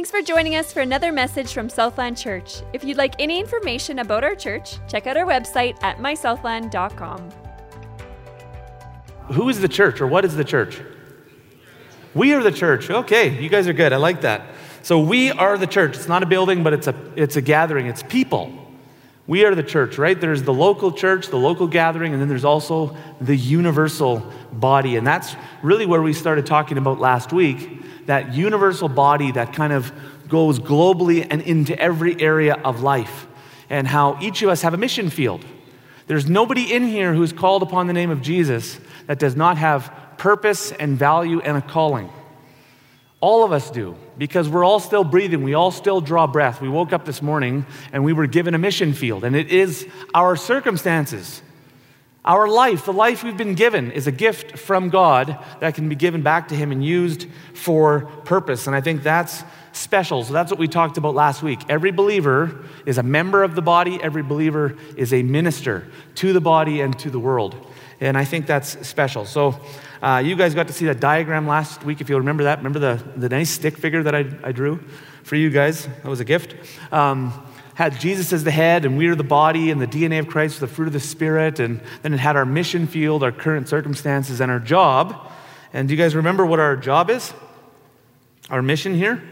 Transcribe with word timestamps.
Thanks 0.00 0.10
for 0.10 0.22
joining 0.22 0.56
us 0.56 0.72
for 0.72 0.80
another 0.80 1.12
message 1.12 1.52
from 1.52 1.68
Southland 1.68 2.16
Church. 2.16 2.62
If 2.72 2.84
you'd 2.84 2.96
like 2.96 3.14
any 3.18 3.38
information 3.38 3.98
about 3.98 4.24
our 4.24 4.34
church, 4.34 4.78
check 4.88 5.06
out 5.06 5.18
our 5.18 5.26
website 5.26 5.76
at 5.82 5.98
mysouthland.com. 5.98 7.28
Who 9.32 9.50
is 9.50 9.60
the 9.60 9.68
church 9.68 10.00
or 10.00 10.06
what 10.06 10.24
is 10.24 10.34
the 10.36 10.42
church? 10.42 10.80
We 12.14 12.32
are 12.32 12.42
the 12.42 12.50
church. 12.50 12.88
Okay, 12.88 13.38
you 13.42 13.50
guys 13.50 13.68
are 13.68 13.74
good. 13.74 13.92
I 13.92 13.98
like 13.98 14.22
that. 14.22 14.46
So 14.80 14.98
we 14.98 15.32
are 15.32 15.58
the 15.58 15.66
church. 15.66 15.96
It's 15.96 16.08
not 16.08 16.22
a 16.22 16.26
building, 16.26 16.62
but 16.62 16.72
it's 16.72 16.86
a 16.86 16.94
it's 17.14 17.36
a 17.36 17.42
gathering. 17.42 17.84
It's 17.84 18.02
people. 18.02 18.56
We 19.26 19.44
are 19.44 19.54
the 19.54 19.62
church, 19.62 19.98
right? 19.98 20.18
There's 20.18 20.44
the 20.44 20.54
local 20.54 20.92
church, 20.92 21.26
the 21.26 21.36
local 21.36 21.66
gathering, 21.66 22.14
and 22.14 22.22
then 22.22 22.28
there's 22.30 22.46
also 22.46 22.96
the 23.20 23.36
universal 23.36 24.32
body. 24.50 24.96
And 24.96 25.06
that's 25.06 25.36
really 25.62 25.84
where 25.84 26.00
we 26.00 26.14
started 26.14 26.46
talking 26.46 26.78
about 26.78 27.00
last 27.00 27.34
week 27.34 27.79
that 28.10 28.34
universal 28.34 28.88
body 28.88 29.30
that 29.30 29.52
kind 29.52 29.72
of 29.72 29.92
goes 30.28 30.58
globally 30.58 31.24
and 31.30 31.40
into 31.42 31.78
every 31.78 32.20
area 32.20 32.54
of 32.54 32.82
life, 32.82 33.28
and 33.68 33.86
how 33.86 34.18
each 34.20 34.42
of 34.42 34.48
us 34.48 34.62
have 34.62 34.74
a 34.74 34.76
mission 34.76 35.10
field. 35.10 35.44
There's 36.08 36.28
nobody 36.28 36.74
in 36.74 36.82
here 36.82 37.14
who's 37.14 37.32
called 37.32 37.62
upon 37.62 37.86
the 37.86 37.92
name 37.92 38.10
of 38.10 38.20
Jesus 38.20 38.80
that 39.06 39.20
does 39.20 39.36
not 39.36 39.58
have 39.58 39.94
purpose 40.18 40.72
and 40.72 40.98
value 40.98 41.38
and 41.40 41.56
a 41.56 41.60
calling. 41.60 42.10
All 43.20 43.44
of 43.44 43.52
us 43.52 43.70
do, 43.70 43.94
because 44.18 44.48
we're 44.48 44.64
all 44.64 44.80
still 44.80 45.04
breathing. 45.04 45.44
We 45.44 45.54
all 45.54 45.70
still 45.70 46.00
draw 46.00 46.26
breath. 46.26 46.60
We 46.60 46.68
woke 46.68 46.92
up 46.92 47.04
this 47.04 47.22
morning 47.22 47.64
and 47.92 48.02
we 48.02 48.12
were 48.12 48.26
given 48.26 48.56
a 48.56 48.58
mission 48.58 48.92
field, 48.92 49.22
and 49.22 49.36
it 49.36 49.52
is 49.52 49.86
our 50.14 50.34
circumstances. 50.34 51.42
Our 52.30 52.46
life, 52.46 52.84
the 52.84 52.92
life 52.92 53.24
we've 53.24 53.36
been 53.36 53.56
given, 53.56 53.90
is 53.90 54.06
a 54.06 54.12
gift 54.12 54.56
from 54.56 54.88
God 54.88 55.36
that 55.58 55.74
can 55.74 55.88
be 55.88 55.96
given 55.96 56.22
back 56.22 56.46
to 56.50 56.54
Him 56.54 56.70
and 56.70 56.84
used 56.84 57.26
for 57.54 58.02
purpose. 58.24 58.68
And 58.68 58.76
I 58.76 58.80
think 58.80 59.02
that's 59.02 59.42
special. 59.72 60.22
So 60.22 60.32
that's 60.32 60.48
what 60.48 60.60
we 60.60 60.68
talked 60.68 60.96
about 60.96 61.16
last 61.16 61.42
week. 61.42 61.58
Every 61.68 61.90
believer 61.90 62.64
is 62.86 62.98
a 62.98 63.02
member 63.02 63.42
of 63.42 63.56
the 63.56 63.62
body, 63.62 64.00
every 64.00 64.22
believer 64.22 64.76
is 64.96 65.12
a 65.12 65.24
minister 65.24 65.88
to 66.14 66.32
the 66.32 66.40
body 66.40 66.80
and 66.82 66.96
to 67.00 67.10
the 67.10 67.18
world. 67.18 67.56
And 67.98 68.16
I 68.16 68.24
think 68.24 68.46
that's 68.46 68.86
special. 68.86 69.24
So 69.24 69.60
uh, 70.00 70.22
you 70.24 70.36
guys 70.36 70.54
got 70.54 70.68
to 70.68 70.72
see 70.72 70.86
that 70.86 71.00
diagram 71.00 71.48
last 71.48 71.82
week, 71.82 72.00
if 72.00 72.08
you'll 72.08 72.20
remember 72.20 72.44
that. 72.44 72.58
Remember 72.58 72.78
the, 72.78 73.02
the 73.16 73.28
nice 73.28 73.50
stick 73.50 73.76
figure 73.76 74.04
that 74.04 74.14
I, 74.14 74.24
I 74.44 74.52
drew 74.52 74.78
for 75.24 75.34
you 75.34 75.50
guys? 75.50 75.86
That 75.86 76.06
was 76.06 76.20
a 76.20 76.24
gift. 76.24 76.54
Um, 76.92 77.32
had 77.80 77.98
Jesus 77.98 78.30
as 78.34 78.44
the 78.44 78.50
head, 78.50 78.84
and 78.84 78.98
we 78.98 79.06
are 79.06 79.14
the 79.14 79.24
body, 79.24 79.70
and 79.70 79.80
the 79.80 79.86
DNA 79.86 80.18
of 80.18 80.28
Christ, 80.28 80.60
the 80.60 80.66
fruit 80.66 80.86
of 80.86 80.92
the 80.92 81.00
Spirit, 81.00 81.60
and 81.60 81.80
then 82.02 82.12
it 82.12 82.20
had 82.20 82.36
our 82.36 82.44
mission 82.44 82.86
field, 82.86 83.22
our 83.22 83.32
current 83.32 83.70
circumstances, 83.70 84.42
and 84.42 84.50
our 84.52 84.58
job. 84.58 85.32
And 85.72 85.88
do 85.88 85.94
you 85.94 85.98
guys 85.98 86.14
remember 86.14 86.44
what 86.44 86.60
our 86.60 86.76
job 86.76 87.08
is? 87.08 87.32
Our 88.50 88.60
mission 88.60 88.94
here? 88.94 89.22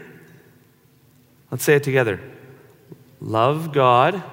Let's 1.51 1.63
say 1.63 1.75
it 1.75 1.83
together 1.83 2.19
love 3.21 3.71
God, 3.71 4.23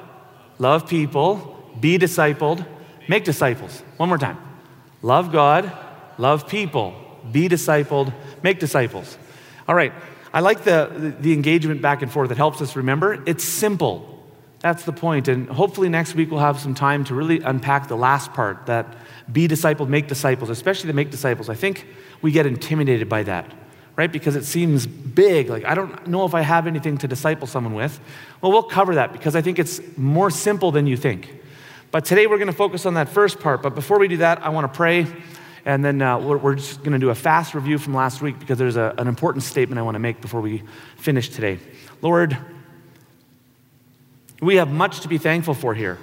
love 0.58 0.88
people, 0.88 1.70
be 1.78 1.98
discipled, 1.98 2.64
make 3.10 3.24
disciples. 3.24 3.82
One 3.98 4.08
more 4.08 4.16
time. 4.16 4.38
Love 5.02 5.30
God, 5.30 5.70
love 6.16 6.48
people, 6.48 6.94
be 7.30 7.50
discipled, 7.50 8.14
make 8.42 8.60
disciples. 8.60 9.18
All 9.68 9.74
right, 9.74 9.92
I 10.36 10.40
like 10.40 10.64
the, 10.64 11.14
the 11.18 11.32
engagement 11.32 11.80
back 11.80 12.02
and 12.02 12.12
forth 12.12 12.28
that 12.28 12.36
helps 12.36 12.60
us 12.60 12.76
remember. 12.76 13.22
It's 13.24 13.42
simple. 13.42 14.22
That's 14.60 14.84
the 14.84 14.92
point. 14.92 15.28
And 15.28 15.48
hopefully 15.48 15.88
next 15.88 16.14
week 16.14 16.30
we'll 16.30 16.40
have 16.40 16.60
some 16.60 16.74
time 16.74 17.04
to 17.04 17.14
really 17.14 17.40
unpack 17.40 17.88
the 17.88 17.96
last 17.96 18.34
part 18.34 18.66
that 18.66 18.98
be 19.32 19.48
discipled, 19.48 19.88
make 19.88 20.08
disciples, 20.08 20.50
especially 20.50 20.88
the 20.88 20.92
make 20.92 21.10
disciples. 21.10 21.48
I 21.48 21.54
think 21.54 21.86
we 22.20 22.32
get 22.32 22.44
intimidated 22.44 23.08
by 23.08 23.22
that, 23.22 23.50
right? 23.96 24.12
Because 24.12 24.36
it 24.36 24.44
seems 24.44 24.86
big. 24.86 25.48
Like, 25.48 25.64
I 25.64 25.74
don't 25.74 26.06
know 26.06 26.26
if 26.26 26.34
I 26.34 26.42
have 26.42 26.66
anything 26.66 26.98
to 26.98 27.08
disciple 27.08 27.46
someone 27.46 27.72
with. 27.72 27.98
Well, 28.42 28.52
we'll 28.52 28.64
cover 28.64 28.96
that 28.96 29.14
because 29.14 29.36
I 29.36 29.40
think 29.40 29.58
it's 29.58 29.80
more 29.96 30.30
simple 30.30 30.70
than 30.70 30.86
you 30.86 30.98
think. 30.98 31.30
But 31.90 32.04
today 32.04 32.26
we're 32.26 32.36
going 32.36 32.48
to 32.48 32.52
focus 32.52 32.84
on 32.84 32.92
that 32.92 33.08
first 33.08 33.40
part. 33.40 33.62
But 33.62 33.74
before 33.74 33.98
we 33.98 34.06
do 34.06 34.18
that, 34.18 34.42
I 34.42 34.50
want 34.50 34.70
to 34.70 34.76
pray 34.76 35.06
and 35.66 35.84
then 35.84 36.00
uh, 36.00 36.18
we're, 36.20 36.36
we're, 36.36 36.54
just 36.54 36.78
going 36.78 36.92
to 36.92 36.98
do 36.98 37.10
a 37.10 37.14
fast 37.14 37.52
review 37.52 37.76
from 37.76 37.92
last 37.92 38.22
week 38.22 38.38
because 38.38 38.56
there's 38.56 38.76
a, 38.76 38.94
an 38.98 39.08
important 39.08 39.42
statement 39.42 39.80
I 39.80 39.82
want 39.82 39.96
to 39.96 39.98
make 39.98 40.20
before 40.20 40.40
we 40.40 40.62
finish 40.96 41.28
today. 41.28 41.58
Lord, 42.00 42.38
we 44.40 44.56
have 44.56 44.70
much 44.70 45.00
to 45.00 45.08
be 45.08 45.18
thankful 45.18 45.54
for 45.54 45.74
here. 45.74 45.98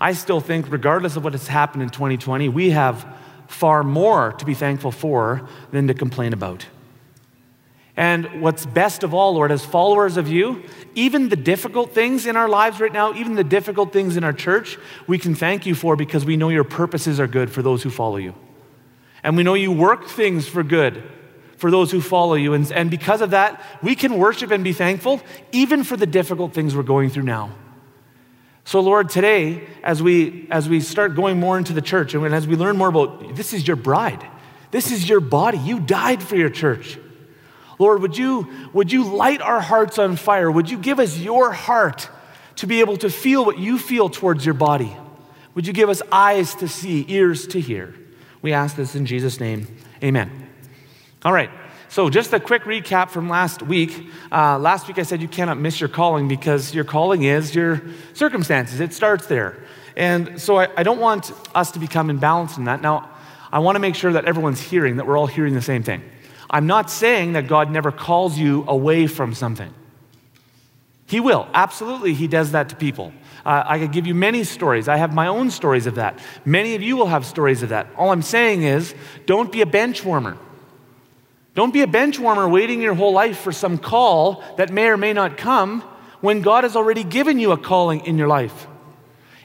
I 0.00 0.14
still 0.14 0.40
think, 0.40 0.72
regardless 0.72 1.14
of 1.16 1.24
what 1.24 1.34
has 1.34 1.46
happened 1.46 1.82
in 1.82 1.90
2020, 1.90 2.48
we 2.48 2.70
have 2.70 3.06
far 3.48 3.84
more 3.84 4.32
to 4.32 4.46
be 4.46 4.54
thankful 4.54 4.90
for 4.90 5.46
than 5.72 5.88
to 5.88 5.94
complain 5.94 6.32
about. 6.32 6.64
And 7.98 8.40
what's 8.40 8.64
best 8.64 9.02
of 9.02 9.12
all, 9.12 9.34
Lord, 9.34 9.52
as 9.52 9.62
followers 9.62 10.16
of 10.16 10.26
you, 10.26 10.62
even 10.94 11.28
the 11.28 11.36
difficult 11.36 11.92
things 11.92 12.26
in 12.26 12.34
our 12.34 12.48
lives 12.48 12.80
right 12.80 12.92
now, 12.92 13.12
even 13.14 13.34
the 13.34 13.44
difficult 13.44 13.92
things 13.92 14.16
in 14.16 14.24
our 14.24 14.34
church, 14.34 14.78
we 15.06 15.18
can 15.18 15.34
thank 15.34 15.66
you 15.66 15.74
for 15.74 15.96
because 15.96 16.24
we 16.24 16.38
know 16.38 16.48
your 16.48 16.64
purposes 16.64 17.20
are 17.20 17.26
good 17.26 17.50
for 17.50 17.60
those 17.60 17.82
who 17.82 17.90
follow 17.90 18.16
you. 18.16 18.34
And 19.26 19.36
we 19.36 19.42
know 19.42 19.54
you 19.54 19.72
work 19.72 20.06
things 20.06 20.46
for 20.46 20.62
good 20.62 21.02
for 21.56 21.68
those 21.68 21.90
who 21.90 22.00
follow 22.00 22.34
you. 22.34 22.54
And, 22.54 22.70
and 22.70 22.88
because 22.88 23.20
of 23.20 23.30
that, 23.30 23.60
we 23.82 23.96
can 23.96 24.18
worship 24.18 24.52
and 24.52 24.62
be 24.62 24.72
thankful 24.72 25.20
even 25.50 25.82
for 25.82 25.96
the 25.96 26.06
difficult 26.06 26.54
things 26.54 26.76
we're 26.76 26.84
going 26.84 27.10
through 27.10 27.24
now. 27.24 27.50
So, 28.62 28.78
Lord, 28.78 29.10
today, 29.10 29.66
as 29.82 30.00
we, 30.00 30.46
as 30.52 30.68
we 30.68 30.78
start 30.78 31.16
going 31.16 31.40
more 31.40 31.58
into 31.58 31.72
the 31.72 31.82
church 31.82 32.14
and 32.14 32.24
as 32.32 32.46
we 32.46 32.54
learn 32.54 32.76
more 32.76 32.86
about 32.86 33.34
this 33.34 33.52
is 33.52 33.66
your 33.66 33.76
bride, 33.76 34.24
this 34.70 34.92
is 34.92 35.08
your 35.08 35.18
body, 35.18 35.58
you 35.58 35.80
died 35.80 36.22
for 36.22 36.36
your 36.36 36.50
church. 36.50 36.96
Lord, 37.80 38.02
would 38.02 38.16
you, 38.16 38.48
would 38.72 38.92
you 38.92 39.02
light 39.02 39.42
our 39.42 39.60
hearts 39.60 39.98
on 39.98 40.14
fire? 40.14 40.48
Would 40.48 40.70
you 40.70 40.78
give 40.78 41.00
us 41.00 41.18
your 41.18 41.50
heart 41.50 42.08
to 42.56 42.68
be 42.68 42.78
able 42.78 42.96
to 42.98 43.10
feel 43.10 43.44
what 43.44 43.58
you 43.58 43.76
feel 43.76 44.08
towards 44.08 44.46
your 44.46 44.54
body? 44.54 44.96
Would 45.56 45.66
you 45.66 45.72
give 45.72 45.88
us 45.88 46.00
eyes 46.12 46.54
to 46.56 46.68
see, 46.68 47.04
ears 47.08 47.48
to 47.48 47.60
hear? 47.60 47.92
We 48.46 48.52
ask 48.52 48.76
this 48.76 48.94
in 48.94 49.06
Jesus' 49.06 49.40
name. 49.40 49.66
Amen. 50.04 50.30
All 51.24 51.32
right. 51.32 51.50
So, 51.88 52.08
just 52.08 52.32
a 52.32 52.38
quick 52.38 52.62
recap 52.62 53.10
from 53.10 53.28
last 53.28 53.60
week. 53.60 54.08
Uh, 54.30 54.56
last 54.56 54.86
week 54.86 55.00
I 55.00 55.02
said 55.02 55.20
you 55.20 55.26
cannot 55.26 55.58
miss 55.58 55.80
your 55.80 55.88
calling 55.88 56.28
because 56.28 56.72
your 56.72 56.84
calling 56.84 57.24
is 57.24 57.56
your 57.56 57.82
circumstances. 58.12 58.78
It 58.78 58.94
starts 58.94 59.26
there. 59.26 59.56
And 59.96 60.40
so 60.40 60.58
I, 60.58 60.68
I 60.76 60.84
don't 60.84 61.00
want 61.00 61.32
us 61.56 61.72
to 61.72 61.80
become 61.80 62.06
imbalanced 62.06 62.56
in 62.56 62.66
that. 62.66 62.82
Now, 62.82 63.10
I 63.50 63.58
want 63.58 63.74
to 63.74 63.80
make 63.80 63.96
sure 63.96 64.12
that 64.12 64.26
everyone's 64.26 64.60
hearing, 64.60 64.98
that 64.98 65.08
we're 65.08 65.18
all 65.18 65.26
hearing 65.26 65.54
the 65.54 65.60
same 65.60 65.82
thing. 65.82 66.04
I'm 66.48 66.68
not 66.68 66.88
saying 66.88 67.32
that 67.32 67.48
God 67.48 67.72
never 67.72 67.90
calls 67.90 68.38
you 68.38 68.64
away 68.68 69.08
from 69.08 69.34
something. 69.34 69.74
He 71.06 71.18
will. 71.18 71.48
Absolutely, 71.52 72.14
He 72.14 72.28
does 72.28 72.52
that 72.52 72.68
to 72.68 72.76
people. 72.76 73.12
Uh, 73.46 73.62
I 73.64 73.78
could 73.78 73.92
give 73.92 74.08
you 74.08 74.14
many 74.14 74.42
stories. 74.42 74.88
I 74.88 74.96
have 74.96 75.14
my 75.14 75.28
own 75.28 75.52
stories 75.52 75.86
of 75.86 75.94
that. 75.94 76.18
Many 76.44 76.74
of 76.74 76.82
you 76.82 76.96
will 76.96 77.06
have 77.06 77.24
stories 77.24 77.62
of 77.62 77.68
that. 77.68 77.86
All 77.96 78.10
I'm 78.10 78.22
saying 78.22 78.64
is 78.64 78.92
don't 79.24 79.52
be 79.52 79.60
a 79.60 79.66
bench 79.66 80.04
warmer. 80.04 80.36
Don't 81.54 81.72
be 81.72 81.82
a 81.82 81.86
bench 81.86 82.18
warmer 82.18 82.48
waiting 82.48 82.82
your 82.82 82.94
whole 82.94 83.12
life 83.12 83.38
for 83.38 83.52
some 83.52 83.78
call 83.78 84.42
that 84.56 84.72
may 84.72 84.88
or 84.88 84.96
may 84.96 85.12
not 85.12 85.36
come 85.36 85.82
when 86.20 86.42
God 86.42 86.64
has 86.64 86.74
already 86.74 87.04
given 87.04 87.38
you 87.38 87.52
a 87.52 87.56
calling 87.56 88.04
in 88.04 88.18
your 88.18 88.26
life. 88.26 88.66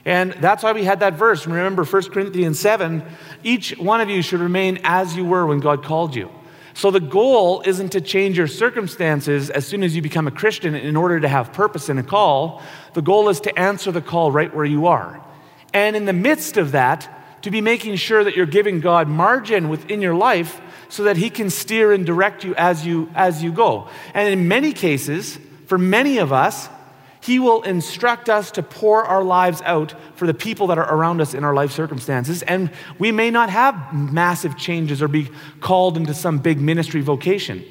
And 0.04 0.32
that's 0.32 0.64
why 0.64 0.72
we 0.72 0.82
had 0.82 0.98
that 0.98 1.14
verse. 1.14 1.46
Remember 1.46 1.84
1 1.84 2.10
Corinthians 2.10 2.58
7 2.58 3.04
each 3.44 3.78
one 3.78 4.00
of 4.00 4.10
you 4.10 4.20
should 4.20 4.40
remain 4.40 4.80
as 4.82 5.14
you 5.14 5.24
were 5.24 5.46
when 5.46 5.60
God 5.60 5.84
called 5.84 6.16
you. 6.16 6.28
So 6.74 6.90
the 6.90 7.00
goal 7.00 7.62
isn't 7.66 7.90
to 7.90 8.00
change 8.00 8.38
your 8.38 8.46
circumstances 8.46 9.50
as 9.50 9.66
soon 9.66 9.82
as 9.82 9.94
you 9.94 10.02
become 10.02 10.26
a 10.26 10.30
Christian 10.30 10.74
in 10.74 10.96
order 10.96 11.20
to 11.20 11.28
have 11.28 11.52
purpose 11.52 11.88
and 11.88 11.98
a 11.98 12.02
call. 12.02 12.62
The 12.94 13.02
goal 13.02 13.28
is 13.28 13.40
to 13.40 13.58
answer 13.58 13.92
the 13.92 14.00
call 14.00 14.32
right 14.32 14.54
where 14.54 14.64
you 14.64 14.86
are. 14.86 15.20
And 15.74 15.96
in 15.96 16.04
the 16.04 16.12
midst 16.12 16.56
of 16.56 16.72
that, 16.72 17.42
to 17.42 17.50
be 17.50 17.60
making 17.60 17.96
sure 17.96 18.22
that 18.24 18.36
you're 18.36 18.46
giving 18.46 18.80
God 18.80 19.08
margin 19.08 19.68
within 19.68 20.00
your 20.00 20.14
life 20.14 20.60
so 20.88 21.04
that 21.04 21.16
he 21.16 21.30
can 21.30 21.50
steer 21.50 21.92
and 21.92 22.06
direct 22.06 22.44
you 22.44 22.54
as 22.54 22.86
you 22.86 23.10
as 23.14 23.42
you 23.42 23.52
go. 23.52 23.88
And 24.14 24.28
in 24.28 24.48
many 24.48 24.72
cases, 24.72 25.38
for 25.66 25.78
many 25.78 26.18
of 26.18 26.32
us, 26.32 26.68
he 27.22 27.38
will 27.38 27.62
instruct 27.62 28.28
us 28.28 28.50
to 28.52 28.62
pour 28.62 29.04
our 29.04 29.22
lives 29.22 29.62
out 29.64 29.94
for 30.16 30.26
the 30.26 30.34
people 30.34 30.66
that 30.68 30.78
are 30.78 30.92
around 30.92 31.20
us 31.20 31.34
in 31.34 31.44
our 31.44 31.54
life 31.54 31.70
circumstances. 31.70 32.42
And 32.42 32.70
we 32.98 33.12
may 33.12 33.30
not 33.30 33.48
have 33.48 33.94
massive 33.94 34.56
changes 34.56 35.00
or 35.00 35.08
be 35.08 35.30
called 35.60 35.96
into 35.96 36.14
some 36.14 36.38
big 36.38 36.60
ministry 36.60 37.00
vocation. 37.00 37.64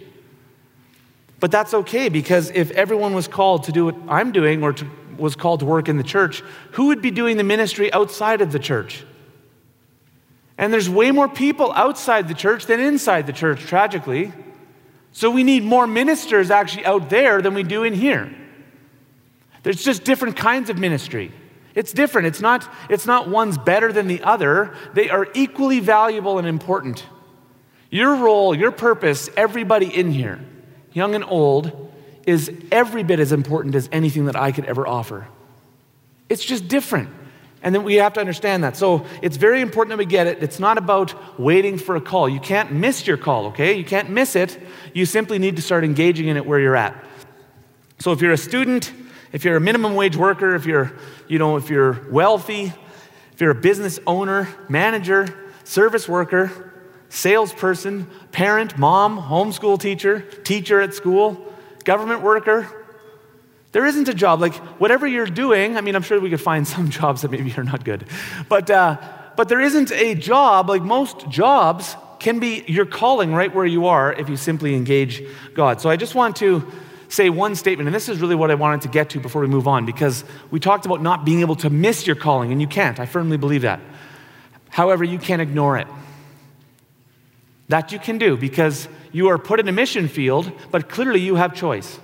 But 1.42 1.52
that's 1.52 1.74
okay 1.74 2.08
because 2.08 2.50
if 2.52 2.72
everyone 2.72 3.14
was 3.14 3.28
called 3.28 3.66
to 3.66 3.74
do 3.74 3.86
what 3.86 3.96
I'm 4.08 4.32
doing 4.32 4.64
or 4.64 4.72
to, 4.72 4.88
was 5.18 5.36
called 5.36 5.60
to 5.60 5.66
work 5.66 5.90
in 5.90 5.98
the 5.98 6.04
church, 6.04 6.42
who 6.72 6.88
would 6.88 7.02
be 7.02 7.12
doing 7.12 7.36
the 7.36 7.44
ministry 7.44 7.92
outside 7.92 8.40
of 8.40 8.54
the 8.54 8.60
church? 8.60 9.04
And 10.58 10.72
there's 10.72 10.90
way 10.90 11.12
more 11.12 11.28
people 11.28 11.74
outside 11.74 12.30
the 12.30 12.34
church 12.36 12.68
than 12.68 12.80
inside 12.80 13.28
the 13.28 13.34
church, 13.34 13.62
tragically. 13.62 14.32
So 15.12 15.30
we 15.30 15.44
need 15.44 15.64
more 15.64 15.88
ministers 15.88 16.52
actually 16.52 16.86
out 16.86 17.10
there 17.10 17.42
than 17.42 17.54
we 17.54 17.64
do 17.64 17.84
in 17.84 17.94
here. 17.94 18.34
There's 19.64 19.84
just 19.84 20.04
different 20.04 20.38
kinds 20.38 20.70
of 20.70 20.78
ministry. 20.78 21.32
It's 21.76 21.94
different. 21.94 22.28
It's 22.28 22.42
not, 22.42 22.70
it's 22.90 23.06
not 23.06 23.30
one's 23.30 23.58
better 23.58 23.94
than 23.94 24.08
the 24.08 24.24
other. 24.24 24.74
They 24.94 25.10
are 25.10 25.28
equally 25.34 25.80
valuable 25.80 26.38
and 26.38 26.48
important. 26.48 27.06
Your 27.90 28.16
role, 28.16 28.56
your 28.56 28.72
purpose, 28.72 29.30
everybody 29.38 29.88
in 29.88 30.12
here, 30.12 30.40
young 30.94 31.16
and 31.16 31.24
old, 31.24 31.92
is 32.26 32.52
every 32.72 33.04
bit 33.04 33.20
as 33.20 33.32
important 33.32 33.76
as 33.76 33.90
anything 33.92 34.26
that 34.26 34.36
I 34.36 34.52
could 34.52 34.66
ever 34.66 34.88
offer. 34.88 35.28
It's 36.30 36.44
just 36.44 36.68
different. 36.68 37.10
And 37.64 37.76
then 37.76 37.84
we 37.84 37.96
have 37.96 38.14
to 38.14 38.20
understand 38.20 38.64
that. 38.64 38.76
So 38.76 39.06
it's 39.22 39.38
very 39.38 39.62
important 39.62 39.92
that 39.92 39.98
we 39.98 40.06
get 40.06 40.28
it. 40.28 40.42
It's 40.42 40.60
not 40.60 40.78
about 40.78 41.40
waiting 41.40 41.78
for 41.78 41.96
a 41.96 42.02
call. 42.02 42.28
You 42.28 42.40
can't 42.40 42.72
miss 42.72 43.06
your 43.06 43.18
call, 43.18 43.48
okay? 43.48 43.74
You 43.74 43.86
can't 43.86 44.10
miss 44.10 44.36
it. 44.36 44.58
You 44.94 45.06
simply 45.06 45.38
need 45.38 45.58
to 45.58 45.62
start 45.62 45.84
engaging 45.84 46.28
in 46.28 46.38
it 46.38 46.46
where 46.46 46.60
you're 46.60 46.76
at. 46.76 46.96
So 48.00 48.12
if 48.12 48.22
you're 48.22 48.32
a 48.32 48.38
student, 48.38 48.92
if 49.32 49.46
you're 49.46 49.56
a 49.56 49.62
minimum 49.62 49.96
wage 49.96 50.18
worker, 50.18 50.56
if 50.56 50.66
you're, 50.66 50.92
you 51.28 51.40
know, 51.40 51.56
if 51.58 51.70
you're 51.70 52.08
wealthy, 52.10 52.74
if 53.34 53.40
you're 53.40 53.52
a 53.52 53.56
business 53.56 54.00
owner, 54.06 54.48
manager, 54.68 55.52
service 55.64 56.08
worker, 56.08 56.74
salesperson, 57.10 58.08
parent, 58.32 58.78
mom, 58.78 59.20
homeschool 59.20 59.80
teacher, 59.80 60.22
teacher 60.22 60.82
at 60.82 60.94
school, 60.94 61.54
government 61.84 62.22
worker, 62.22 62.68
there 63.72 63.86
isn't 63.86 64.10
a 64.10 64.14
job. 64.14 64.42
Like, 64.42 64.56
whatever 64.80 65.08
you're 65.08 65.26
doing, 65.26 65.78
I 65.78 65.82
mean, 65.82 65.96
I'm 65.96 66.04
sure 66.04 66.20
we 66.20 66.30
could 66.30 66.42
find 66.42 66.68
some 66.76 66.90
jobs 66.90 67.22
that 67.22 67.32
maybe 67.32 67.54
are 67.58 67.64
not 67.64 67.84
good. 67.86 68.06
But, 68.50 68.70
uh, 68.70 68.98
but 69.36 69.48
there 69.50 69.62
isn't 69.62 69.92
a 69.92 70.16
job, 70.16 70.70
like 70.70 70.82
most 70.82 71.30
jobs, 71.30 71.96
can 72.20 72.40
be 72.40 72.64
your 72.68 72.86
calling 72.86 73.34
right 73.34 73.54
where 73.54 73.66
you 73.66 73.88
are 73.88 74.14
if 74.14 74.30
you 74.30 74.38
simply 74.38 74.76
engage 74.76 75.24
God. 75.56 75.82
So 75.82 75.90
I 75.90 75.96
just 75.96 76.14
want 76.14 76.36
to 76.38 76.72
say 77.12 77.30
one 77.30 77.56
statement, 77.56 77.88
and 77.88 77.96
this 77.96 78.08
is 78.10 78.20
really 78.20 78.36
what 78.36 78.50
I 78.50 78.56
wanted 78.56 78.82
to 78.82 78.88
get 78.88 79.10
to 79.12 79.20
before 79.20 79.42
we 79.42 79.48
move 79.48 79.68
on, 79.68 79.86
because 79.86 80.24
we 80.50 80.60
talked 80.60 80.86
about 80.86 81.02
not 81.02 81.26
being 81.26 81.42
able 81.42 81.58
to 81.58 81.70
miss 81.70 82.08
your 82.08 82.16
calling, 82.16 82.52
and 82.52 82.62
you 82.62 82.68
can't. 82.68 83.00
I 83.00 83.06
firmly 83.06 83.38
believe 83.38 83.64
that. 83.64 83.82
However, 84.70 85.04
you 85.04 85.20
can't 85.20 85.42
ignore 85.42 85.78
it. 85.78 85.88
That 87.68 87.92
you 87.92 88.00
can 88.00 88.18
do 88.18 88.38
because 88.38 88.88
you 89.12 89.28
are 89.28 89.38
put 89.38 89.60
in 89.60 89.68
a 89.68 89.72
mission 89.72 90.08
field, 90.08 90.52
but 90.72 90.90
clearly 90.90 91.20
you 91.20 91.36
have 91.36 91.54
choice. 91.54 92.00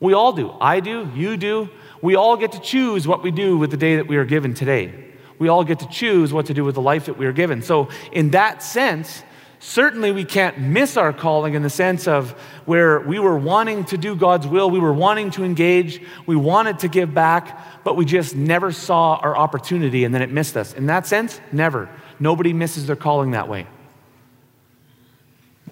We 0.00 0.12
all 0.12 0.32
do. 0.32 0.54
I 0.60 0.80
do. 0.80 1.10
You 1.14 1.36
do. 1.36 1.70
We 2.02 2.14
all 2.14 2.36
get 2.36 2.52
to 2.52 2.60
choose 2.60 3.06
what 3.06 3.22
we 3.22 3.30
do 3.30 3.58
with 3.58 3.70
the 3.70 3.76
day 3.76 3.96
that 3.96 4.06
we 4.06 4.16
are 4.16 4.24
given 4.24 4.54
today. 4.54 5.06
We 5.38 5.48
all 5.48 5.64
get 5.64 5.78
to 5.80 5.88
choose 5.88 6.32
what 6.32 6.46
to 6.46 6.54
do 6.54 6.64
with 6.64 6.74
the 6.74 6.82
life 6.82 7.06
that 7.06 7.16
we 7.16 7.26
are 7.26 7.32
given. 7.32 7.62
So, 7.62 7.88
in 8.12 8.30
that 8.30 8.62
sense, 8.62 9.22
certainly 9.60 10.10
we 10.10 10.24
can't 10.24 10.58
miss 10.58 10.96
our 10.96 11.12
calling 11.12 11.54
in 11.54 11.62
the 11.62 11.70
sense 11.70 12.08
of 12.08 12.32
where 12.64 12.98
we 13.00 13.18
were 13.18 13.38
wanting 13.38 13.84
to 13.84 13.98
do 13.98 14.16
God's 14.16 14.46
will, 14.46 14.70
we 14.70 14.80
were 14.80 14.92
wanting 14.92 15.30
to 15.32 15.44
engage, 15.44 16.02
we 16.26 16.34
wanted 16.34 16.80
to 16.80 16.88
give 16.88 17.14
back, 17.14 17.84
but 17.84 17.96
we 17.96 18.04
just 18.04 18.34
never 18.34 18.72
saw 18.72 19.16
our 19.16 19.36
opportunity 19.36 20.04
and 20.04 20.14
then 20.14 20.22
it 20.22 20.30
missed 20.30 20.56
us. 20.56 20.72
In 20.72 20.86
that 20.86 21.06
sense, 21.06 21.40
never. 21.52 21.88
Nobody 22.18 22.52
misses 22.52 22.86
their 22.86 22.96
calling 22.96 23.32
that 23.32 23.48
way. 23.48 23.66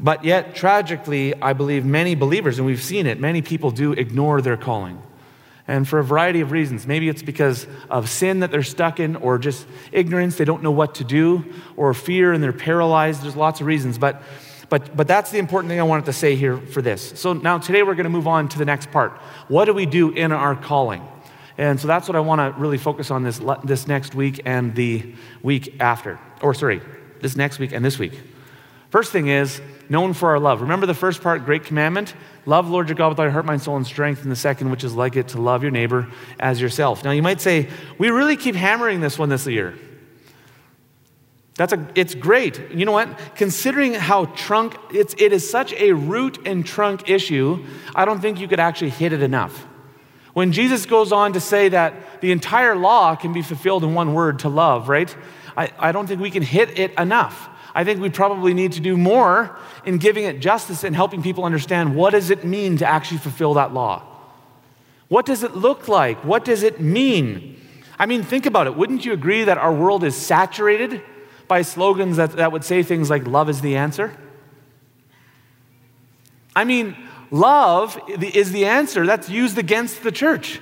But 0.00 0.24
yet, 0.24 0.54
tragically, 0.54 1.34
I 1.42 1.54
believe 1.54 1.84
many 1.84 2.14
believers, 2.14 2.58
and 2.58 2.66
we've 2.66 2.82
seen 2.82 3.06
it, 3.06 3.18
many 3.18 3.42
people 3.42 3.70
do 3.72 3.92
ignore 3.92 4.40
their 4.40 4.56
calling. 4.56 5.02
And 5.68 5.86
for 5.86 5.98
a 5.98 6.04
variety 6.04 6.40
of 6.40 6.50
reasons. 6.50 6.86
Maybe 6.86 7.10
it's 7.10 7.22
because 7.22 7.66
of 7.90 8.08
sin 8.08 8.40
that 8.40 8.50
they're 8.50 8.62
stuck 8.62 8.98
in, 8.98 9.16
or 9.16 9.38
just 9.38 9.66
ignorance, 9.92 10.36
they 10.36 10.46
don't 10.46 10.62
know 10.62 10.70
what 10.70 10.94
to 10.96 11.04
do, 11.04 11.44
or 11.76 11.92
fear 11.92 12.32
and 12.32 12.42
they're 12.42 12.54
paralyzed. 12.54 13.22
There's 13.22 13.36
lots 13.36 13.60
of 13.60 13.66
reasons. 13.66 13.98
But, 13.98 14.22
but, 14.70 14.96
but 14.96 15.06
that's 15.06 15.30
the 15.30 15.38
important 15.38 15.70
thing 15.70 15.78
I 15.78 15.82
wanted 15.82 16.06
to 16.06 16.14
say 16.14 16.36
here 16.36 16.56
for 16.56 16.80
this. 16.80 17.20
So 17.20 17.34
now 17.34 17.58
today 17.58 17.82
we're 17.82 17.94
going 17.94 18.04
to 18.04 18.10
move 18.10 18.26
on 18.26 18.48
to 18.48 18.58
the 18.58 18.64
next 18.64 18.90
part. 18.90 19.12
What 19.48 19.66
do 19.66 19.74
we 19.74 19.84
do 19.84 20.10
in 20.10 20.32
our 20.32 20.56
calling? 20.56 21.06
And 21.58 21.78
so 21.78 21.86
that's 21.86 22.08
what 22.08 22.16
I 22.16 22.20
want 22.20 22.38
to 22.38 22.58
really 22.58 22.78
focus 22.78 23.10
on 23.10 23.22
this, 23.22 23.38
this 23.62 23.86
next 23.86 24.14
week 24.14 24.40
and 24.46 24.74
the 24.74 25.14
week 25.42 25.76
after. 25.80 26.18
Or, 26.40 26.54
sorry, 26.54 26.80
this 27.20 27.36
next 27.36 27.58
week 27.58 27.72
and 27.72 27.84
this 27.84 27.98
week. 27.98 28.18
First 28.90 29.12
thing 29.12 29.28
is, 29.28 29.60
known 29.88 30.12
for 30.12 30.30
our 30.30 30.38
love. 30.38 30.60
Remember 30.60 30.86
the 30.86 30.94
first 30.94 31.22
part, 31.22 31.44
great 31.44 31.64
commandment? 31.64 32.14
Love 32.46 32.68
Lord 32.68 32.88
your 32.88 32.96
God 32.96 33.08
with 33.08 33.18
all 33.18 33.24
your 33.24 33.32
heart, 33.32 33.46
mind, 33.46 33.62
soul, 33.62 33.76
and 33.76 33.86
strength. 33.86 34.22
And 34.22 34.30
the 34.30 34.36
second, 34.36 34.70
which 34.70 34.84
is 34.84 34.94
like 34.94 35.16
it, 35.16 35.28
to 35.28 35.40
love 35.40 35.62
your 35.62 35.70
neighbor 35.70 36.08
as 36.38 36.60
yourself. 36.60 37.04
Now 37.04 37.10
you 37.10 37.22
might 37.22 37.40
say, 37.40 37.68
we 37.98 38.10
really 38.10 38.36
keep 38.36 38.54
hammering 38.54 39.00
this 39.00 39.18
one 39.18 39.28
this 39.28 39.46
year. 39.46 39.74
That's 41.56 41.72
a, 41.72 41.88
it's 41.96 42.14
great. 42.14 42.70
You 42.70 42.84
know 42.84 42.92
what? 42.92 43.08
Considering 43.34 43.94
how 43.94 44.26
trunk, 44.26 44.76
it's, 44.92 45.14
it 45.18 45.32
is 45.32 45.50
such 45.50 45.72
a 45.72 45.92
root 45.92 46.46
and 46.46 46.64
trunk 46.64 47.10
issue, 47.10 47.64
I 47.96 48.04
don't 48.04 48.20
think 48.20 48.38
you 48.38 48.46
could 48.46 48.60
actually 48.60 48.90
hit 48.90 49.12
it 49.12 49.22
enough. 49.22 49.66
When 50.34 50.52
Jesus 50.52 50.86
goes 50.86 51.10
on 51.10 51.32
to 51.32 51.40
say 51.40 51.68
that 51.70 52.20
the 52.20 52.30
entire 52.30 52.76
law 52.76 53.16
can 53.16 53.32
be 53.32 53.42
fulfilled 53.42 53.82
in 53.82 53.92
one 53.92 54.14
word, 54.14 54.38
to 54.40 54.48
love, 54.48 54.88
right? 54.88 55.14
I, 55.56 55.72
I 55.76 55.90
don't 55.90 56.06
think 56.06 56.20
we 56.20 56.30
can 56.30 56.44
hit 56.44 56.78
it 56.78 56.92
enough. 56.96 57.48
I 57.78 57.84
think 57.84 58.00
we 58.00 58.10
probably 58.10 58.54
need 58.54 58.72
to 58.72 58.80
do 58.80 58.96
more 58.96 59.56
in 59.84 59.98
giving 59.98 60.24
it 60.24 60.40
justice 60.40 60.82
and 60.82 60.96
helping 60.96 61.22
people 61.22 61.44
understand 61.44 61.94
what 61.94 62.10
does 62.10 62.28
it 62.28 62.42
mean 62.42 62.76
to 62.78 62.84
actually 62.84 63.18
fulfill 63.18 63.54
that 63.54 63.72
law? 63.72 64.02
What 65.06 65.24
does 65.24 65.44
it 65.44 65.54
look 65.54 65.86
like? 65.86 66.24
What 66.24 66.44
does 66.44 66.64
it 66.64 66.80
mean? 66.80 67.56
I 67.96 68.06
mean, 68.06 68.24
think 68.24 68.46
about 68.46 68.66
it. 68.66 68.74
Wouldn't 68.74 69.04
you 69.04 69.12
agree 69.12 69.44
that 69.44 69.58
our 69.58 69.72
world 69.72 70.02
is 70.02 70.16
saturated 70.16 71.02
by 71.46 71.62
slogans 71.62 72.16
that, 72.16 72.32
that 72.32 72.50
would 72.50 72.64
say 72.64 72.82
things 72.82 73.10
like, 73.10 73.28
love 73.28 73.48
is 73.48 73.60
the 73.60 73.76
answer? 73.76 74.12
I 76.56 76.64
mean, 76.64 76.96
love 77.30 77.96
is 78.08 78.50
the 78.50 78.64
answer 78.64 79.06
that's 79.06 79.30
used 79.30 79.56
against 79.56 80.02
the 80.02 80.10
church. 80.10 80.60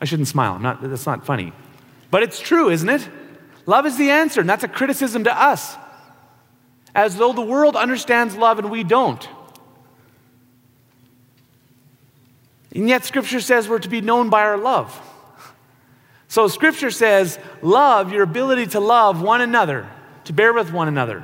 I 0.00 0.06
shouldn't 0.06 0.28
smile. 0.28 0.58
Not, 0.58 0.80
that's 0.80 1.04
not 1.04 1.26
funny. 1.26 1.52
But 2.10 2.22
it's 2.22 2.40
true, 2.40 2.70
isn't 2.70 2.88
it? 2.88 3.06
Love 3.70 3.86
is 3.86 3.96
the 3.96 4.10
answer, 4.10 4.40
and 4.40 4.50
that's 4.50 4.64
a 4.64 4.68
criticism 4.68 5.22
to 5.22 5.32
us. 5.32 5.76
As 6.92 7.14
though 7.14 7.32
the 7.32 7.40
world 7.40 7.76
understands 7.76 8.34
love 8.34 8.58
and 8.58 8.68
we 8.68 8.82
don't. 8.82 9.28
And 12.74 12.88
yet, 12.88 13.04
Scripture 13.04 13.40
says 13.40 13.68
we're 13.68 13.78
to 13.78 13.88
be 13.88 14.00
known 14.00 14.28
by 14.28 14.42
our 14.42 14.58
love. 14.58 15.00
So, 16.26 16.48
Scripture 16.48 16.90
says, 16.90 17.38
love, 17.62 18.12
your 18.12 18.24
ability 18.24 18.66
to 18.72 18.80
love 18.80 19.22
one 19.22 19.40
another, 19.40 19.88
to 20.24 20.32
bear 20.32 20.52
with 20.52 20.72
one 20.72 20.88
another. 20.88 21.22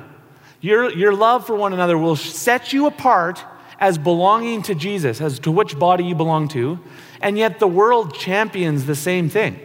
Your, 0.61 0.89
your 0.89 1.13
love 1.13 1.45
for 1.45 1.55
one 1.57 1.73
another 1.73 1.97
will 1.97 2.15
set 2.15 2.71
you 2.71 2.87
apart 2.87 3.43
as 3.77 3.97
belonging 3.97 4.61
to 4.63 4.73
Jesus, 4.73 5.19
as 5.19 5.39
to 5.39 5.51
which 5.51 5.77
body 5.77 6.05
you 6.05 6.15
belong 6.15 6.47
to, 6.49 6.79
and 7.19 7.37
yet 7.37 7.59
the 7.59 7.67
world 7.67 8.15
champions 8.15 8.85
the 8.85 8.95
same 8.95 9.29
thing. 9.29 9.59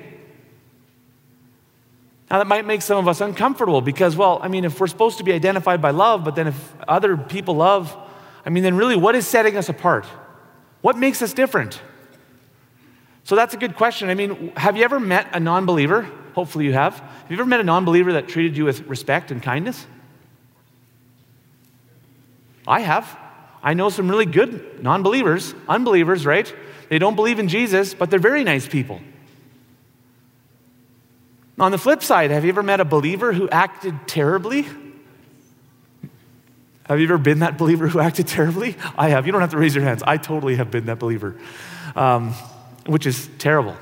Now, 2.32 2.38
that 2.38 2.46
might 2.46 2.64
make 2.64 2.81
some 2.81 2.96
of 2.96 3.08
us 3.08 3.20
uncomfortable 3.20 3.82
because, 3.82 4.17
well, 4.17 4.40
I 4.43 4.49
mean, 4.49 4.64
if 4.64 4.81
we're 4.81 4.87
supposed 4.87 5.19
to 5.19 5.25
be 5.25 5.34
identified 5.34 5.82
by 5.82 5.90
love, 5.90 6.25
but 6.25 6.34
then 6.34 6.46
if 6.46 6.75
other 6.88 7.14
people 7.14 7.56
love, 7.56 7.94
I 8.46 8.49
mean, 8.49 8.62
then 8.62 8.75
really, 8.75 8.96
what 8.96 9.14
is 9.14 9.26
setting 9.26 9.58
us 9.58 9.69
apart? 9.69 10.06
What 10.81 10.96
makes 10.96 11.20
us 11.20 11.34
different? 11.34 11.79
So 13.24 13.36
that's 13.36 13.53
a 13.53 13.58
good 13.58 13.77
question. 13.77 14.08
I 14.08 14.15
mean, 14.15 14.51
have 14.56 14.79
you 14.79 14.84
ever 14.84 14.98
met 14.98 15.29
a 15.34 15.41
non 15.41 15.67
believer? 15.67 16.10
Hopefully 16.34 16.65
you 16.65 16.72
have. 16.72 17.01
Have 17.01 17.27
you 17.31 17.36
ever 17.36 17.44
met 17.44 17.60
a 17.60 17.65
non 17.65 17.84
believer 17.84 18.15
that 18.15 18.29
treated 18.29 18.56
you 18.56 18.65
with 18.65 18.81
respect 18.86 19.31
and 19.31 19.43
kindness? 19.43 19.86
I 22.67 22.81
have. 22.81 23.15
I 23.62 23.74
know 23.74 23.91
some 23.91 24.10
really 24.10 24.24
good 24.24 24.82
non 24.82 25.03
believers, 25.03 25.55
unbelievers, 25.69 26.24
right? 26.24 26.51
They 26.89 26.98
don't 26.98 27.15
believe 27.15 27.39
in 27.39 27.48
Jesus, 27.48 27.93
but 27.93 28.08
they're 28.08 28.19
very 28.19 28.43
nice 28.43 28.67
people. 28.67 29.03
On 31.59 31.71
the 31.71 31.79
flip 31.79 32.03
side, 32.03 32.31
have 32.31 32.44
you 32.44 32.51
ever 32.51 32.63
met 32.63 32.81
a 32.81 32.85
believer 32.85 33.32
who 33.32 33.49
acted 33.49 34.09
terribly? 34.09 34.67
Have 36.85 36.99
you 36.99 37.06
ever 37.06 37.19
been 37.19 37.41
that 37.41 37.59
believer 37.59 37.89
who 37.89 38.01
acted 38.01 38.27
terribly? 38.27 38.77
I 38.97 39.11
have. 39.11 39.27
You 39.27 39.32
don't 39.32 39.41
have 39.41 39.51
to 39.51 39.59
raise 39.59 39.75
your 39.75 39.85
hands. 39.85 40.03
I 40.03 40.17
totally 40.17 40.56
have 40.56 40.71
been 40.71 40.87
that 40.87 40.99
believer, 40.99 41.37
um, 41.94 42.32
which 42.87 43.06
is 43.06 43.29
terrible. 43.39 43.77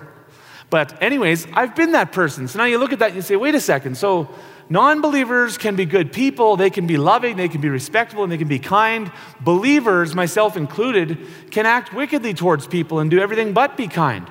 But, 0.69 1.03
anyways, 1.03 1.47
I've 1.53 1.75
been 1.75 1.93
that 1.93 2.13
person. 2.13 2.47
So 2.47 2.59
now 2.59 2.65
you 2.65 2.79
look 2.79 2.93
at 2.93 3.01
that 3.01 3.09
and 3.09 3.17
you 3.17 3.23
say, 3.23 3.37
wait 3.37 3.55
a 3.55 3.61
second. 3.61 3.97
So, 3.97 4.29
non 4.69 5.01
believers 5.01 5.59
can 5.59 5.75
be 5.75 5.85
good 5.85 6.13
people, 6.13 6.57
they 6.57 6.71
can 6.71 6.87
be 6.87 6.97
loving, 6.97 7.37
they 7.37 7.49
can 7.49 7.61
be 7.61 7.69
respectful, 7.69 8.23
and 8.23 8.31
they 8.31 8.39
can 8.39 8.47
be 8.49 8.61
kind. 8.61 9.11
Believers, 9.41 10.15
myself 10.15 10.57
included, 10.57 11.19
can 11.51 11.67
act 11.67 11.93
wickedly 11.93 12.35
towards 12.35 12.67
people 12.67 13.01
and 13.01 13.11
do 13.11 13.19
everything 13.19 13.53
but 13.53 13.77
be 13.77 13.89
kind. 13.89 14.31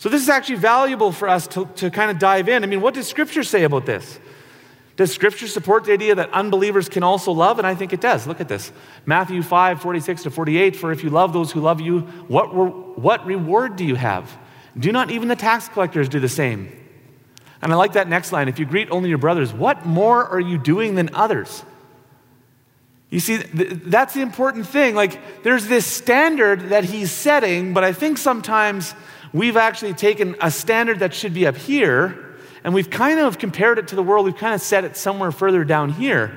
So, 0.00 0.08
this 0.08 0.22
is 0.22 0.30
actually 0.30 0.56
valuable 0.56 1.12
for 1.12 1.28
us 1.28 1.46
to, 1.48 1.66
to 1.76 1.90
kind 1.90 2.10
of 2.10 2.18
dive 2.18 2.48
in. 2.48 2.64
I 2.64 2.66
mean, 2.66 2.80
what 2.80 2.94
does 2.94 3.06
Scripture 3.06 3.42
say 3.42 3.64
about 3.64 3.84
this? 3.84 4.18
Does 4.96 5.12
Scripture 5.12 5.46
support 5.46 5.84
the 5.84 5.92
idea 5.92 6.14
that 6.14 6.30
unbelievers 6.32 6.88
can 6.88 7.02
also 7.02 7.32
love? 7.32 7.58
And 7.58 7.66
I 7.66 7.74
think 7.74 7.92
it 7.92 8.00
does. 8.00 8.26
Look 8.26 8.40
at 8.40 8.48
this 8.48 8.72
Matthew 9.04 9.42
5 9.42 9.82
46 9.82 10.22
to 10.22 10.30
48. 10.30 10.74
For 10.74 10.90
if 10.90 11.04
you 11.04 11.10
love 11.10 11.34
those 11.34 11.52
who 11.52 11.60
love 11.60 11.82
you, 11.82 12.00
what, 12.28 12.46
re- 12.56 12.70
what 12.70 13.26
reward 13.26 13.76
do 13.76 13.84
you 13.84 13.94
have? 13.94 14.38
Do 14.78 14.90
not 14.90 15.10
even 15.10 15.28
the 15.28 15.36
tax 15.36 15.68
collectors 15.68 16.08
do 16.08 16.18
the 16.18 16.30
same? 16.30 16.74
And 17.60 17.70
I 17.70 17.76
like 17.76 17.92
that 17.92 18.08
next 18.08 18.32
line. 18.32 18.48
If 18.48 18.58
you 18.58 18.64
greet 18.64 18.90
only 18.90 19.10
your 19.10 19.18
brothers, 19.18 19.52
what 19.52 19.84
more 19.84 20.26
are 20.26 20.40
you 20.40 20.56
doing 20.56 20.94
than 20.94 21.14
others? 21.14 21.62
You 23.10 23.20
see, 23.20 23.36
th- 23.36 23.82
that's 23.84 24.14
the 24.14 24.22
important 24.22 24.66
thing. 24.66 24.94
Like, 24.94 25.42
there's 25.42 25.66
this 25.66 25.84
standard 25.84 26.70
that 26.70 26.84
he's 26.84 27.10
setting, 27.10 27.74
but 27.74 27.84
I 27.84 27.92
think 27.92 28.16
sometimes 28.16 28.94
we've 29.32 29.56
actually 29.56 29.94
taken 29.94 30.36
a 30.40 30.50
standard 30.50 31.00
that 31.00 31.14
should 31.14 31.34
be 31.34 31.46
up 31.46 31.56
here 31.56 32.30
and 32.64 32.74
we've 32.74 32.90
kind 32.90 33.18
of 33.18 33.38
compared 33.38 33.78
it 33.78 33.88
to 33.88 33.96
the 33.96 34.02
world. 34.02 34.26
We've 34.26 34.36
kind 34.36 34.54
of 34.54 34.60
set 34.60 34.84
it 34.84 34.96
somewhere 34.96 35.32
further 35.32 35.64
down 35.64 35.90
here. 35.90 36.36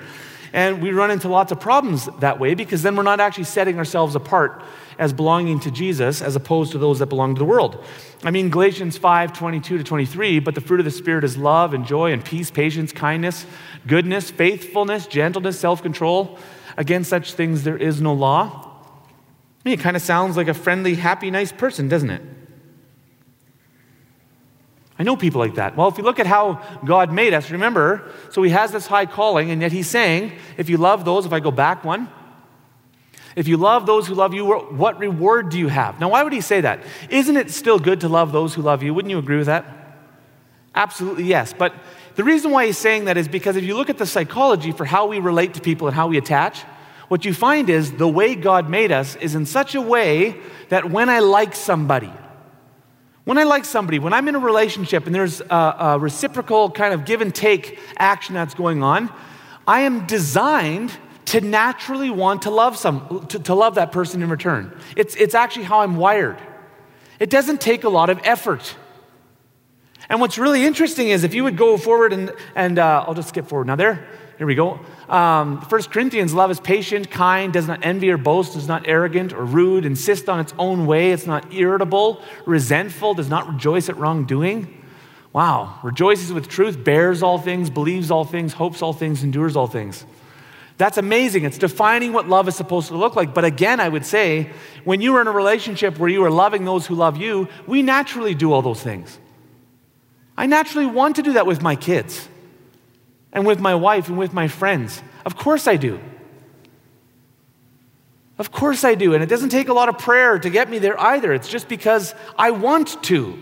And 0.54 0.84
we 0.84 0.92
run 0.92 1.10
into 1.10 1.28
lots 1.28 1.52
of 1.52 1.60
problems 1.60 2.08
that 2.20 2.40
way 2.40 2.54
because 2.54 2.84
then 2.84 2.96
we're 2.96 3.04
not 3.04 3.20
actually 3.20 3.46
setting 3.46 3.78
ourselves 3.80 4.16
apart 4.16 4.62
as 5.00 5.12
belonging 5.12 5.60
to 5.62 5.72
Jesus 5.72 6.22
as 6.22 6.36
opposed 6.36 6.72
to 6.74 6.78
those 6.78 7.00
that 7.00 7.08
belong 7.08 7.34
to 7.34 7.40
the 7.40 7.46
world. 7.46 7.84
I 8.24 8.30
mean, 8.30 8.52
Galatians 8.52 8.96
5 8.98 9.34
22 9.34 9.80
to 9.80 9.84
23, 9.84 10.40
but 10.40 10.54
the 10.54 10.62
fruit 10.62 10.80
of 10.80 10.86
the 10.86 10.92
Spirit 10.92 11.24
is 11.24 11.38
love 11.38 11.74
and 11.74 11.88
joy 11.88 12.14
and 12.14 12.24
peace, 12.24 12.52
patience, 12.52 12.94
kindness, 12.94 13.48
goodness, 13.88 14.30
faithfulness, 14.30 15.08
gentleness, 15.08 15.60
self 15.60 15.82
control. 15.82 16.38
Against 16.78 17.10
such 17.10 17.34
things 17.34 17.64
there 17.64 17.78
is 17.78 18.00
no 18.00 18.14
law. 18.14 18.80
I 19.66 19.70
mean, 19.70 19.80
it 19.80 19.82
kind 19.82 19.96
of 19.96 20.04
sounds 20.04 20.38
like 20.38 20.48
a 20.48 20.54
friendly, 20.54 20.96
happy, 20.96 21.32
nice 21.32 21.52
person, 21.52 21.88
doesn't 21.88 22.10
it? 22.12 22.22
I 25.04 25.06
know 25.06 25.18
people 25.18 25.42
like 25.42 25.56
that. 25.56 25.76
Well, 25.76 25.90
if 25.90 25.98
you 25.98 26.04
look 26.06 26.22
at 26.22 26.28
how 26.28 26.62
God 26.86 27.12
made 27.12 27.34
us, 27.34 27.52
remember, 27.52 28.10
so 28.30 28.42
He 28.42 28.52
has 28.52 28.72
this 28.72 28.88
high 28.88 29.06
calling, 29.06 29.52
and 29.52 29.62
yet 29.62 29.74
He's 29.74 29.90
saying, 29.90 30.32
if 30.56 30.70
you 30.70 30.78
love 30.78 31.04
those, 31.04 31.26
if 31.26 31.34
I 31.34 31.42
go 31.42 31.52
back 31.52 31.84
one, 31.84 32.08
if 33.36 33.46
you 33.46 33.58
love 33.58 33.86
those 33.86 34.08
who 34.08 34.14
love 34.14 34.34
you, 34.34 34.46
what 34.46 35.00
reward 35.00 35.50
do 35.50 35.60
you 35.60 35.68
have? 35.68 36.00
Now, 36.00 36.08
why 36.08 36.24
would 36.24 36.32
He 36.32 36.40
say 36.40 36.62
that? 36.62 36.80
Isn't 37.10 37.36
it 37.36 37.52
still 37.52 37.80
good 37.80 38.00
to 38.00 38.08
love 38.08 38.32
those 38.32 38.54
who 38.54 38.62
love 38.62 38.82
you? 38.82 38.94
Wouldn't 38.94 39.10
you 39.10 39.20
agree 39.20 39.36
with 39.36 39.48
that? 39.48 39.66
Absolutely, 40.74 41.26
yes. 41.26 41.52
But 41.52 41.74
the 42.16 42.24
reason 42.24 42.52
why 42.52 42.68
He's 42.68 42.78
saying 42.78 43.04
that 43.04 43.18
is 43.18 43.28
because 43.28 43.58
if 43.58 43.66
you 43.66 43.76
look 43.76 43.90
at 43.90 43.98
the 43.98 44.06
psychology 44.06 44.72
for 44.72 44.86
how 44.86 45.08
we 45.08 45.20
relate 45.20 45.56
to 45.56 45.60
people 45.60 45.88
and 45.88 45.96
how 45.98 46.08
we 46.08 46.18
attach, 46.18 46.62
what 47.10 47.26
you 47.26 47.34
find 47.34 47.70
is 47.70 47.92
the 47.92 48.08
way 48.08 48.36
God 48.36 48.70
made 48.70 48.94
us 48.94 49.18
is 49.18 49.36
in 49.36 49.48
such 49.48 49.76
a 49.76 49.82
way 49.82 50.38
that 50.70 50.90
when 50.90 51.10
I 51.10 51.20
like 51.20 51.56
somebody, 51.56 52.14
when 53.26 53.38
I 53.38 53.44
like 53.44 53.64
somebody, 53.66 54.00
when 54.00 54.14
I'm 54.14 54.28
in 54.28 54.36
a 54.36 54.40
relationship 54.40 55.06
and 55.06 55.16
there's 55.16 55.42
a, 55.42 55.76
a, 55.80 56.00
reciprocal 56.00 56.70
kind 56.70 56.94
of 56.94 57.06
give 57.06 57.22
and 57.22 57.34
take 57.34 57.80
action 57.98 58.36
that's 58.36 58.54
going 58.54 58.84
on, 58.84 59.12
I 59.66 59.82
am 59.82 60.06
designed 60.06 60.92
to 61.26 61.40
naturally 61.40 62.10
want 62.10 62.42
to 62.42 62.50
love 62.50 62.78
some 62.78 63.26
to, 63.30 63.40
to 63.40 63.56
love 63.56 63.76
that 63.76 63.92
person 63.94 64.22
in 64.22 64.30
return. 64.30 64.78
It's, 64.98 65.16
it's 65.16 65.36
actually 65.36 65.64
how 65.64 65.80
I'm 65.80 65.96
wired. 65.96 66.38
It 67.20 67.30
doesn't 67.30 67.62
take 67.62 67.86
a 67.86 67.90
lot 67.90 68.10
of 68.10 68.20
effort. 68.26 68.76
And 70.10 70.20
what's 70.20 70.38
really 70.38 70.66
interesting 70.66 71.10
is 71.10 71.24
if 71.24 71.34
you 71.34 71.46
would 71.46 71.56
go 71.56 71.78
forward 71.78 72.12
and, 72.12 72.34
and 72.56 72.78
uh, 72.78 73.06
I'll 73.08 73.14
just 73.14 73.30
skip 73.30 73.48
forward. 73.48 73.68
Now, 73.68 73.78
there, 73.78 74.06
here 74.38 74.46
we 74.46 74.56
go. 74.56 74.82
Um, 75.14 75.58
1 75.58 75.84
Corinthians, 75.84 76.34
love 76.34 76.50
is 76.50 76.60
patient, 76.60 77.12
kind, 77.12 77.54
does 77.54 77.68
not 77.68 77.86
envy 77.86 78.10
or 78.10 78.18
boast, 78.18 78.56
is 78.56 78.68
not 78.68 78.88
arrogant 78.88 79.32
or 79.32 79.46
rude, 79.46 79.86
insists 79.86 80.28
on 80.28 80.40
its 80.40 80.56
own 80.58 80.88
way, 80.88 81.12
it's 81.12 81.28
not 81.28 81.54
irritable, 81.54 82.20
resentful, 82.48 83.14
does 83.14 83.30
not 83.30 83.48
rejoice 83.48 83.90
at 83.90 83.98
wrongdoing. 83.98 84.84
Wow, 85.32 85.78
rejoices 85.84 86.34
with 86.34 86.48
truth, 86.48 86.84
bears 86.84 87.22
all 87.22 87.38
things, 87.38 87.70
believes 87.70 88.10
all 88.10 88.26
things, 88.26 88.54
hopes 88.54 88.82
all 88.82 88.92
things, 88.92 89.24
endures 89.24 89.56
all 89.56 89.68
things. 89.68 90.04
That's 90.78 90.98
amazing. 90.98 91.44
It's 91.44 91.60
defining 91.60 92.12
what 92.12 92.28
love 92.28 92.48
is 92.48 92.56
supposed 92.56 92.88
to 92.88 92.98
look 92.98 93.16
like. 93.16 93.36
But 93.36 93.46
again, 93.46 93.80
I 93.80 93.90
would 93.90 94.08
say, 94.08 94.50
when 94.84 95.00
you 95.00 95.16
are 95.16 95.22
in 95.22 95.28
a 95.28 95.32
relationship 95.32 96.00
where 96.00 96.10
you 96.10 96.24
are 96.24 96.32
loving 96.32 96.66
those 96.66 96.88
who 96.88 96.96
love 96.96 97.18
you, 97.18 97.48
we 97.68 97.84
naturally 97.84 98.34
do 98.34 98.52
all 98.52 98.64
those 98.64 98.82
things. 98.82 99.20
I 100.36 100.48
naturally 100.48 100.88
want 100.88 101.18
to 101.18 101.22
do 101.22 101.34
that 101.34 101.46
with 101.46 101.62
my 101.62 101.76
kids 101.76 102.28
and 103.34 103.46
with 103.46 103.60
my 103.60 103.76
wife 103.76 104.08
and 104.08 104.18
with 104.18 104.34
my 104.34 104.48
friends. 104.48 105.02
Of 105.26 105.36
course 105.36 105.68
I 105.68 105.76
do. 105.76 106.00
Of 108.38 108.52
course 108.52 108.84
I 108.84 108.96
do. 108.96 109.14
And 109.14 109.22
it 109.22 109.28
doesn't 109.28 109.50
take 109.50 109.68
a 109.68 109.74
lot 109.74 109.90
of 109.90 109.98
prayer 109.98 110.40
to 110.40 110.50
get 110.50 110.70
me 110.70 110.80
there 110.80 111.00
either. 111.00 111.34
It's 111.34 111.50
just 111.50 111.68
because 111.68 112.16
I 112.38 112.52
want 112.52 113.04
to. 113.04 113.38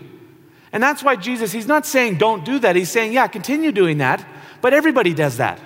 And 0.72 0.82
that's 0.82 1.02
why 1.02 1.16
Jesus, 1.16 1.52
he's 1.52 1.66
not 1.66 1.86
saying 1.86 2.16
don't 2.16 2.44
do 2.44 2.58
that. 2.58 2.76
He's 2.76 2.90
saying, 2.90 3.12
yeah, 3.12 3.26
continue 3.26 3.72
doing 3.72 3.98
that. 3.98 4.26
But 4.60 4.74
everybody 4.74 5.14
does 5.14 5.36
that. 5.36 5.60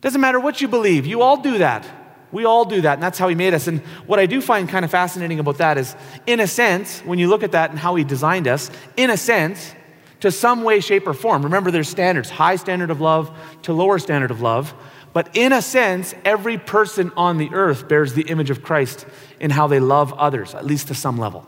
Doesn't 0.00 0.20
matter 0.20 0.40
what 0.40 0.60
you 0.60 0.68
believe, 0.68 1.06
you 1.06 1.22
all 1.22 1.36
do 1.36 1.58
that. 1.58 1.88
We 2.32 2.46
all 2.46 2.64
do 2.64 2.80
that, 2.80 2.94
and 2.94 3.02
that's 3.02 3.18
how 3.18 3.28
he 3.28 3.34
made 3.34 3.52
us. 3.52 3.66
And 3.66 3.80
what 4.06 4.18
I 4.18 4.24
do 4.24 4.40
find 4.40 4.66
kind 4.66 4.86
of 4.86 4.90
fascinating 4.90 5.38
about 5.38 5.58
that 5.58 5.76
is, 5.76 5.94
in 6.26 6.40
a 6.40 6.46
sense, 6.46 7.00
when 7.00 7.18
you 7.18 7.28
look 7.28 7.42
at 7.42 7.52
that 7.52 7.70
and 7.70 7.78
how 7.78 7.94
he 7.94 8.04
designed 8.04 8.48
us, 8.48 8.70
in 8.96 9.10
a 9.10 9.18
sense, 9.18 9.74
to 10.22 10.30
some 10.30 10.62
way, 10.62 10.80
shape, 10.80 11.06
or 11.06 11.14
form. 11.14 11.42
Remember, 11.42 11.70
there's 11.70 11.88
standards 11.88 12.30
high 12.30 12.56
standard 12.56 12.90
of 12.90 13.00
love 13.00 13.36
to 13.62 13.72
lower 13.72 13.98
standard 13.98 14.30
of 14.30 14.40
love. 14.40 14.72
But 15.12 15.36
in 15.36 15.52
a 15.52 15.60
sense, 15.60 16.14
every 16.24 16.58
person 16.58 17.12
on 17.16 17.36
the 17.36 17.50
earth 17.52 17.86
bears 17.86 18.14
the 18.14 18.22
image 18.22 18.48
of 18.48 18.62
Christ 18.62 19.04
in 19.40 19.50
how 19.50 19.66
they 19.66 19.80
love 19.80 20.12
others, 20.14 20.54
at 20.54 20.64
least 20.64 20.88
to 20.88 20.94
some 20.94 21.18
level. 21.18 21.46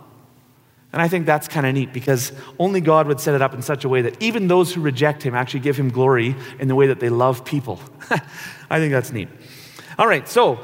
And 0.92 1.00
I 1.00 1.08
think 1.08 1.24
that's 1.24 1.48
kind 1.48 1.66
of 1.66 1.74
neat 1.74 1.92
because 1.92 2.32
only 2.58 2.80
God 2.80 3.06
would 3.06 3.20
set 3.20 3.34
it 3.34 3.42
up 3.42 3.54
in 3.54 3.62
such 3.62 3.84
a 3.84 3.88
way 3.88 4.02
that 4.02 4.20
even 4.22 4.48
those 4.48 4.72
who 4.72 4.80
reject 4.80 5.22
Him 5.22 5.34
actually 5.34 5.60
give 5.60 5.76
Him 5.76 5.88
glory 5.88 6.36
in 6.58 6.68
the 6.68 6.74
way 6.74 6.88
that 6.88 7.00
they 7.00 7.08
love 7.08 7.44
people. 7.44 7.80
I 8.70 8.78
think 8.78 8.92
that's 8.92 9.12
neat. 9.12 9.28
All 9.98 10.06
right, 10.06 10.28
so 10.28 10.58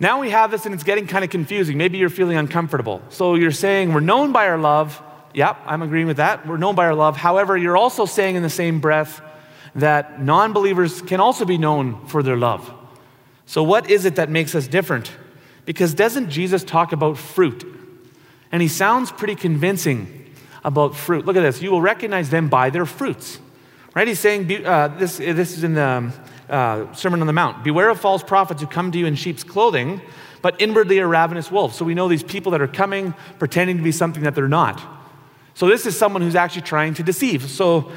now 0.00 0.20
we 0.20 0.30
have 0.30 0.50
this 0.50 0.66
and 0.66 0.74
it's 0.74 0.84
getting 0.84 1.06
kind 1.06 1.24
of 1.24 1.30
confusing. 1.30 1.78
Maybe 1.78 1.98
you're 1.98 2.10
feeling 2.10 2.36
uncomfortable. 2.36 3.02
So 3.10 3.34
you're 3.34 3.50
saying 3.50 3.92
we're 3.92 4.00
known 4.00 4.32
by 4.32 4.48
our 4.48 4.58
love, 4.58 5.02
Yep, 5.36 5.58
I'm 5.66 5.82
agreeing 5.82 6.06
with 6.06 6.16
that. 6.16 6.46
We're 6.46 6.56
known 6.56 6.74
by 6.74 6.86
our 6.86 6.94
love. 6.94 7.14
However, 7.14 7.58
you're 7.58 7.76
also 7.76 8.06
saying 8.06 8.36
in 8.36 8.42
the 8.42 8.48
same 8.48 8.80
breath 8.80 9.20
that 9.74 10.22
non 10.22 10.54
believers 10.54 11.02
can 11.02 11.20
also 11.20 11.44
be 11.44 11.58
known 11.58 12.06
for 12.06 12.22
their 12.22 12.38
love. 12.38 12.72
So, 13.44 13.62
what 13.62 13.90
is 13.90 14.06
it 14.06 14.16
that 14.16 14.30
makes 14.30 14.54
us 14.54 14.66
different? 14.66 15.12
Because 15.66 15.92
doesn't 15.92 16.30
Jesus 16.30 16.64
talk 16.64 16.92
about 16.92 17.18
fruit? 17.18 17.70
And 18.50 18.62
he 18.62 18.68
sounds 18.68 19.12
pretty 19.12 19.34
convincing 19.34 20.32
about 20.64 20.96
fruit. 20.96 21.26
Look 21.26 21.36
at 21.36 21.42
this. 21.42 21.60
You 21.60 21.70
will 21.70 21.82
recognize 21.82 22.30
them 22.30 22.48
by 22.48 22.70
their 22.70 22.86
fruits. 22.86 23.38
Right? 23.94 24.08
He's 24.08 24.18
saying, 24.18 24.64
uh, 24.64 24.88
this, 24.88 25.18
this 25.18 25.58
is 25.58 25.64
in 25.64 25.74
the 25.74 25.84
um, 25.84 26.12
uh, 26.48 26.90
Sermon 26.94 27.20
on 27.20 27.26
the 27.26 27.34
Mount 27.34 27.62
Beware 27.62 27.90
of 27.90 28.00
false 28.00 28.22
prophets 28.22 28.62
who 28.62 28.66
come 28.66 28.90
to 28.90 28.98
you 28.98 29.04
in 29.04 29.16
sheep's 29.16 29.44
clothing, 29.44 30.00
but 30.40 30.58
inwardly 30.62 30.98
are 31.00 31.08
ravenous 31.08 31.50
wolves. 31.50 31.76
So 31.76 31.84
we 31.84 31.92
know 31.92 32.08
these 32.08 32.22
people 32.22 32.52
that 32.52 32.62
are 32.62 32.68
coming 32.68 33.12
pretending 33.38 33.76
to 33.76 33.82
be 33.82 33.92
something 33.92 34.22
that 34.22 34.34
they're 34.34 34.48
not. 34.48 34.95
So, 35.56 35.68
this 35.68 35.86
is 35.86 35.96
someone 35.96 36.20
who's 36.20 36.34
actually 36.34 36.62
trying 36.62 36.92
to 36.94 37.02
deceive. 37.02 37.48
So, 37.48 37.90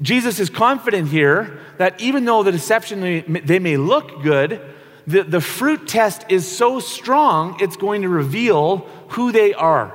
Jesus 0.00 0.40
is 0.40 0.48
confident 0.48 1.08
here 1.08 1.60
that 1.76 2.00
even 2.00 2.24
though 2.24 2.42
the 2.42 2.52
deception, 2.52 3.42
they 3.44 3.58
may 3.58 3.76
look 3.76 4.22
good, 4.22 4.62
the, 5.06 5.22
the 5.22 5.42
fruit 5.42 5.86
test 5.86 6.24
is 6.30 6.50
so 6.50 6.80
strong, 6.80 7.58
it's 7.60 7.76
going 7.76 8.00
to 8.00 8.08
reveal 8.08 8.78
who 9.08 9.30
they 9.30 9.52
are. 9.52 9.94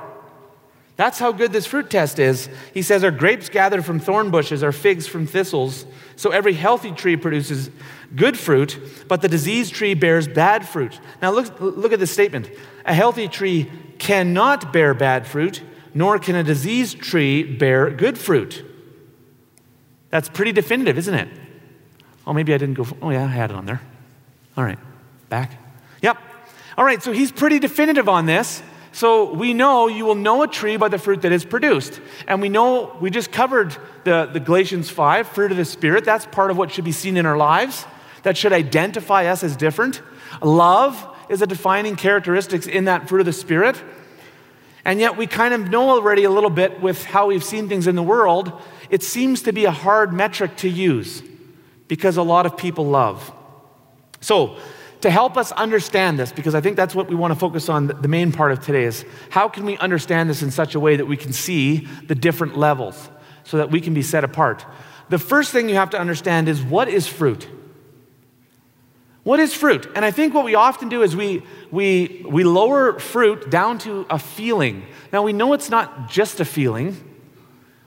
That's 0.94 1.18
how 1.18 1.32
good 1.32 1.52
this 1.52 1.66
fruit 1.66 1.90
test 1.90 2.20
is. 2.20 2.48
He 2.72 2.82
says, 2.82 3.02
Are 3.02 3.10
grapes 3.10 3.48
gathered 3.48 3.84
from 3.84 3.98
thorn 3.98 4.30
bushes, 4.30 4.62
are 4.62 4.70
figs 4.70 5.08
from 5.08 5.26
thistles? 5.26 5.86
So 6.14 6.30
every 6.30 6.52
healthy 6.52 6.92
tree 6.92 7.16
produces 7.16 7.68
good 8.14 8.38
fruit, 8.38 8.78
but 9.08 9.22
the 9.22 9.28
diseased 9.28 9.74
tree 9.74 9.94
bears 9.94 10.28
bad 10.28 10.68
fruit. 10.68 11.00
Now 11.20 11.32
look, 11.32 11.60
look 11.60 11.92
at 11.92 11.98
this 11.98 12.12
statement. 12.12 12.48
A 12.84 12.94
healthy 12.94 13.26
tree 13.26 13.72
cannot 13.98 14.72
bear 14.72 14.94
bad 14.94 15.26
fruit, 15.26 15.62
nor 15.98 16.16
can 16.20 16.36
a 16.36 16.44
diseased 16.44 17.00
tree 17.00 17.42
bear 17.42 17.90
good 17.90 18.16
fruit. 18.16 18.64
That's 20.10 20.28
pretty 20.28 20.52
definitive, 20.52 20.96
isn't 20.96 21.12
it? 21.12 21.28
Oh, 22.24 22.32
maybe 22.32 22.54
I 22.54 22.58
didn't 22.58 22.74
go. 22.74 22.86
Oh, 23.02 23.10
yeah, 23.10 23.24
I 23.24 23.26
had 23.26 23.50
it 23.50 23.56
on 23.56 23.66
there. 23.66 23.80
All 24.56 24.62
right, 24.62 24.78
back. 25.28 25.60
Yep. 26.00 26.16
All 26.76 26.84
right, 26.84 27.02
so 27.02 27.10
he's 27.10 27.32
pretty 27.32 27.58
definitive 27.58 28.08
on 28.08 28.26
this. 28.26 28.62
So 28.92 29.34
we 29.34 29.54
know 29.54 29.88
you 29.88 30.04
will 30.04 30.14
know 30.14 30.44
a 30.44 30.46
tree 30.46 30.76
by 30.76 30.86
the 30.86 30.98
fruit 30.98 31.22
that 31.22 31.32
is 31.32 31.44
produced. 31.44 32.00
And 32.28 32.40
we 32.40 32.48
know, 32.48 32.96
we 33.00 33.10
just 33.10 33.32
covered 33.32 33.76
the, 34.04 34.30
the 34.32 34.38
Galatians 34.38 34.88
5, 34.88 35.26
fruit 35.26 35.50
of 35.50 35.56
the 35.56 35.64
Spirit. 35.64 36.04
That's 36.04 36.26
part 36.26 36.52
of 36.52 36.56
what 36.56 36.70
should 36.70 36.84
be 36.84 36.92
seen 36.92 37.16
in 37.16 37.26
our 37.26 37.36
lives, 37.36 37.84
that 38.22 38.36
should 38.36 38.52
identify 38.52 39.26
us 39.26 39.42
as 39.42 39.56
different. 39.56 40.00
Love 40.42 41.16
is 41.28 41.42
a 41.42 41.46
defining 41.46 41.96
characteristic 41.96 42.68
in 42.68 42.84
that 42.84 43.08
fruit 43.08 43.18
of 43.18 43.26
the 43.26 43.32
Spirit. 43.32 43.82
And 44.88 44.98
yet, 45.00 45.18
we 45.18 45.26
kind 45.26 45.52
of 45.52 45.68
know 45.68 45.90
already 45.90 46.24
a 46.24 46.30
little 46.30 46.48
bit 46.48 46.80
with 46.80 47.04
how 47.04 47.26
we've 47.26 47.44
seen 47.44 47.68
things 47.68 47.86
in 47.86 47.94
the 47.94 48.02
world. 48.02 48.58
It 48.88 49.02
seems 49.02 49.42
to 49.42 49.52
be 49.52 49.66
a 49.66 49.70
hard 49.70 50.14
metric 50.14 50.56
to 50.56 50.68
use 50.68 51.22
because 51.88 52.16
a 52.16 52.22
lot 52.22 52.46
of 52.46 52.56
people 52.56 52.86
love. 52.86 53.30
So, 54.22 54.56
to 55.02 55.10
help 55.10 55.36
us 55.36 55.52
understand 55.52 56.18
this, 56.18 56.32
because 56.32 56.54
I 56.54 56.62
think 56.62 56.76
that's 56.76 56.94
what 56.94 57.10
we 57.10 57.16
want 57.16 57.34
to 57.34 57.38
focus 57.38 57.68
on, 57.68 57.88
the 57.88 58.08
main 58.08 58.32
part 58.32 58.50
of 58.50 58.64
today 58.64 58.84
is 58.84 59.04
how 59.28 59.46
can 59.46 59.66
we 59.66 59.76
understand 59.76 60.30
this 60.30 60.40
in 60.40 60.50
such 60.50 60.74
a 60.74 60.80
way 60.80 60.96
that 60.96 61.04
we 61.04 61.18
can 61.18 61.34
see 61.34 61.86
the 62.06 62.14
different 62.14 62.56
levels 62.56 63.10
so 63.44 63.58
that 63.58 63.70
we 63.70 63.82
can 63.82 63.92
be 63.92 64.00
set 64.00 64.24
apart? 64.24 64.64
The 65.10 65.18
first 65.18 65.52
thing 65.52 65.68
you 65.68 65.74
have 65.74 65.90
to 65.90 66.00
understand 66.00 66.48
is 66.48 66.62
what 66.62 66.88
is 66.88 67.06
fruit? 67.06 67.46
What 69.28 69.40
is 69.40 69.52
fruit? 69.52 69.86
And 69.94 70.06
I 70.06 70.10
think 70.10 70.32
what 70.32 70.46
we 70.46 70.54
often 70.54 70.88
do 70.88 71.02
is 71.02 71.14
we, 71.14 71.42
we, 71.70 72.24
we 72.26 72.44
lower 72.44 72.98
fruit 72.98 73.50
down 73.50 73.76
to 73.80 74.06
a 74.08 74.18
feeling. 74.18 74.86
Now, 75.12 75.22
we 75.22 75.34
know 75.34 75.52
it's 75.52 75.68
not 75.68 76.08
just 76.08 76.40
a 76.40 76.46
feeling, 76.46 76.96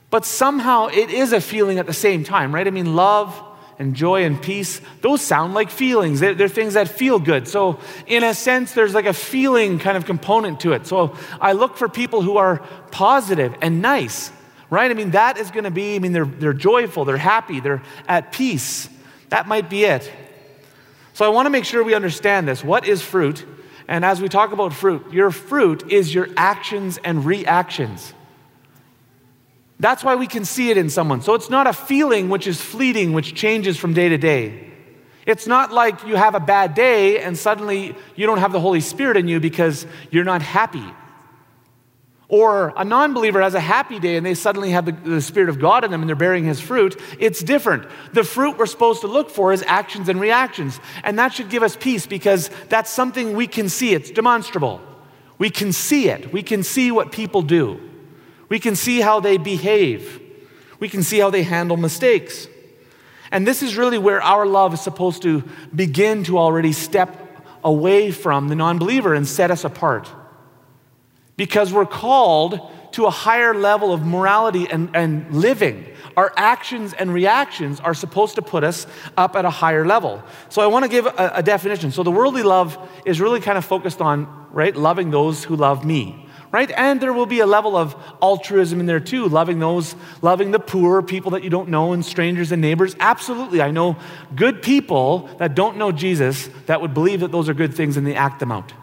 but 0.08 0.24
somehow 0.24 0.86
it 0.86 1.10
is 1.10 1.32
a 1.32 1.40
feeling 1.40 1.80
at 1.80 1.86
the 1.86 1.92
same 1.92 2.22
time, 2.22 2.54
right? 2.54 2.64
I 2.64 2.70
mean, 2.70 2.94
love 2.94 3.42
and 3.80 3.96
joy 3.96 4.22
and 4.22 4.40
peace, 4.40 4.80
those 5.00 5.20
sound 5.20 5.52
like 5.52 5.70
feelings. 5.70 6.20
They're, 6.20 6.34
they're, 6.34 6.46
things 6.46 6.74
that 6.74 6.86
feel 6.86 7.18
good. 7.18 7.48
So, 7.48 7.80
in 8.06 8.22
a 8.22 8.34
sense, 8.34 8.72
there's 8.74 8.94
like 8.94 9.06
a 9.06 9.12
feeling 9.12 9.80
kind 9.80 9.96
of 9.96 10.04
component 10.04 10.60
to 10.60 10.74
it. 10.74 10.86
So, 10.86 11.16
I 11.40 11.54
look 11.54 11.76
for 11.76 11.88
people 11.88 12.22
who 12.22 12.36
are 12.36 12.58
positive 12.92 13.52
and 13.60 13.82
nice, 13.82 14.30
right? 14.70 14.88
I 14.88 14.94
mean, 14.94 15.10
that 15.10 15.38
is 15.38 15.50
going 15.50 15.64
to 15.64 15.72
be, 15.72 15.96
I 15.96 15.98
mean, 15.98 16.12
they're, 16.12 16.24
they're 16.24 16.52
joyful, 16.52 17.04
they're 17.04 17.16
happy, 17.16 17.58
they're 17.58 17.82
at 18.06 18.30
peace. 18.30 18.88
That 19.30 19.48
might 19.48 19.68
be 19.68 19.82
it. 19.82 20.08
So 21.14 21.24
I 21.24 21.28
want 21.28 21.46
to 21.46 21.50
make 21.50 21.64
sure 21.64 21.82
we 21.84 21.94
understand 21.94 22.48
this. 22.48 22.64
What 22.64 22.86
is 22.86 23.02
fruit? 23.02 23.44
And 23.88 24.04
as 24.04 24.20
we 24.20 24.28
talk 24.28 24.52
about 24.52 24.72
fruit, 24.72 25.12
your 25.12 25.30
fruit 25.30 25.90
is 25.90 26.14
your 26.14 26.28
actions 26.36 26.98
and 27.04 27.24
reactions. 27.24 28.14
That's 29.80 30.04
why 30.04 30.14
we 30.14 30.26
can 30.26 30.44
see 30.44 30.70
it 30.70 30.76
in 30.76 30.88
someone. 30.90 31.22
So 31.22 31.34
it's 31.34 31.50
not 31.50 31.66
a 31.66 31.72
feeling 31.72 32.28
which 32.28 32.46
is 32.46 32.60
fleeting, 32.60 33.12
which 33.12 33.34
changes 33.34 33.76
from 33.76 33.94
day 33.94 34.08
to 34.08 34.16
day. 34.16 34.70
It's 35.26 35.46
not 35.46 35.72
like 35.72 36.06
you 36.06 36.16
have 36.16 36.34
a 36.34 36.40
bad 36.40 36.74
day 36.74 37.18
and 37.18 37.36
suddenly 37.36 37.94
you 38.16 38.26
don't 38.26 38.38
have 38.38 38.52
the 38.52 38.60
Holy 38.60 38.80
Spirit 38.80 39.16
in 39.16 39.28
you 39.28 39.40
because 39.40 39.86
you're 40.10 40.24
not 40.24 40.42
happy. 40.42 40.84
Or 42.32 42.72
a 42.78 42.84
non 42.84 43.12
believer 43.12 43.42
has 43.42 43.52
a 43.52 43.60
happy 43.60 44.00
day 44.00 44.16
and 44.16 44.24
they 44.24 44.32
suddenly 44.32 44.70
have 44.70 44.86
the, 44.86 44.92
the, 44.92 45.20
Spirit 45.20 45.50
of 45.50 45.58
God 45.58 45.84
in 45.84 45.90
them 45.90 46.00
and 46.00 46.08
they're 46.08 46.16
bearing 46.16 46.44
His 46.44 46.60
fruit. 46.60 46.98
It's 47.18 47.42
different. 47.42 47.84
The 48.14 48.24
fruit 48.24 48.56
we're 48.56 48.64
supposed 48.64 49.02
to 49.02 49.06
look 49.06 49.28
for 49.28 49.52
is 49.52 49.62
actions 49.66 50.08
and 50.08 50.18
reactions. 50.18 50.80
And 51.04 51.18
that 51.18 51.34
should 51.34 51.50
give 51.50 51.62
us 51.62 51.76
peace 51.76 52.06
because 52.06 52.48
that's 52.70 52.88
something 52.90 53.36
we 53.36 53.46
can 53.46 53.68
see. 53.68 53.92
It's 53.92 54.10
demonstrable. 54.10 54.80
We 55.36 55.50
can 55.50 55.74
see 55.74 56.08
it. 56.08 56.32
We 56.32 56.42
can 56.42 56.62
see 56.62 56.90
what 56.90 57.12
people 57.12 57.42
do. 57.42 57.78
We 58.48 58.58
can 58.58 58.76
see 58.76 59.02
how 59.02 59.20
they 59.20 59.36
behave. 59.36 60.18
We 60.80 60.88
can 60.88 61.02
see 61.02 61.18
how 61.18 61.28
they 61.28 61.42
handle 61.42 61.76
mistakes. 61.76 62.48
And 63.30 63.46
this 63.46 63.62
is 63.62 63.76
really 63.76 63.98
where 63.98 64.22
our 64.22 64.46
love 64.46 64.72
is 64.72 64.80
supposed 64.80 65.20
to 65.24 65.44
begin 65.74 66.24
to 66.24 66.38
already 66.38 66.72
step 66.72 67.44
away 67.62 68.10
from 68.10 68.48
the 68.48 68.56
non 68.56 68.78
believer 68.78 69.12
and 69.12 69.28
set 69.28 69.50
us 69.50 69.64
apart 69.64 70.10
because 71.36 71.72
we're 71.72 71.86
called 71.86 72.60
to 72.92 73.06
a 73.06 73.10
higher 73.10 73.54
level 73.54 73.92
of 73.92 74.04
morality 74.04 74.66
and, 74.70 74.94
and 74.94 75.34
living. 75.34 75.86
Our 76.16 76.32
actions 76.36 76.92
and 76.92 77.12
reactions 77.12 77.80
are 77.80 77.94
supposed 77.94 78.34
to 78.34 78.42
put 78.42 78.64
us 78.64 78.86
up 79.16 79.34
at 79.34 79.44
a 79.44 79.50
higher 79.50 79.86
level. 79.86 80.22
So 80.50 80.60
I 80.60 80.66
want 80.66 80.84
to 80.84 80.90
give 80.90 81.06
a, 81.06 81.32
a 81.36 81.42
definition. 81.42 81.90
So 81.90 82.02
the 82.02 82.10
worldly 82.10 82.42
love 82.42 82.78
is 83.06 83.20
really 83.20 83.40
kind 83.40 83.56
of 83.56 83.64
focused 83.64 84.00
on, 84.00 84.48
right, 84.50 84.76
loving 84.76 85.10
those 85.10 85.44
who 85.44 85.56
love 85.56 85.84
me 85.84 86.22
right? 86.52 86.70
And 86.72 87.00
there 87.00 87.14
will 87.14 87.26
be 87.26 87.40
a 87.40 87.46
level 87.46 87.76
of 87.76 87.96
altruism 88.20 88.78
in 88.78 88.84
there 88.84 89.00
too, 89.00 89.26
loving 89.26 89.58
those, 89.58 89.96
loving 90.20 90.50
the 90.50 90.60
poor, 90.60 91.02
people 91.02 91.30
that 91.30 91.42
you 91.42 91.48
don't 91.48 91.70
know, 91.70 91.94
and 91.94 92.04
strangers 92.04 92.52
and 92.52 92.60
neighbors. 92.60 92.94
Absolutely. 93.00 93.62
I 93.62 93.70
know 93.70 93.96
good 94.36 94.62
people 94.62 95.30
that 95.38 95.54
don't 95.54 95.78
know 95.78 95.90
Jesus 95.90 96.50
that 96.66 96.82
would 96.82 96.92
believe 96.92 97.20
that 97.20 97.32
those 97.32 97.48
are 97.48 97.54
good 97.54 97.74
things 97.74 97.96
and 97.96 98.06
they 98.06 98.14
act 98.14 98.38
them 98.38 98.52
out. 98.52 98.74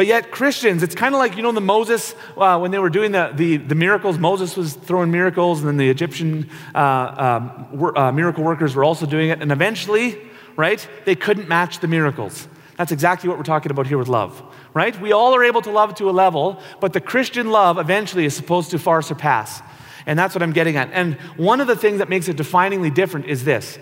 But 0.00 0.06
yet, 0.06 0.30
Christians, 0.30 0.82
it's 0.82 0.94
kind 0.94 1.14
of 1.14 1.18
like, 1.18 1.36
you 1.36 1.42
know, 1.42 1.52
the 1.52 1.60
Moses, 1.60 2.14
uh, 2.34 2.58
when 2.58 2.70
they 2.70 2.78
were 2.78 2.88
doing 2.88 3.12
the, 3.12 3.32
the, 3.34 3.58
the, 3.58 3.74
miracles, 3.74 4.16
Moses 4.16 4.56
was 4.56 4.72
throwing 4.72 5.10
miracles, 5.10 5.58
and 5.58 5.68
then 5.68 5.76
the 5.76 5.90
Egyptian 5.90 6.48
uh, 6.74 7.42
um, 7.68 7.94
uh, 7.94 8.10
miracle 8.10 8.42
workers 8.42 8.74
were 8.74 8.82
also 8.82 9.04
doing 9.04 9.28
it. 9.28 9.42
And 9.42 9.52
eventually, 9.52 10.18
right, 10.56 10.88
they 11.04 11.14
couldn't 11.14 11.50
match 11.50 11.80
the 11.80 11.86
miracles. 11.86 12.48
That's 12.78 12.92
exactly 12.92 13.28
what 13.28 13.36
we're 13.36 13.44
talking 13.44 13.70
about 13.70 13.86
here 13.86 13.98
with 13.98 14.08
love, 14.08 14.42
right? 14.72 14.98
We 15.02 15.12
all 15.12 15.36
are 15.36 15.44
able 15.44 15.60
to 15.60 15.70
love 15.70 15.94
to 15.96 16.08
a 16.08 16.12
level, 16.12 16.62
but 16.80 16.94
the 16.94 17.02
Christian 17.02 17.50
love 17.50 17.76
eventually 17.76 18.24
is 18.24 18.34
supposed 18.34 18.70
to 18.70 18.78
far 18.78 19.02
surpass. 19.02 19.60
And 20.06 20.18
that's 20.18 20.34
what 20.34 20.42
I'm 20.42 20.54
getting 20.54 20.78
at. 20.78 20.88
And 20.94 21.16
one 21.36 21.60
of 21.60 21.66
the 21.66 21.76
things 21.76 21.98
that 21.98 22.08
makes 22.08 22.26
it 22.26 22.38
definingly 22.38 22.94
different 22.94 23.26
is 23.26 23.44
this 23.44 23.78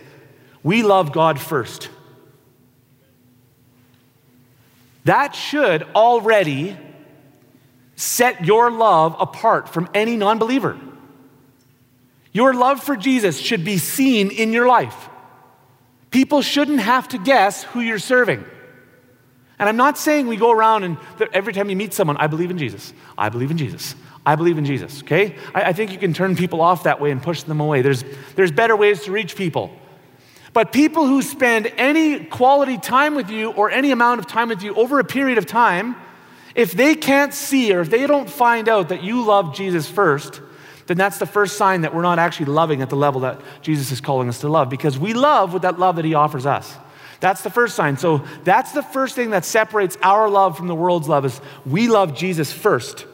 we 0.64 0.82
love 0.82 1.12
God 1.12 1.38
first. 1.38 1.90
That 5.08 5.34
should 5.34 5.84
already 5.94 6.76
set 7.96 8.44
your 8.44 8.70
love 8.70 9.16
apart 9.18 9.70
from 9.70 9.88
any 9.94 10.18
non 10.18 10.38
believer. 10.38 10.78
Your 12.30 12.52
love 12.52 12.82
for 12.82 12.94
Jesus 12.94 13.38
should 13.38 13.64
be 13.64 13.78
seen 13.78 14.30
in 14.30 14.52
your 14.52 14.66
life. 14.66 15.08
People 16.10 16.42
shouldn't 16.42 16.80
have 16.80 17.08
to 17.08 17.18
guess 17.18 17.64
who 17.64 17.80
you're 17.80 17.98
serving. 17.98 18.44
And 19.58 19.66
I'm 19.66 19.78
not 19.78 19.96
saying 19.96 20.26
we 20.26 20.36
go 20.36 20.52
around 20.52 20.84
and 20.84 20.98
every 21.32 21.54
time 21.54 21.70
you 21.70 21.76
meet 21.76 21.94
someone, 21.94 22.18
I 22.18 22.26
believe 22.26 22.50
in 22.50 22.58
Jesus. 22.58 22.92
I 23.16 23.30
believe 23.30 23.50
in 23.50 23.56
Jesus. 23.56 23.94
I 24.26 24.36
believe 24.36 24.58
in 24.58 24.66
Jesus, 24.66 25.02
okay? 25.04 25.36
I, 25.54 25.62
I 25.62 25.72
think 25.72 25.90
you 25.90 25.96
can 25.96 26.12
turn 26.12 26.36
people 26.36 26.60
off 26.60 26.82
that 26.82 27.00
way 27.00 27.12
and 27.12 27.22
push 27.22 27.44
them 27.44 27.60
away. 27.60 27.80
There's, 27.80 28.04
there's 28.34 28.52
better 28.52 28.76
ways 28.76 29.04
to 29.04 29.12
reach 29.12 29.36
people. 29.36 29.74
But 30.58 30.72
people 30.72 31.06
who 31.06 31.22
spend 31.22 31.72
any 31.76 32.24
quality 32.24 32.78
time 32.78 33.14
with 33.14 33.30
you 33.30 33.52
or 33.52 33.70
any 33.70 33.92
amount 33.92 34.18
of 34.18 34.26
time 34.26 34.48
with 34.48 34.60
you 34.60 34.74
over 34.74 34.98
a 34.98 35.04
period 35.04 35.38
of 35.38 35.46
time, 35.46 35.94
if 36.56 36.72
they 36.72 36.96
can't 36.96 37.32
see 37.32 37.72
or 37.72 37.78
if 37.78 37.90
they 37.90 38.08
don't 38.08 38.28
find 38.28 38.68
out 38.68 38.88
that 38.88 39.04
you 39.04 39.24
love 39.24 39.54
Jesus 39.54 39.88
first, 39.88 40.40
then 40.88 40.96
that's 40.96 41.18
the 41.18 41.26
first 41.26 41.56
sign 41.56 41.82
that 41.82 41.94
we're 41.94 42.02
not 42.02 42.18
actually 42.18 42.46
loving 42.46 42.82
at 42.82 42.90
the 42.90 42.96
level 42.96 43.20
that 43.20 43.40
Jesus 43.62 43.92
is 43.92 44.00
calling 44.00 44.28
us 44.28 44.40
to 44.40 44.48
love 44.48 44.68
because 44.68 44.98
we 44.98 45.14
love 45.14 45.52
with 45.52 45.62
that 45.62 45.78
love 45.78 45.94
that 45.94 46.04
he 46.04 46.14
offers 46.14 46.44
us. 46.44 46.74
That's 47.20 47.42
the 47.42 47.50
first 47.50 47.76
sign. 47.76 47.96
So 47.96 48.24
that's 48.42 48.72
the 48.72 48.82
first 48.82 49.14
thing 49.14 49.30
that 49.30 49.44
separates 49.44 49.96
our 50.02 50.28
love 50.28 50.56
from 50.56 50.66
the 50.66 50.74
world's 50.74 51.08
love 51.08 51.24
is 51.24 51.40
we 51.66 51.86
love 51.86 52.16
Jesus 52.16 52.52
first, 52.52 53.06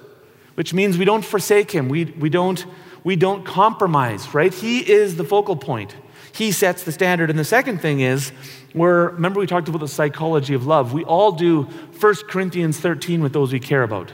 which 0.54 0.72
means 0.72 0.96
we 0.96 1.04
don't 1.04 1.22
forsake 1.22 1.70
him. 1.70 1.90
We, 1.90 2.06
we, 2.06 2.30
don't, 2.30 2.64
we 3.04 3.16
don't 3.16 3.44
compromise, 3.44 4.32
right? 4.32 4.54
He 4.54 4.80
is 4.80 5.16
the 5.16 5.24
focal 5.24 5.56
point. 5.56 5.94
He 6.34 6.50
sets 6.50 6.82
the 6.82 6.90
standard. 6.90 7.30
And 7.30 7.38
the 7.38 7.44
second 7.44 7.80
thing 7.80 8.00
is, 8.00 8.32
we're, 8.74 9.10
remember 9.10 9.38
we 9.38 9.46
talked 9.46 9.68
about 9.68 9.78
the 9.78 9.86
psychology 9.86 10.52
of 10.54 10.66
love. 10.66 10.92
We 10.92 11.04
all 11.04 11.30
do 11.30 11.62
1 11.62 12.14
Corinthians 12.28 12.80
13 12.80 13.22
with 13.22 13.32
those 13.32 13.52
we 13.52 13.60
care 13.60 13.84
about. 13.84 14.12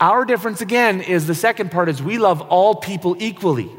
Our 0.00 0.24
difference 0.24 0.62
again 0.62 1.02
is 1.02 1.26
the 1.26 1.34
second 1.34 1.70
part 1.70 1.90
is 1.90 2.02
we 2.02 2.16
love 2.16 2.40
all 2.40 2.76
people 2.76 3.14
equally. 3.18 3.70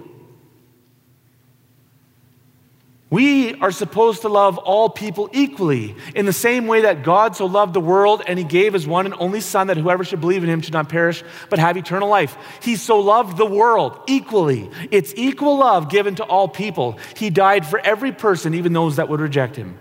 We 3.09 3.46
are 3.61 3.71
supposed 3.71 4.21
to 4.21 4.29
love 4.29 4.57
all 4.57 4.89
people 4.89 5.29
equally 5.33 5.95
in 6.15 6.25
the 6.25 6.33
same 6.33 6.67
way 6.67 6.81
that 6.81 7.03
God 7.03 7.35
so 7.35 7.45
loved 7.45 7.73
the 7.73 7.79
world 7.79 8.21
and 8.27 8.37
he 8.37 8.45
gave 8.45 8.73
his 8.73 8.87
one 8.87 9.05
and 9.05 9.15
only 9.19 9.39
Son 9.39 9.67
that 9.67 9.77
whoever 9.77 10.03
should 10.03 10.21
believe 10.21 10.43
in 10.43 10.49
him 10.49 10.61
should 10.61 10.73
not 10.73 10.89
perish 10.89 11.23
but 11.49 11.59
have 11.59 11.77
eternal 11.77 12.09
life. 12.09 12.37
He 12.61 12.75
so 12.75 12.99
loved 12.99 13.37
the 13.37 13.45
world 13.45 13.99
equally. 14.07 14.69
It's 14.91 15.13
equal 15.15 15.57
love 15.57 15.89
given 15.89 16.15
to 16.15 16.23
all 16.23 16.47
people. 16.47 16.99
He 17.15 17.29
died 17.29 17.65
for 17.65 17.79
every 17.79 18.11
person, 18.11 18.53
even 18.53 18.73
those 18.73 18.97
that 18.97 19.09
would 19.09 19.21
reject 19.21 19.55
him. 19.55 19.77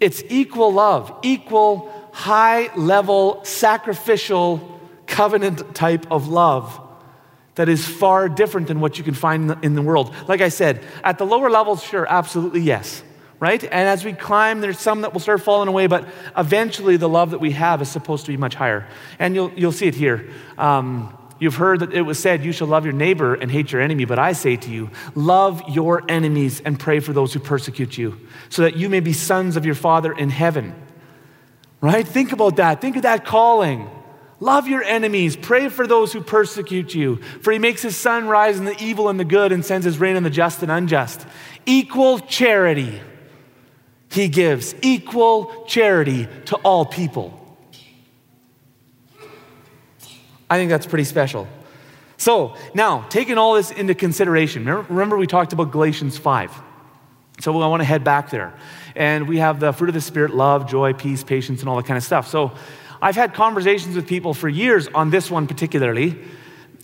It's 0.00 0.22
equal 0.28 0.72
love, 0.72 1.16
equal, 1.22 2.10
high 2.12 2.74
level, 2.76 3.44
sacrificial, 3.44 4.80
covenant 5.06 5.74
type 5.74 6.10
of 6.10 6.28
love 6.28 6.80
that 7.54 7.68
is 7.68 7.86
far 7.86 8.28
different 8.28 8.68
than 8.68 8.80
what 8.80 8.98
you 8.98 9.04
can 9.04 9.14
find 9.14 9.56
in 9.62 9.74
the 9.74 9.82
world. 9.82 10.14
Like 10.28 10.40
I 10.40 10.48
said, 10.48 10.84
at 11.04 11.18
the 11.18 11.26
lower 11.26 11.50
levels, 11.50 11.82
sure, 11.82 12.06
absolutely 12.08 12.60
yes, 12.60 13.02
right? 13.40 13.62
And 13.62 13.72
as 13.88 14.04
we 14.04 14.14
climb, 14.14 14.60
there's 14.60 14.78
some 14.78 15.02
that 15.02 15.12
will 15.12 15.20
start 15.20 15.42
falling 15.42 15.68
away, 15.68 15.86
but 15.86 16.08
eventually 16.36 16.96
the 16.96 17.08
love 17.08 17.32
that 17.32 17.40
we 17.40 17.50
have 17.52 17.82
is 17.82 17.90
supposed 17.90 18.24
to 18.26 18.32
be 18.32 18.38
much 18.38 18.54
higher. 18.54 18.86
And 19.18 19.34
you'll, 19.34 19.52
you'll 19.52 19.72
see 19.72 19.86
it 19.86 19.94
here. 19.94 20.30
Um, 20.56 21.16
you've 21.38 21.56
heard 21.56 21.80
that 21.80 21.92
it 21.92 22.02
was 22.02 22.18
said, 22.18 22.42
You 22.42 22.52
shall 22.52 22.68
love 22.68 22.84
your 22.84 22.94
neighbor 22.94 23.34
and 23.34 23.50
hate 23.50 23.70
your 23.70 23.82
enemy, 23.82 24.06
but 24.06 24.18
I 24.18 24.32
say 24.32 24.56
to 24.56 24.70
you, 24.70 24.90
love 25.14 25.62
your 25.68 26.04
enemies 26.08 26.62
and 26.64 26.78
pray 26.78 27.00
for 27.00 27.12
those 27.12 27.34
who 27.34 27.40
persecute 27.40 27.98
you, 27.98 28.18
so 28.48 28.62
that 28.62 28.76
you 28.76 28.88
may 28.88 29.00
be 29.00 29.12
sons 29.12 29.56
of 29.56 29.66
your 29.66 29.74
Father 29.74 30.12
in 30.12 30.30
heaven. 30.30 30.74
Right? 31.82 32.06
Think 32.06 32.32
about 32.32 32.56
that. 32.56 32.80
Think 32.80 32.96
of 32.96 33.02
that 33.02 33.24
calling. 33.26 33.90
Love 34.42 34.66
your 34.66 34.82
enemies. 34.82 35.36
Pray 35.36 35.68
for 35.68 35.86
those 35.86 36.12
who 36.12 36.20
persecute 36.20 36.92
you. 36.92 37.18
For 37.42 37.52
he 37.52 37.60
makes 37.60 37.80
his 37.80 37.96
sun 37.96 38.26
rise 38.26 38.58
in 38.58 38.64
the 38.64 38.76
evil 38.82 39.08
and 39.08 39.20
the 39.20 39.24
good 39.24 39.52
and 39.52 39.64
sends 39.64 39.84
his 39.84 40.00
rain 40.00 40.16
on 40.16 40.24
the 40.24 40.30
just 40.30 40.64
and 40.64 40.72
unjust. 40.72 41.24
Equal 41.64 42.18
charity 42.18 43.00
he 44.10 44.26
gives. 44.26 44.74
Equal 44.82 45.64
charity 45.68 46.26
to 46.46 46.56
all 46.56 46.84
people. 46.84 47.56
I 50.50 50.56
think 50.56 50.70
that's 50.70 50.86
pretty 50.86 51.04
special. 51.04 51.46
So, 52.16 52.56
now, 52.74 53.06
taking 53.10 53.38
all 53.38 53.54
this 53.54 53.70
into 53.70 53.94
consideration, 53.94 54.64
remember, 54.64 54.92
remember 54.92 55.16
we 55.18 55.28
talked 55.28 55.52
about 55.52 55.70
Galatians 55.70 56.18
5. 56.18 56.52
So, 57.38 57.62
I 57.62 57.68
want 57.68 57.80
to 57.80 57.84
head 57.84 58.02
back 58.02 58.30
there. 58.30 58.54
And 58.96 59.28
we 59.28 59.38
have 59.38 59.60
the 59.60 59.72
fruit 59.72 59.90
of 59.90 59.94
the 59.94 60.00
Spirit 60.00 60.34
love, 60.34 60.68
joy, 60.68 60.94
peace, 60.94 61.22
patience, 61.22 61.60
and 61.60 61.68
all 61.68 61.76
that 61.76 61.86
kind 61.86 61.96
of 61.96 62.02
stuff. 62.02 62.26
So, 62.26 62.50
I've 63.02 63.16
had 63.16 63.34
conversations 63.34 63.96
with 63.96 64.06
people 64.06 64.32
for 64.32 64.48
years 64.48 64.86
on 64.94 65.10
this 65.10 65.28
one 65.28 65.48
particularly, 65.48 66.16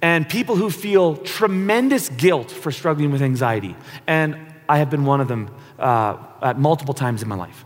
and 0.02 0.28
people 0.28 0.56
who 0.56 0.68
feel 0.68 1.16
tremendous 1.16 2.08
guilt 2.08 2.50
for 2.50 2.72
struggling 2.72 3.12
with 3.12 3.22
anxiety. 3.22 3.76
And 4.08 4.36
I 4.68 4.78
have 4.78 4.90
been 4.90 5.04
one 5.04 5.20
of 5.20 5.28
them 5.28 5.48
uh, 5.78 6.18
at 6.42 6.58
multiple 6.58 6.92
times 6.92 7.22
in 7.22 7.28
my 7.28 7.36
life. 7.36 7.64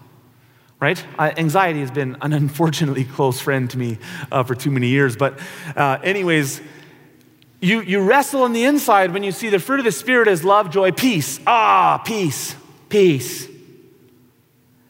Right? 0.80 1.02
anxiety 1.18 1.78
has 1.80 1.92
been 1.92 2.16
an 2.22 2.32
unfortunately 2.42 3.04
close 3.04 3.40
friend 3.40 3.70
to 3.70 3.78
me 3.78 3.98
uh, 4.30 4.42
for 4.42 4.54
too 4.54 4.70
many 4.70 4.88
years. 4.88 5.16
But, 5.16 5.38
uh, 5.76 5.98
anyways, 6.02 6.60
you, 7.60 7.80
you 7.80 8.00
wrestle 8.00 8.42
on 8.42 8.52
the 8.52 8.64
inside 8.64 9.12
when 9.12 9.22
you 9.22 9.32
see 9.32 9.48
the 9.48 9.60
fruit 9.60 9.78
of 9.78 9.84
the 9.84 9.92
Spirit 9.92 10.28
is 10.28 10.44
love, 10.44 10.70
joy, 10.70 10.90
peace. 10.90 11.40
Ah, 11.46 12.02
peace, 12.04 12.56
peace. 12.88 13.48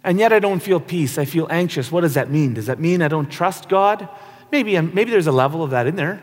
And 0.05 0.19
yet 0.19 0.33
I 0.33 0.41
don't 0.41 0.61
feel 0.61 0.81
peace. 0.81 1.19
I 1.19 1.25
feel 1.25 1.47
anxious. 1.51 1.93
What 1.93 2.01
does 2.01 2.15
that 2.15 2.31
mean? 2.31 2.55
Does 2.55 2.67
that 2.67 2.81
mean 2.81 3.03
I 3.03 3.09
don't 3.09 3.31
trust 3.31 3.69
God? 3.69 4.09
Maybe, 4.51 4.77
um, 4.77 4.91
maybe 4.95 5.11
there's 5.11 5.29
a 5.29 5.33
level 5.33 5.63
of 5.63 5.71
that 5.71 5.87
in 5.87 5.97
there. 5.97 6.23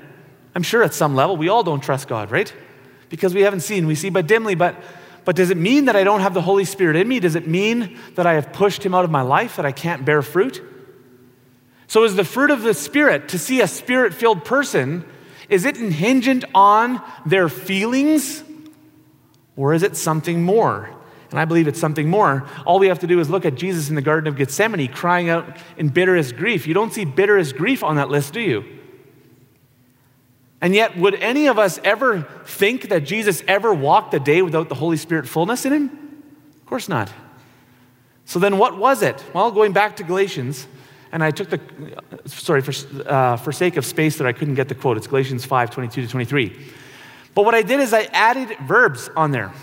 I'm 0.53 0.63
sure 0.63 0.83
at 0.83 0.93
some 0.93 1.15
level 1.15 1.37
we 1.37 1.49
all 1.49 1.63
don't 1.63 1.79
trust 1.79 2.07
God, 2.07 2.31
right? 2.31 2.53
Because 3.09 3.33
we 3.33 3.41
haven't 3.41 3.61
seen, 3.61 3.87
we 3.87 3.95
see 3.95 4.09
but 4.09 4.27
dimly. 4.27 4.55
But, 4.55 4.75
but 5.23 5.35
does 5.35 5.49
it 5.49 5.57
mean 5.57 5.85
that 5.85 5.95
I 5.95 6.03
don't 6.03 6.21
have 6.21 6.33
the 6.33 6.41
Holy 6.41 6.65
Spirit 6.65 6.95
in 6.95 7.07
me? 7.07 7.19
Does 7.19 7.35
it 7.35 7.47
mean 7.47 7.97
that 8.15 8.25
I 8.25 8.33
have 8.33 8.51
pushed 8.51 8.85
him 8.85 8.93
out 8.93 9.05
of 9.05 9.11
my 9.11 9.21
life, 9.21 9.55
that 9.55 9.65
I 9.65 9.71
can't 9.71 10.03
bear 10.03 10.21
fruit? 10.21 10.61
So, 11.87 12.03
is 12.03 12.15
the 12.15 12.23
fruit 12.23 12.51
of 12.51 12.61
the 12.61 12.73
Spirit, 12.73 13.29
to 13.29 13.39
see 13.39 13.61
a 13.61 13.67
spirit 13.67 14.13
filled 14.13 14.45
person, 14.45 15.03
is 15.49 15.65
it 15.65 15.75
hingent 15.75 16.45
on 16.53 17.01
their 17.25 17.49
feelings 17.49 18.43
or 19.55 19.73
is 19.73 19.81
it 19.81 19.97
something 19.97 20.43
more? 20.43 20.95
And 21.31 21.39
I 21.39 21.45
believe 21.45 21.67
it's 21.67 21.79
something 21.79 22.09
more. 22.09 22.47
All 22.65 22.79
we 22.79 22.87
have 22.87 22.99
to 22.99 23.07
do 23.07 23.19
is 23.19 23.29
look 23.29 23.45
at 23.45 23.55
Jesus 23.55 23.89
in 23.89 23.95
the 23.95 24.01
Garden 24.01 24.27
of 24.27 24.35
Gethsemane 24.35 24.87
crying 24.87 25.29
out 25.29 25.57
in 25.77 25.89
bitterest 25.89 26.35
grief. 26.35 26.65
You 26.65 26.73
don't 26.73 26.91
see 26.91 27.05
bitterest 27.05 27.55
grief 27.55 27.83
on 27.83 27.97
that 27.97 28.09
list, 28.09 28.33
do 28.33 28.41
you? 28.41 28.65
And 30.61 30.75
yet, 30.75 30.97
would 30.97 31.15
any 31.15 31.47
of 31.47 31.57
us 31.57 31.79
ever 31.83 32.23
think 32.45 32.89
that 32.89 33.05
Jesus 33.05 33.43
ever 33.47 33.73
walked 33.73 34.13
a 34.13 34.19
day 34.19 34.41
without 34.41 34.67
the 34.69 34.75
Holy 34.75 34.97
Spirit 34.97 35.27
fullness 35.27 35.65
in 35.65 35.71
him? 35.71 35.85
Of 36.59 36.65
course 36.65 36.89
not. 36.89 37.11
So 38.25 38.39
then, 38.39 38.57
what 38.57 38.77
was 38.77 39.01
it? 39.01 39.23
Well, 39.33 39.51
going 39.51 39.71
back 39.71 39.95
to 39.97 40.03
Galatians, 40.03 40.67
and 41.11 41.23
I 41.23 41.31
took 41.31 41.49
the, 41.49 41.59
sorry, 42.25 42.61
for, 42.61 42.73
uh, 43.07 43.37
for 43.37 43.51
sake 43.51 43.77
of 43.77 43.85
space 43.85 44.17
that 44.17 44.27
I 44.27 44.33
couldn't 44.33 44.55
get 44.55 44.67
the 44.67 44.75
quote, 44.75 44.97
it's 44.97 45.07
Galatians 45.07 45.45
5 45.45 45.71
22 45.71 46.01
to 46.01 46.07
23. 46.07 46.59
But 47.33 47.45
what 47.45 47.55
I 47.55 47.61
did 47.61 47.79
is 47.79 47.93
I 47.93 48.03
added 48.11 48.55
verbs 48.67 49.09
on 49.15 49.31
there. 49.31 49.53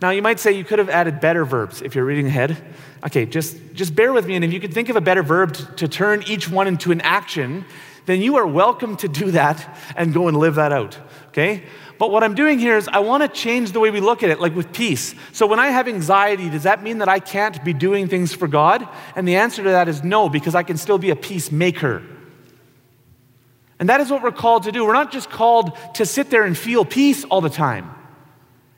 Now, 0.00 0.10
you 0.10 0.20
might 0.20 0.38
say 0.38 0.52
you 0.52 0.64
could 0.64 0.78
have 0.78 0.90
added 0.90 1.20
better 1.20 1.44
verbs 1.44 1.80
if 1.80 1.94
you're 1.94 2.04
reading 2.04 2.26
ahead. 2.26 2.62
Okay, 3.04 3.24
just, 3.24 3.56
just 3.72 3.94
bear 3.94 4.12
with 4.12 4.26
me, 4.26 4.34
and 4.34 4.44
if 4.44 4.52
you 4.52 4.60
could 4.60 4.74
think 4.74 4.88
of 4.88 4.96
a 4.96 5.00
better 5.00 5.22
verb 5.22 5.54
to, 5.54 5.64
to 5.76 5.88
turn 5.88 6.22
each 6.26 6.50
one 6.50 6.66
into 6.66 6.92
an 6.92 7.00
action, 7.00 7.64
then 8.04 8.20
you 8.20 8.36
are 8.36 8.46
welcome 8.46 8.96
to 8.96 9.08
do 9.08 9.30
that 9.30 9.78
and 9.96 10.12
go 10.12 10.28
and 10.28 10.36
live 10.36 10.56
that 10.56 10.70
out, 10.70 10.98
okay? 11.28 11.64
But 11.98 12.10
what 12.10 12.22
I'm 12.22 12.34
doing 12.34 12.58
here 12.58 12.76
is 12.76 12.88
I 12.88 12.98
want 12.98 13.22
to 13.22 13.28
change 13.28 13.72
the 13.72 13.80
way 13.80 13.90
we 13.90 14.00
look 14.00 14.22
at 14.22 14.28
it, 14.28 14.38
like 14.38 14.54
with 14.54 14.72
peace. 14.72 15.14
So 15.32 15.46
when 15.46 15.58
I 15.58 15.68
have 15.68 15.88
anxiety, 15.88 16.50
does 16.50 16.64
that 16.64 16.82
mean 16.82 16.98
that 16.98 17.08
I 17.08 17.18
can't 17.18 17.64
be 17.64 17.72
doing 17.72 18.06
things 18.06 18.34
for 18.34 18.48
God? 18.48 18.86
And 19.14 19.26
the 19.26 19.36
answer 19.36 19.62
to 19.62 19.70
that 19.70 19.88
is 19.88 20.04
no, 20.04 20.28
because 20.28 20.54
I 20.54 20.62
can 20.62 20.76
still 20.76 20.98
be 20.98 21.10
a 21.10 21.16
peacemaker. 21.16 22.02
And 23.78 23.88
that 23.88 24.00
is 24.00 24.10
what 24.10 24.22
we're 24.22 24.30
called 24.30 24.64
to 24.64 24.72
do. 24.72 24.84
We're 24.84 24.92
not 24.92 25.10
just 25.10 25.30
called 25.30 25.76
to 25.94 26.06
sit 26.06 26.30
there 26.30 26.44
and 26.44 26.56
feel 26.56 26.84
peace 26.84 27.24
all 27.24 27.40
the 27.40 27.50
time. 27.50 27.90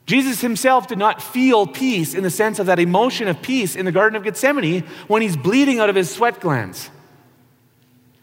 Jesus 0.09 0.41
himself 0.41 0.87
did 0.87 0.97
not 0.97 1.21
feel 1.21 1.67
peace 1.67 2.15
in 2.15 2.23
the 2.23 2.31
sense 2.31 2.59
of 2.59 2.65
that 2.67 2.79
emotion 2.79 3.29
of 3.29 3.43
peace 3.43 3.77
in 3.77 3.85
the 3.85 3.93
Garden 3.93 4.17
of 4.17 4.25
Gethsemane 4.25 4.85
when 5.07 5.21
he's 5.21 5.37
bleeding 5.37 5.81
out 5.81 5.91
of 5.91 5.97
his 5.97 6.11
sweat 6.11 6.41
glands. 6.41 6.89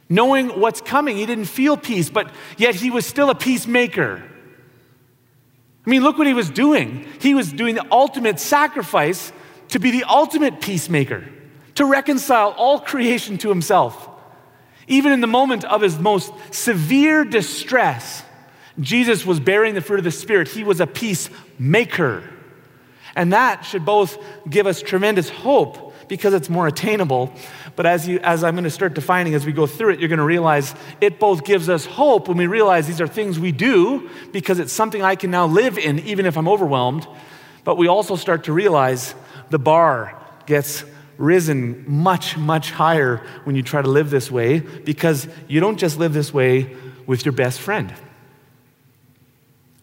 Knowing 0.10 0.60
what's 0.60 0.82
coming, 0.82 1.16
he 1.16 1.28
didn't 1.28 1.46
feel 1.46 1.78
peace, 1.78 2.10
but 2.10 2.32
yet 2.58 2.74
he 2.74 2.90
was 2.90 3.06
still 3.06 3.30
a 3.30 3.36
peacemaker. 3.36 4.24
I 5.86 5.90
mean, 5.90 6.02
look 6.02 6.18
what 6.18 6.26
he 6.26 6.34
was 6.34 6.50
doing. 6.50 7.08
He 7.22 7.36
was 7.36 7.54
doing 7.54 7.76
the 7.76 7.86
ultimate 7.92 8.40
sacrifice 8.40 9.32
to 9.70 9.80
be 9.80 9.92
the 9.92 10.06
ultimate 10.06 10.62
peacemaker, 10.62 11.24
to 11.76 11.86
reconcile 11.86 12.50
all 12.58 12.80
creation 12.80 13.38
to 13.38 13.50
himself. 13.50 14.10
Even 14.88 15.12
in 15.12 15.22
the 15.22 15.28
moment 15.28 15.64
of 15.66 15.84
his 15.84 16.00
most 16.00 16.34
severe 16.50 17.24
distress, 17.24 18.24
Jesus 18.80 19.24
was 19.24 19.40
bearing 19.40 19.76
the 19.76 19.82
fruit 19.82 20.00
of 20.00 20.04
the 20.04 20.10
Spirit. 20.10 20.48
He 20.48 20.64
was 20.64 20.82
a 20.82 20.88
peacemaker. 21.58 22.24
And 23.16 23.32
that 23.34 23.64
should 23.64 23.86
both 23.86 24.18
give 24.50 24.68
us 24.68 24.82
tremendous 24.82 25.30
hope 25.30 25.94
because 26.08 26.34
it's 26.34 26.50
more 26.50 26.68
attainable. 26.68 27.34
But 27.76 27.86
as, 27.86 28.08
you, 28.08 28.20
as 28.20 28.44
I'm 28.44 28.56
going 28.56 28.66
to 28.66 28.70
start 28.70 28.94
defining 28.94 29.34
as 29.36 29.46
we 29.46 29.54
go 29.54 29.66
through 29.66 29.94
it, 29.94 30.00
you're 30.00 30.10
going 30.10 30.20
to 30.20 30.26
realize 30.26 30.76
it 31.02 31.20
both 31.20 31.46
gives 31.46 31.70
us 31.70 31.86
hope 31.86 32.28
when 32.28 32.38
we 32.38 32.48
realize 32.48 32.88
these 32.88 33.02
are 33.02 33.08
things 33.08 33.40
we 33.40 33.52
do 33.52 34.10
because 34.32 34.60
it's 34.60 34.74
something 34.74 35.02
I 35.02 35.16
can 35.16 35.32
now 35.32 35.48
live 35.48 35.78
in 35.78 36.00
even 36.00 36.26
if 36.26 36.38
I'm 36.38 36.48
overwhelmed. 36.48 37.08
But 37.64 37.78
we 37.78 37.88
also 37.88 38.16
start 38.16 38.44
to 38.46 38.54
realize 38.54 39.16
the 39.50 39.60
bar 39.60 40.22
gets 40.46 40.84
risen 41.18 41.86
much, 41.88 42.38
much 42.38 42.72
higher 42.72 43.26
when 43.46 43.56
you 43.56 43.64
try 43.64 43.82
to 43.82 43.90
live 43.90 44.10
this 44.10 44.30
way 44.30 44.60
because 44.60 45.28
you 45.48 45.62
don't 45.62 45.78
just 45.78 45.98
live 45.98 46.14
this 46.14 46.34
way 46.34 46.76
with 47.08 47.24
your 47.24 47.32
best 47.32 47.62
friend. 47.62 47.94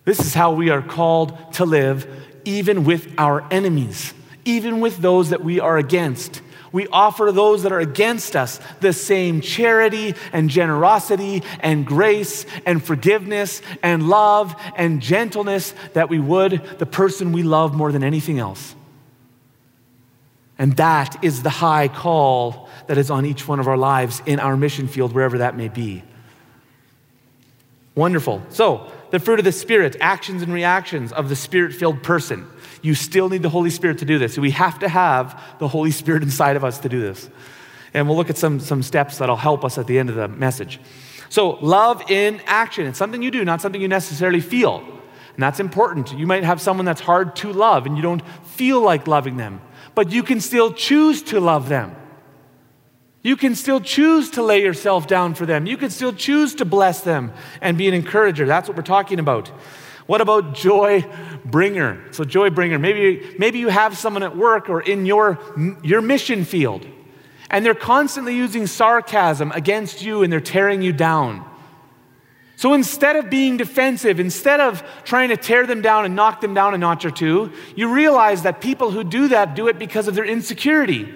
This 0.04 0.20
is 0.20 0.34
how 0.34 0.52
we 0.52 0.70
are 0.70 0.82
called 0.82 1.54
to 1.54 1.64
live, 1.64 2.06
even 2.44 2.84
with 2.84 3.12
our 3.18 3.46
enemies, 3.52 4.12
even 4.44 4.80
with 4.80 4.98
those 4.98 5.30
that 5.30 5.44
we 5.44 5.60
are 5.60 5.78
against. 5.78 6.42
We 6.72 6.88
offer 6.88 7.30
those 7.30 7.64
that 7.64 7.72
are 7.72 7.80
against 7.80 8.34
us 8.34 8.58
the 8.80 8.94
same 8.94 9.42
charity 9.42 10.14
and 10.32 10.48
generosity 10.48 11.42
and 11.60 11.86
grace 11.86 12.46
and 12.64 12.82
forgiveness 12.82 13.60
and 13.82 14.08
love 14.08 14.56
and 14.74 15.00
gentleness 15.00 15.74
that 15.92 16.08
we 16.08 16.18
would 16.18 16.78
the 16.78 16.86
person 16.86 17.32
we 17.32 17.42
love 17.42 17.74
more 17.74 17.92
than 17.92 18.02
anything 18.02 18.38
else. 18.38 18.74
And 20.58 20.76
that 20.76 21.22
is 21.22 21.42
the 21.42 21.50
high 21.50 21.88
call 21.88 22.68
that 22.86 22.96
is 22.96 23.10
on 23.10 23.26
each 23.26 23.46
one 23.46 23.60
of 23.60 23.68
our 23.68 23.76
lives 23.76 24.22
in 24.26 24.40
our 24.40 24.56
mission 24.56 24.88
field, 24.88 25.12
wherever 25.12 25.38
that 25.38 25.56
may 25.56 25.68
be. 25.68 26.02
Wonderful. 27.94 28.42
So, 28.48 28.90
the 29.12 29.20
fruit 29.20 29.38
of 29.38 29.44
the 29.44 29.52
Spirit, 29.52 29.94
actions 30.00 30.42
and 30.42 30.52
reactions 30.52 31.12
of 31.12 31.28
the 31.28 31.36
Spirit 31.36 31.74
filled 31.74 32.02
person. 32.02 32.46
You 32.80 32.94
still 32.94 33.28
need 33.28 33.42
the 33.42 33.50
Holy 33.50 33.70
Spirit 33.70 33.98
to 33.98 34.04
do 34.04 34.18
this. 34.18 34.36
We 34.36 34.50
have 34.52 34.80
to 34.80 34.88
have 34.88 35.40
the 35.60 35.68
Holy 35.68 35.92
Spirit 35.92 36.22
inside 36.22 36.56
of 36.56 36.64
us 36.64 36.78
to 36.80 36.88
do 36.88 37.00
this. 37.00 37.28
And 37.94 38.08
we'll 38.08 38.16
look 38.16 38.30
at 38.30 38.38
some, 38.38 38.58
some 38.58 38.82
steps 38.82 39.18
that'll 39.18 39.36
help 39.36 39.64
us 39.64 39.76
at 39.76 39.86
the 39.86 39.98
end 39.98 40.08
of 40.08 40.16
the 40.16 40.28
message. 40.28 40.80
So, 41.28 41.50
love 41.60 42.10
in 42.10 42.40
action. 42.46 42.86
It's 42.86 42.98
something 42.98 43.22
you 43.22 43.30
do, 43.30 43.44
not 43.44 43.60
something 43.60 43.80
you 43.80 43.88
necessarily 43.88 44.40
feel. 44.40 44.78
And 44.78 45.42
that's 45.42 45.60
important. 45.60 46.12
You 46.12 46.26
might 46.26 46.44
have 46.44 46.60
someone 46.60 46.86
that's 46.86 47.00
hard 47.00 47.36
to 47.36 47.52
love 47.52 47.86
and 47.86 47.96
you 47.96 48.02
don't 48.02 48.22
feel 48.46 48.80
like 48.80 49.06
loving 49.06 49.36
them, 49.36 49.60
but 49.94 50.10
you 50.10 50.22
can 50.22 50.40
still 50.40 50.72
choose 50.72 51.22
to 51.24 51.38
love 51.38 51.68
them. 51.68 51.94
You 53.22 53.36
can 53.36 53.54
still 53.54 53.80
choose 53.80 54.30
to 54.30 54.42
lay 54.42 54.62
yourself 54.62 55.06
down 55.06 55.34
for 55.34 55.46
them. 55.46 55.66
You 55.66 55.76
can 55.76 55.90
still 55.90 56.12
choose 56.12 56.56
to 56.56 56.64
bless 56.64 57.02
them 57.02 57.32
and 57.60 57.78
be 57.78 57.86
an 57.86 57.94
encourager. 57.94 58.46
That's 58.46 58.68
what 58.68 58.76
we're 58.76 58.82
talking 58.82 59.20
about. 59.20 59.48
What 60.06 60.20
about 60.20 60.54
joy 60.54 61.04
bringer? 61.44 62.02
So, 62.12 62.24
joy 62.24 62.50
bringer. 62.50 62.78
Maybe, 62.78 63.34
maybe 63.38 63.60
you 63.60 63.68
have 63.68 63.96
someone 63.96 64.24
at 64.24 64.36
work 64.36 64.68
or 64.68 64.80
in 64.80 65.06
your, 65.06 65.38
your 65.84 66.02
mission 66.02 66.44
field, 66.44 66.84
and 67.48 67.64
they're 67.64 67.74
constantly 67.74 68.34
using 68.34 68.66
sarcasm 68.66 69.52
against 69.52 70.02
you 70.02 70.24
and 70.24 70.32
they're 70.32 70.40
tearing 70.40 70.82
you 70.82 70.92
down. 70.92 71.48
So 72.56 72.74
instead 72.74 73.16
of 73.16 73.28
being 73.28 73.56
defensive, 73.56 74.20
instead 74.20 74.60
of 74.60 74.84
trying 75.02 75.30
to 75.30 75.36
tear 75.36 75.66
them 75.66 75.82
down 75.82 76.04
and 76.04 76.14
knock 76.14 76.40
them 76.40 76.54
down 76.54 76.74
a 76.74 76.78
notch 76.78 77.04
or 77.04 77.10
two, 77.10 77.52
you 77.74 77.92
realize 77.92 78.44
that 78.44 78.60
people 78.60 78.92
who 78.92 79.02
do 79.02 79.28
that 79.28 79.56
do 79.56 79.66
it 79.66 79.80
because 79.80 80.06
of 80.06 80.14
their 80.14 80.24
insecurity. 80.24 81.12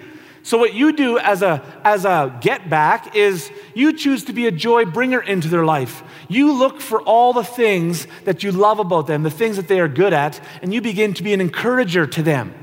So, 0.47 0.57
what 0.57 0.73
you 0.73 0.93
do 0.93 1.19
as 1.19 1.41
a, 1.41 1.61
as 1.83 2.05
a 2.05 2.33
get 2.39 2.69
back 2.69 3.17
is 3.17 3.51
you 3.75 3.91
choose 3.91 4.23
to 4.23 4.31
be 4.31 4.47
a 4.47 4.51
joy 4.51 4.85
bringer 4.85 5.19
into 5.19 5.49
their 5.49 5.65
life. 5.65 6.03
You 6.29 6.53
look 6.53 6.79
for 6.79 7.01
all 7.01 7.33
the 7.33 7.43
things 7.43 8.07
that 8.23 8.43
you 8.43 8.53
love 8.53 8.79
about 8.79 9.07
them, 9.07 9.23
the 9.23 9.29
things 9.29 9.57
that 9.57 9.67
they 9.67 9.81
are 9.81 9.89
good 9.89 10.13
at, 10.13 10.39
and 10.61 10.73
you 10.73 10.79
begin 10.79 11.13
to 11.15 11.21
be 11.21 11.33
an 11.33 11.41
encourager 11.41 12.07
to 12.07 12.23
them. 12.23 12.53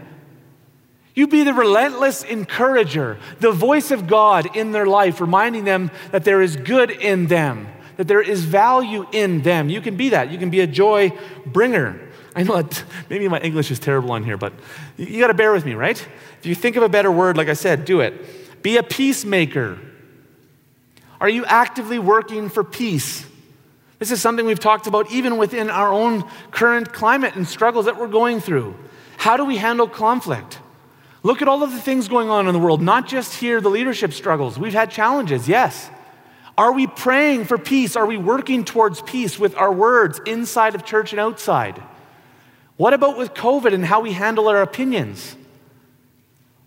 You 1.14 1.26
be 1.26 1.44
the 1.44 1.52
relentless 1.52 2.24
encourager, 2.24 3.18
the 3.40 3.52
voice 3.52 3.90
of 3.90 4.06
God 4.06 4.56
in 4.56 4.72
their 4.72 4.86
life, 4.86 5.20
reminding 5.20 5.64
them 5.64 5.90
that 6.10 6.24
there 6.24 6.40
is 6.40 6.56
good 6.56 6.90
in 6.90 7.26
them, 7.26 7.68
that 7.98 8.08
there 8.08 8.22
is 8.22 8.46
value 8.46 9.06
in 9.12 9.42
them. 9.42 9.68
You 9.68 9.82
can 9.82 9.98
be 9.98 10.08
that. 10.08 10.30
You 10.30 10.38
can 10.38 10.48
be 10.48 10.60
a 10.60 10.66
joy 10.66 11.12
bringer. 11.44 12.00
I 12.34 12.42
know 12.42 12.60
that 12.60 12.84
maybe 13.08 13.28
my 13.28 13.38
English 13.40 13.70
is 13.70 13.78
terrible 13.78 14.12
on 14.12 14.24
here, 14.24 14.36
but 14.36 14.52
you 14.96 15.20
got 15.20 15.28
to 15.28 15.34
bear 15.34 15.52
with 15.52 15.64
me, 15.64 15.74
right? 15.74 15.98
If 16.40 16.46
you 16.46 16.54
think 16.54 16.76
of 16.76 16.82
a 16.82 16.88
better 16.88 17.10
word, 17.10 17.36
like 17.36 17.48
I 17.48 17.54
said, 17.54 17.84
do 17.84 18.00
it. 18.00 18.62
Be 18.62 18.76
a 18.76 18.82
peacemaker. 18.82 19.78
Are 21.20 21.28
you 21.28 21.44
actively 21.44 21.98
working 21.98 22.48
for 22.48 22.64
peace? 22.64 23.24
This 23.98 24.10
is 24.10 24.20
something 24.20 24.44
we've 24.44 24.58
talked 24.58 24.86
about 24.86 25.10
even 25.12 25.36
within 25.36 25.70
our 25.70 25.92
own 25.92 26.24
current 26.50 26.92
climate 26.92 27.36
and 27.36 27.46
struggles 27.46 27.86
that 27.86 27.98
we're 27.98 28.08
going 28.08 28.40
through. 28.40 28.74
How 29.16 29.36
do 29.36 29.44
we 29.44 29.56
handle 29.56 29.88
conflict? 29.88 30.58
Look 31.22 31.40
at 31.40 31.48
all 31.48 31.62
of 31.62 31.72
the 31.72 31.80
things 31.80 32.08
going 32.08 32.28
on 32.28 32.46
in 32.48 32.52
the 32.52 32.58
world, 32.58 32.82
not 32.82 33.06
just 33.06 33.34
here, 33.34 33.60
the 33.60 33.70
leadership 33.70 34.12
struggles. 34.12 34.58
We've 34.58 34.74
had 34.74 34.90
challenges, 34.90 35.48
yes. 35.48 35.88
Are 36.58 36.72
we 36.72 36.86
praying 36.86 37.46
for 37.46 37.56
peace? 37.56 37.96
Are 37.96 38.06
we 38.06 38.18
working 38.18 38.64
towards 38.64 39.00
peace 39.00 39.38
with 39.38 39.56
our 39.56 39.72
words 39.72 40.20
inside 40.26 40.74
of 40.74 40.84
church 40.84 41.12
and 41.12 41.20
outside? 41.20 41.82
What 42.76 42.92
about 42.92 43.16
with 43.16 43.34
COVID 43.34 43.72
and 43.72 43.84
how 43.84 44.00
we 44.00 44.12
handle 44.12 44.48
our 44.48 44.62
opinions? 44.62 45.36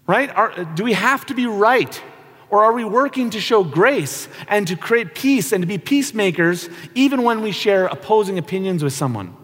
Right? 0.06 0.30
Are, 0.30 0.64
do 0.76 0.84
we 0.84 0.94
have 0.94 1.26
to 1.26 1.34
be 1.34 1.46
right? 1.46 2.02
Or 2.50 2.64
are 2.64 2.72
we 2.72 2.86
working 2.86 3.32
to 3.32 3.42
show 3.42 3.64
grace 3.64 4.30
and 4.48 4.66
to 4.68 4.78
create 4.78 5.16
peace 5.16 5.52
and 5.52 5.62
to 5.62 5.68
be 5.68 5.78
peacemakers 5.78 6.70
even 6.96 7.24
when 7.24 7.42
we 7.42 7.52
share 7.52 7.88
opposing 7.88 8.38
opinions 8.38 8.84
with 8.84 8.94
someone? 8.94 9.36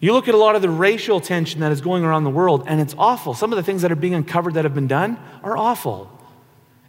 You 0.00 0.12
look 0.12 0.28
at 0.28 0.34
a 0.34 0.38
lot 0.38 0.56
of 0.56 0.62
the 0.62 0.68
racial 0.68 1.20
tension 1.20 1.60
that 1.60 1.72
is 1.72 1.80
going 1.80 2.04
around 2.04 2.24
the 2.24 2.30
world, 2.30 2.64
and 2.66 2.80
it's 2.80 2.94
awful. 2.98 3.34
Some 3.34 3.52
of 3.52 3.56
the 3.56 3.62
things 3.62 3.82
that 3.82 3.92
are 3.92 3.96
being 3.96 4.14
uncovered 4.14 4.54
that 4.54 4.64
have 4.64 4.74
been 4.74 4.88
done 4.88 5.18
are 5.42 5.56
awful. 5.56 6.10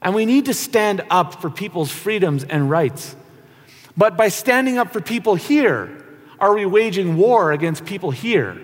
And 0.02 0.13
we 0.13 0.26
need 0.26 0.46
to 0.46 0.54
stand 0.54 1.06
up 1.10 1.42
for 1.42 1.50
people's 1.50 1.92
freedoms 1.92 2.44
and 2.44 2.70
rights. 2.70 3.16
But 3.96 4.18
by 4.18 4.28
standing 4.30 4.78
up 4.78 4.92
for 4.94 5.00
people 5.00 5.36
here, 5.36 6.06
are 6.39 6.54
we 6.54 6.65
waging 6.65 7.17
war 7.17 7.52
against 7.52 7.86
people 7.86 8.12
here? 8.12 8.62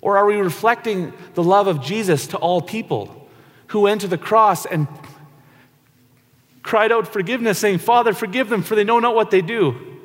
Or 0.00 0.16
are 0.16 0.26
we 0.26 0.36
reflecting 0.36 1.12
the 1.34 1.42
love 1.42 1.66
of 1.66 1.82
Jesus 1.82 2.28
to 2.28 2.36
all 2.36 2.60
people 2.62 3.28
who 3.68 3.80
went 3.80 4.02
to 4.02 4.08
the 4.08 4.18
cross 4.18 4.64
and 4.64 4.86
cried 6.62 6.92
out 6.92 7.12
forgiveness, 7.12 7.58
saying, 7.58 7.78
Father, 7.78 8.12
forgive 8.12 8.48
them, 8.48 8.62
for 8.62 8.74
they 8.74 8.84
know 8.84 8.98
not 8.98 9.14
what 9.14 9.30
they 9.30 9.42
do? 9.42 9.96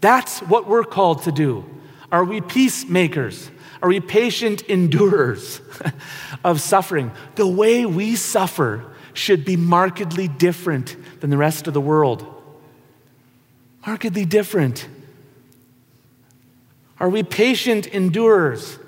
That's 0.00 0.40
what 0.40 0.68
we're 0.68 0.84
called 0.84 1.22
to 1.24 1.32
do. 1.32 1.64
Are 2.12 2.24
we 2.24 2.40
peacemakers? 2.40 3.50
Are 3.82 3.88
we 3.88 4.00
patient 4.00 4.62
endurers 4.68 5.60
of 6.44 6.60
suffering? 6.60 7.10
The 7.34 7.46
way 7.46 7.86
we 7.86 8.16
suffer 8.16 8.84
should 9.14 9.44
be 9.44 9.56
markedly 9.56 10.28
different 10.28 10.96
than 11.20 11.30
the 11.30 11.36
rest 11.36 11.66
of 11.66 11.74
the 11.74 11.80
world. 11.80 12.35
Markedly 13.86 14.24
different. 14.24 14.88
Are 16.98 17.08
we 17.08 17.22
patient 17.22 17.86
endurers? 17.86 18.78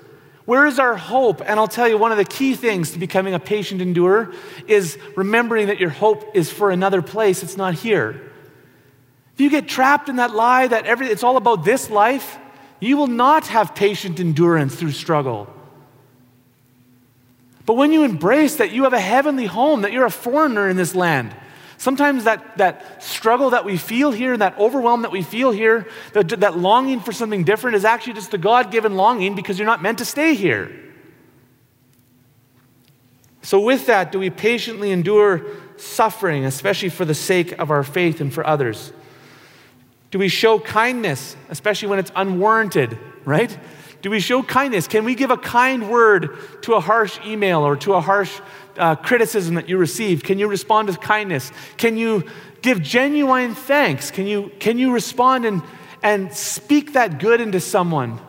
Where 0.45 0.65
is 0.65 0.79
our 0.79 0.97
hope? 0.97 1.41
And 1.41 1.59
I'll 1.59 1.67
tell 1.67 1.87
you, 1.87 1.97
one 1.97 2.11
of 2.11 2.17
the 2.17 2.25
key 2.25 2.55
things 2.55 2.91
to 2.91 2.99
becoming 2.99 3.33
a 3.33 3.39
patient 3.39 3.81
endurer 3.81 4.33
is 4.67 4.97
remembering 5.15 5.67
that 5.67 5.79
your 5.79 5.91
hope 5.91 6.35
is 6.35 6.51
for 6.51 6.71
another 6.71 7.01
place, 7.01 7.43
it's 7.43 7.55
not 7.55 7.75
here. 7.75 8.31
If 9.35 9.41
you 9.41 9.49
get 9.49 9.67
trapped 9.69 10.09
in 10.09 10.17
that 10.17 10.33
lie 10.33 10.67
that 10.67 10.85
every, 10.85 11.07
it's 11.07 11.23
all 11.23 11.37
about 11.37 11.63
this 11.63 11.89
life, 11.89 12.37
you 12.79 12.97
will 12.97 13.07
not 13.07 13.47
have 13.47 13.75
patient 13.75 14.19
endurance 14.19 14.75
through 14.75 14.91
struggle. 14.91 15.47
But 17.65 17.75
when 17.75 17.91
you 17.93 18.03
embrace 18.03 18.55
that 18.55 18.71
you 18.71 18.83
have 18.83 18.93
a 18.93 18.99
heavenly 18.99 19.45
home, 19.45 19.83
that 19.83 19.93
you're 19.93 20.05
a 20.05 20.11
foreigner 20.11 20.67
in 20.67 20.75
this 20.75 20.95
land, 20.95 21.35
sometimes 21.79 22.25
that, 22.25 22.57
that 22.57 23.01
struggle 23.01 23.49
that 23.49 23.65
we 23.65 23.77
feel 23.77 24.11
here, 24.11 24.33
and 24.33 24.41
that 24.43 24.57
overwhelm 24.59 25.01
that 25.01 25.11
we 25.11 25.23
feel 25.23 25.49
here, 25.49 25.87
that, 26.13 26.29
that 26.41 26.57
longing 26.57 26.99
for 26.99 27.11
something 27.11 27.43
different 27.43 27.75
is 27.75 27.85
actually 27.85 28.13
just 28.13 28.33
a 28.35 28.37
God 28.37 28.69
given 28.71 28.95
longing 28.95 29.33
because 29.33 29.57
you're 29.57 29.65
not 29.65 29.81
meant 29.81 29.97
to 29.97 30.05
stay 30.05 30.35
here. 30.35 30.71
So, 33.41 33.59
with 33.59 33.87
that, 33.87 34.11
do 34.11 34.19
we 34.19 34.29
patiently 34.29 34.91
endure 34.91 35.45
suffering, 35.77 36.45
especially 36.45 36.89
for 36.89 37.05
the 37.05 37.15
sake 37.15 37.53
of 37.53 37.71
our 37.71 37.83
faith 37.83 38.21
and 38.21 38.31
for 38.31 38.45
others? 38.45 38.91
Do 40.11 40.19
we 40.19 40.27
show 40.27 40.59
kindness, 40.59 41.35
especially 41.49 41.87
when 41.87 41.99
it's 41.99 42.11
unwarranted, 42.15 42.97
right? 43.25 43.57
Do 44.01 44.09
we 44.09 44.19
show 44.19 44.43
kindness? 44.43 44.87
Can 44.87 45.05
we 45.05 45.15
give 45.15 45.29
a 45.29 45.37
kind 45.37 45.89
word 45.89 46.37
to 46.63 46.73
a 46.73 46.79
harsh 46.79 47.19
email 47.25 47.61
or 47.61 47.75
to 47.77 47.93
a 47.93 48.01
harsh 48.01 48.39
uh, 48.79 48.95
criticism 48.95 49.55
that 49.55 49.69
you 49.69 49.77
received? 49.77 50.23
Can 50.23 50.39
you 50.39 50.47
respond 50.47 50.87
with 50.87 50.99
kindness? 50.99 51.51
Can 51.77 51.97
you 51.97 52.23
give 52.61 52.81
genuine 52.81 53.53
thanks? 53.53 54.11
Can 54.11 54.25
you, 54.25 54.51
can 54.59 54.77
you 54.77 54.93
respond 54.93 55.45
and, 55.45 55.61
and 56.01 56.33
speak 56.33 56.93
that 56.93 57.19
good 57.19 57.41
into 57.41 57.59
someone? 57.59 58.19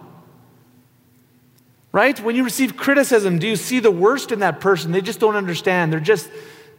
Right? 1.93 2.19
When 2.21 2.37
you 2.37 2.45
receive 2.45 2.77
criticism, 2.77 3.39
do 3.39 3.49
you 3.49 3.57
see 3.57 3.81
the 3.81 3.91
worst 3.91 4.31
in 4.33 4.41
that 4.41 4.61
person? 4.61 4.93
They 4.93 5.01
just 5.01 5.21
don't 5.21 5.37
understand. 5.37 5.93
They're 5.93 6.01
just 6.01 6.31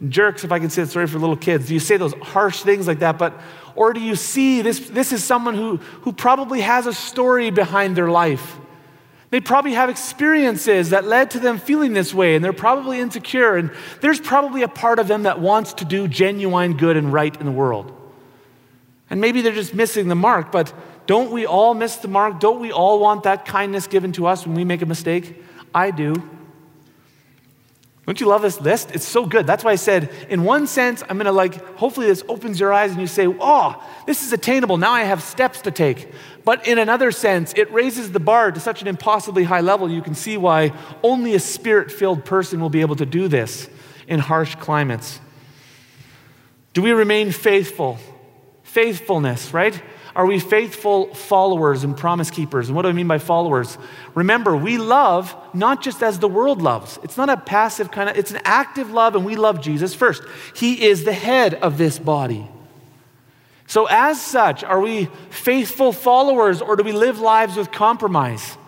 jerks, 0.08 0.44
if 0.44 0.52
I 0.52 0.58
can 0.58 0.70
say 0.70 0.82
it, 0.82 0.88
sorry 0.88 1.06
for 1.06 1.18
little 1.18 1.36
kids. 1.36 1.68
Do 1.68 1.74
you 1.74 1.80
say 1.80 1.96
those 1.96 2.14
harsh 2.14 2.62
things 2.62 2.86
like 2.86 3.00
that? 3.00 3.18
But 3.18 3.38
or 3.74 3.92
do 3.92 4.00
you 4.00 4.16
see 4.16 4.62
this, 4.62 4.88
this 4.90 5.12
is 5.12 5.24
someone 5.24 5.54
who, 5.54 5.76
who 6.02 6.12
probably 6.12 6.60
has 6.60 6.86
a 6.86 6.92
story 6.92 7.50
behind 7.50 7.96
their 7.96 8.10
life? 8.10 8.58
They 9.32 9.40
probably 9.40 9.72
have 9.72 9.88
experiences 9.88 10.90
that 10.90 11.06
led 11.06 11.30
to 11.30 11.40
them 11.40 11.58
feeling 11.58 11.94
this 11.94 12.12
way, 12.12 12.34
and 12.34 12.44
they're 12.44 12.52
probably 12.52 13.00
insecure, 13.00 13.56
and 13.56 13.70
there's 14.02 14.20
probably 14.20 14.62
a 14.62 14.68
part 14.68 14.98
of 14.98 15.08
them 15.08 15.22
that 15.22 15.40
wants 15.40 15.72
to 15.74 15.86
do 15.86 16.06
genuine 16.06 16.76
good 16.76 16.98
and 16.98 17.10
right 17.10 17.34
in 17.40 17.46
the 17.46 17.52
world. 17.52 17.98
And 19.08 19.22
maybe 19.22 19.40
they're 19.40 19.54
just 19.54 19.72
missing 19.72 20.08
the 20.08 20.14
mark, 20.14 20.52
but 20.52 20.74
don't 21.06 21.32
we 21.32 21.46
all 21.46 21.72
miss 21.72 21.96
the 21.96 22.08
mark? 22.08 22.40
Don't 22.40 22.60
we 22.60 22.72
all 22.72 22.98
want 22.98 23.22
that 23.22 23.46
kindness 23.46 23.86
given 23.86 24.12
to 24.12 24.26
us 24.26 24.46
when 24.46 24.54
we 24.54 24.64
make 24.64 24.82
a 24.82 24.86
mistake? 24.86 25.42
I 25.74 25.92
do. 25.92 26.12
Don't 28.06 28.20
you 28.20 28.26
love 28.26 28.42
this 28.42 28.60
list? 28.60 28.90
It's 28.92 29.06
so 29.06 29.26
good. 29.26 29.46
That's 29.46 29.62
why 29.62 29.72
I 29.72 29.76
said, 29.76 30.10
in 30.28 30.42
one 30.42 30.66
sense, 30.66 31.04
I'm 31.08 31.16
going 31.16 31.26
to 31.26 31.32
like, 31.32 31.64
hopefully 31.76 32.08
this 32.08 32.24
opens 32.28 32.58
your 32.58 32.72
eyes 32.72 32.90
and 32.90 33.00
you 33.00 33.06
say, 33.06 33.28
oh, 33.28 33.80
this 34.06 34.24
is 34.24 34.32
attainable. 34.32 34.76
Now 34.76 34.90
I 34.90 35.02
have 35.02 35.22
steps 35.22 35.60
to 35.62 35.70
take. 35.70 36.08
But 36.44 36.66
in 36.66 36.78
another 36.78 37.12
sense, 37.12 37.54
it 37.56 37.72
raises 37.72 38.10
the 38.10 38.18
bar 38.18 38.50
to 38.50 38.58
such 38.58 38.82
an 38.82 38.88
impossibly 38.88 39.44
high 39.44 39.60
level, 39.60 39.88
you 39.88 40.02
can 40.02 40.16
see 40.16 40.36
why 40.36 40.72
only 41.04 41.34
a 41.36 41.40
spirit 41.40 41.92
filled 41.92 42.24
person 42.24 42.60
will 42.60 42.70
be 42.70 42.80
able 42.80 42.96
to 42.96 43.06
do 43.06 43.28
this 43.28 43.68
in 44.08 44.18
harsh 44.18 44.56
climates. 44.56 45.20
Do 46.72 46.82
we 46.82 46.90
remain 46.90 47.30
faithful? 47.30 47.98
Faithfulness, 48.64 49.54
right? 49.54 49.80
Are 50.14 50.26
we 50.26 50.38
faithful 50.38 51.14
followers 51.14 51.84
and 51.84 51.96
promise 51.96 52.30
keepers? 52.30 52.68
And 52.68 52.76
what 52.76 52.82
do 52.82 52.88
I 52.88 52.92
mean 52.92 53.08
by 53.08 53.18
followers? 53.18 53.78
Remember, 54.14 54.56
we 54.56 54.76
love 54.76 55.34
not 55.54 55.82
just 55.82 56.02
as 56.02 56.18
the 56.18 56.28
world 56.28 56.60
loves. 56.60 56.98
It's 57.02 57.16
not 57.16 57.30
a 57.30 57.36
passive 57.36 57.90
kind 57.90 58.10
of, 58.10 58.18
it's 58.18 58.30
an 58.30 58.40
active 58.44 58.90
love, 58.90 59.16
and 59.16 59.24
we 59.24 59.36
love 59.36 59.62
Jesus 59.62 59.94
first. 59.94 60.22
He 60.54 60.84
is 60.84 61.04
the 61.04 61.12
head 61.14 61.54
of 61.54 61.78
this 61.78 61.98
body. 61.98 62.48
So, 63.66 63.86
as 63.86 64.20
such, 64.20 64.62
are 64.62 64.80
we 64.80 65.06
faithful 65.30 65.92
followers 65.92 66.60
or 66.60 66.76
do 66.76 66.84
we 66.84 66.92
live 66.92 67.18
lives 67.18 67.56
with 67.56 67.72
compromise? 67.72 68.58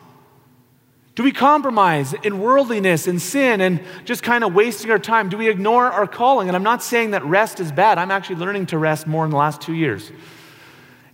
Do 1.15 1.23
we 1.23 1.31
compromise 1.31 2.13
in 2.13 2.41
worldliness 2.41 3.07
and 3.07 3.23
sin 3.23 3.61
and 3.61 3.81
just 4.05 4.23
kind 4.23 4.43
of 4.43 4.55
wasting 4.55 4.91
our 4.91 4.99
time? 4.99 5.29
Do 5.29 5.37
we 5.37 5.49
ignore 5.49 5.85
our 5.85 6.07
calling? 6.07 6.49
And 6.49 6.57
I'm 6.57 6.63
not 6.63 6.83
saying 6.83 7.11
that 7.11 7.25
rest 7.25 7.61
is 7.61 7.71
bad. 7.71 7.99
I'm 7.99 8.11
actually 8.11 8.37
learning 8.37 8.67
to 8.67 8.79
rest 8.79 9.07
more 9.07 9.25
in 9.25 9.31
the 9.31 9.37
last 9.37 9.61
two 9.61 9.75
years. 9.75 10.11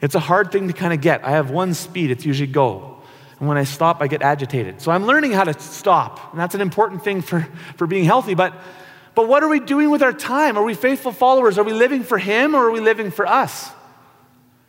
It's 0.00 0.14
a 0.14 0.20
hard 0.20 0.50
thing 0.50 0.68
to 0.68 0.74
kind 0.74 0.92
of 0.92 1.00
get. 1.00 1.24
I 1.24 1.30
have 1.30 1.50
one 1.50 1.74
speed, 1.74 2.10
it's 2.10 2.24
usually 2.24 2.46
go. 2.46 2.98
And 3.38 3.48
when 3.48 3.56
I 3.56 3.64
stop, 3.64 4.02
I 4.02 4.06
get 4.06 4.22
agitated. 4.22 4.80
So 4.80 4.92
I'm 4.92 5.06
learning 5.06 5.32
how 5.32 5.44
to 5.44 5.58
stop. 5.58 6.32
And 6.32 6.40
that's 6.40 6.54
an 6.54 6.60
important 6.60 7.02
thing 7.02 7.22
for, 7.22 7.48
for 7.76 7.86
being 7.86 8.04
healthy. 8.04 8.34
But, 8.34 8.54
but 9.14 9.28
what 9.28 9.42
are 9.42 9.48
we 9.48 9.60
doing 9.60 9.90
with 9.90 10.02
our 10.02 10.12
time? 10.12 10.58
Are 10.58 10.62
we 10.62 10.74
faithful 10.74 11.10
followers? 11.10 11.56
Are 11.56 11.64
we 11.64 11.72
living 11.72 12.02
for 12.02 12.18
Him 12.18 12.54
or 12.54 12.68
are 12.68 12.70
we 12.70 12.80
living 12.80 13.10
for 13.10 13.26
us? 13.26 13.70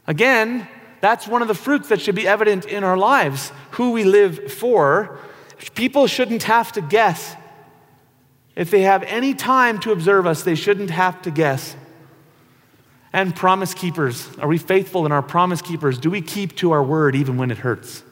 Again, 0.08 0.68
that's 1.02 1.28
one 1.28 1.42
of 1.42 1.48
the 1.48 1.54
fruits 1.54 1.90
that 1.90 2.00
should 2.00 2.16
be 2.16 2.28
evident 2.28 2.66
in 2.66 2.84
our 2.84 2.98
lives 2.98 3.52
who 3.72 3.92
we 3.92 4.04
live 4.04 4.52
for. 4.54 5.20
People 5.76 6.08
shouldn't 6.08 6.44
have 6.44 6.72
to 6.74 6.82
guess. 6.82 7.36
If 8.56 8.72
they 8.72 8.82
have 8.82 9.04
any 9.04 9.34
time 9.34 9.80
to 9.80 9.92
observe 9.92 10.26
us, 10.26 10.44
they 10.44 10.56
shouldn't 10.56 10.92
have 10.92 11.22
to 11.24 11.32
guess. 11.32 11.76
And 13.14 13.36
promise 13.36 13.74
keepers. 13.74 14.30
Are 14.38 14.48
we 14.48 14.58
faithful 14.58 15.06
in 15.06 15.12
our 15.12 15.22
promise 15.22 15.62
keepers? 15.62 15.98
Do 15.98 16.10
we 16.10 16.22
keep 16.22 16.56
to 16.58 16.72
our 16.72 16.84
word 16.84 17.16
even 17.16 17.38
when 17.38 17.52
it 17.52 17.58
hurts? 17.58 18.04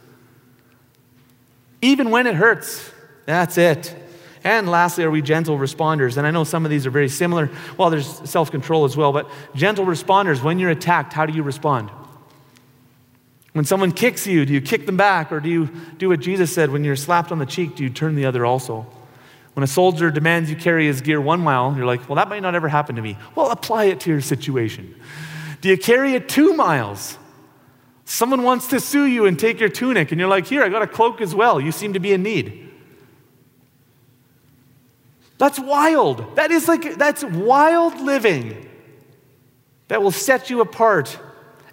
Even 1.82 2.12
when 2.12 2.28
it 2.28 2.36
hurts. 2.36 2.92
That's 3.26 3.58
it. 3.58 3.96
And 4.44 4.70
lastly, 4.70 5.04
are 5.04 5.12
we 5.12 5.22
gentle 5.22 5.58
responders? 5.58 6.18
And 6.18 6.26
I 6.26 6.32
know 6.32 6.44
some 6.44 6.66
of 6.66 6.72
these 6.72 6.86
are 6.86 6.90
very 6.90 7.10
similar. 7.10 7.50
Well, 7.78 7.90
there's 7.90 8.08
self 8.30 8.52
control 8.52 8.86
as 8.86 8.96
well, 8.96 9.12
but 9.12 9.30
gentle 9.56 9.86
responders, 9.86 10.42
when 10.42 10.60
you're 10.60 10.70
attacked, 10.70 11.14
how 11.14 11.26
do 11.26 11.34
you 11.34 11.44
respond? 11.44 11.90
When 13.54 13.66
someone 13.66 13.92
kicks 13.92 14.28
you, 14.28 14.46
do 14.46 14.54
you 14.54 14.62
kick 14.62 14.86
them 14.86 14.98
back? 14.98 15.32
Or 15.32 15.40
do 15.40 15.50
you 15.50 15.70
do 15.98 16.10
what 16.10 16.20
Jesus 16.20 16.54
said 16.54 16.72
when 16.72 16.84
you're 16.84 16.96
slapped 16.96 17.32
on 17.32 17.40
the 17.40 17.46
cheek, 17.46 17.76
do 17.76 17.84
you 17.84 17.90
turn 17.90 18.16
the 18.16 18.26
other 18.26 18.46
also? 18.46 18.86
When 19.54 19.64
a 19.64 19.68
soldier 19.68 20.12
demands 20.12 20.50
you 20.50 20.56
carry 20.56 20.86
his 20.86 21.02
gear 21.02 21.20
one 21.20 21.42
mile, 21.42 21.76
you're 21.76 21.86
like, 21.86 22.08
well, 22.08 22.16
that 22.16 22.30
might 22.30 22.42
not 22.42 22.56
ever 22.56 22.68
happen 22.68 22.96
to 22.96 23.02
me. 23.02 23.18
Well, 23.36 23.52
apply 23.52 23.86
it 23.86 24.00
to 24.02 24.10
your 24.10 24.22
situation. 24.22 24.96
Do 25.62 25.70
you 25.70 25.78
carry 25.78 26.14
it 26.14 26.30
two 26.30 26.54
miles? 26.54 27.18
Someone 28.06 28.44
wants 28.44 28.68
to 28.68 28.80
sue 28.80 29.06
you 29.06 29.26
and 29.26 29.38
take 29.38 29.60
your 29.60 29.70
tunic, 29.70 30.12
and 30.12 30.20
you're 30.20 30.30
like, 30.30 30.48
here, 30.48 30.64
I 30.64 30.70
got 30.70 30.82
a 30.82 30.88
cloak 30.88 31.22
as 31.22 31.36
well. 31.36 31.60
You 31.60 31.72
seem 31.72 31.94
to 31.94 32.00
be 32.00 32.14
in 32.14 32.24
need. 32.24 32.72
That's 35.38 35.60
wild. 35.60 36.36
That 36.36 36.52
is 36.52 36.68
like, 36.68 36.96
that's 36.96 37.24
wild 37.24 38.00
living 38.00 38.70
that 39.88 40.02
will 40.02 40.12
set 40.12 40.50
you 40.50 40.62
apart 40.62 41.20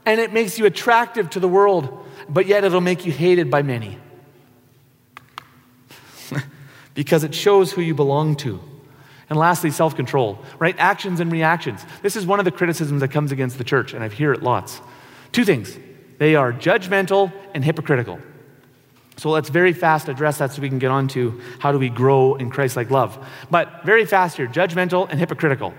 and 0.05 0.21
it 0.21 0.33
makes 0.33 0.59
you 0.59 0.67
attractive 0.67 1.31
to 1.31 1.41
the 1.41 1.49
world, 1.49 2.07
but 2.29 2.47
yet 2.47 2.63
it'll 2.63 2.81
make 2.81 3.05
you 3.05 3.13
hated 3.13 3.51
by 3.51 3.63
many 3.63 3.99
because 6.97 7.23
it 7.23 7.33
shows 7.33 7.71
who 7.71 7.83
you 7.83 7.95
belong 7.95 8.35
to. 8.35 8.59
And 9.31 9.39
lastly, 9.39 9.71
self 9.71 9.95
control, 9.95 10.41
right? 10.59 10.75
Actions 10.79 11.21
and 11.21 11.31
reactions. 11.31 11.85
This 12.03 12.17
is 12.17 12.27
one 12.27 12.41
of 12.41 12.45
the 12.45 12.51
criticisms 12.51 13.01
that 13.03 13.09
comes 13.09 13.31
against 13.31 13.59
the 13.59 13.65
church, 13.65 13.93
and 13.93 14.03
I 14.03 14.09
hear 14.09 14.33
it 14.33 14.43
lots. 14.43 14.81
Two 15.31 15.45
things 15.45 15.79
they 16.19 16.35
are 16.35 16.53
judgmental 16.53 17.33
and 17.55 17.65
hypocritical. 17.65 18.19
So 19.19 19.31
let's 19.31 19.49
very 19.49 19.73
fast 19.73 20.09
address 20.09 20.39
that 20.39 20.53
so 20.53 20.63
we 20.63 20.69
can 20.69 20.79
get 20.79 20.91
on 20.91 21.09
to 21.09 21.41
how 21.59 21.73
do 21.73 21.79
we 21.79 21.89
grow 21.89 22.35
in 22.35 22.51
Christ 22.51 22.77
like 22.77 22.91
love. 22.91 23.19
But 23.51 23.85
very 23.85 24.05
fast 24.05 24.37
here 24.37 24.47
judgmental 24.47 25.09
and 25.11 25.19
hypocritical. 25.19 25.75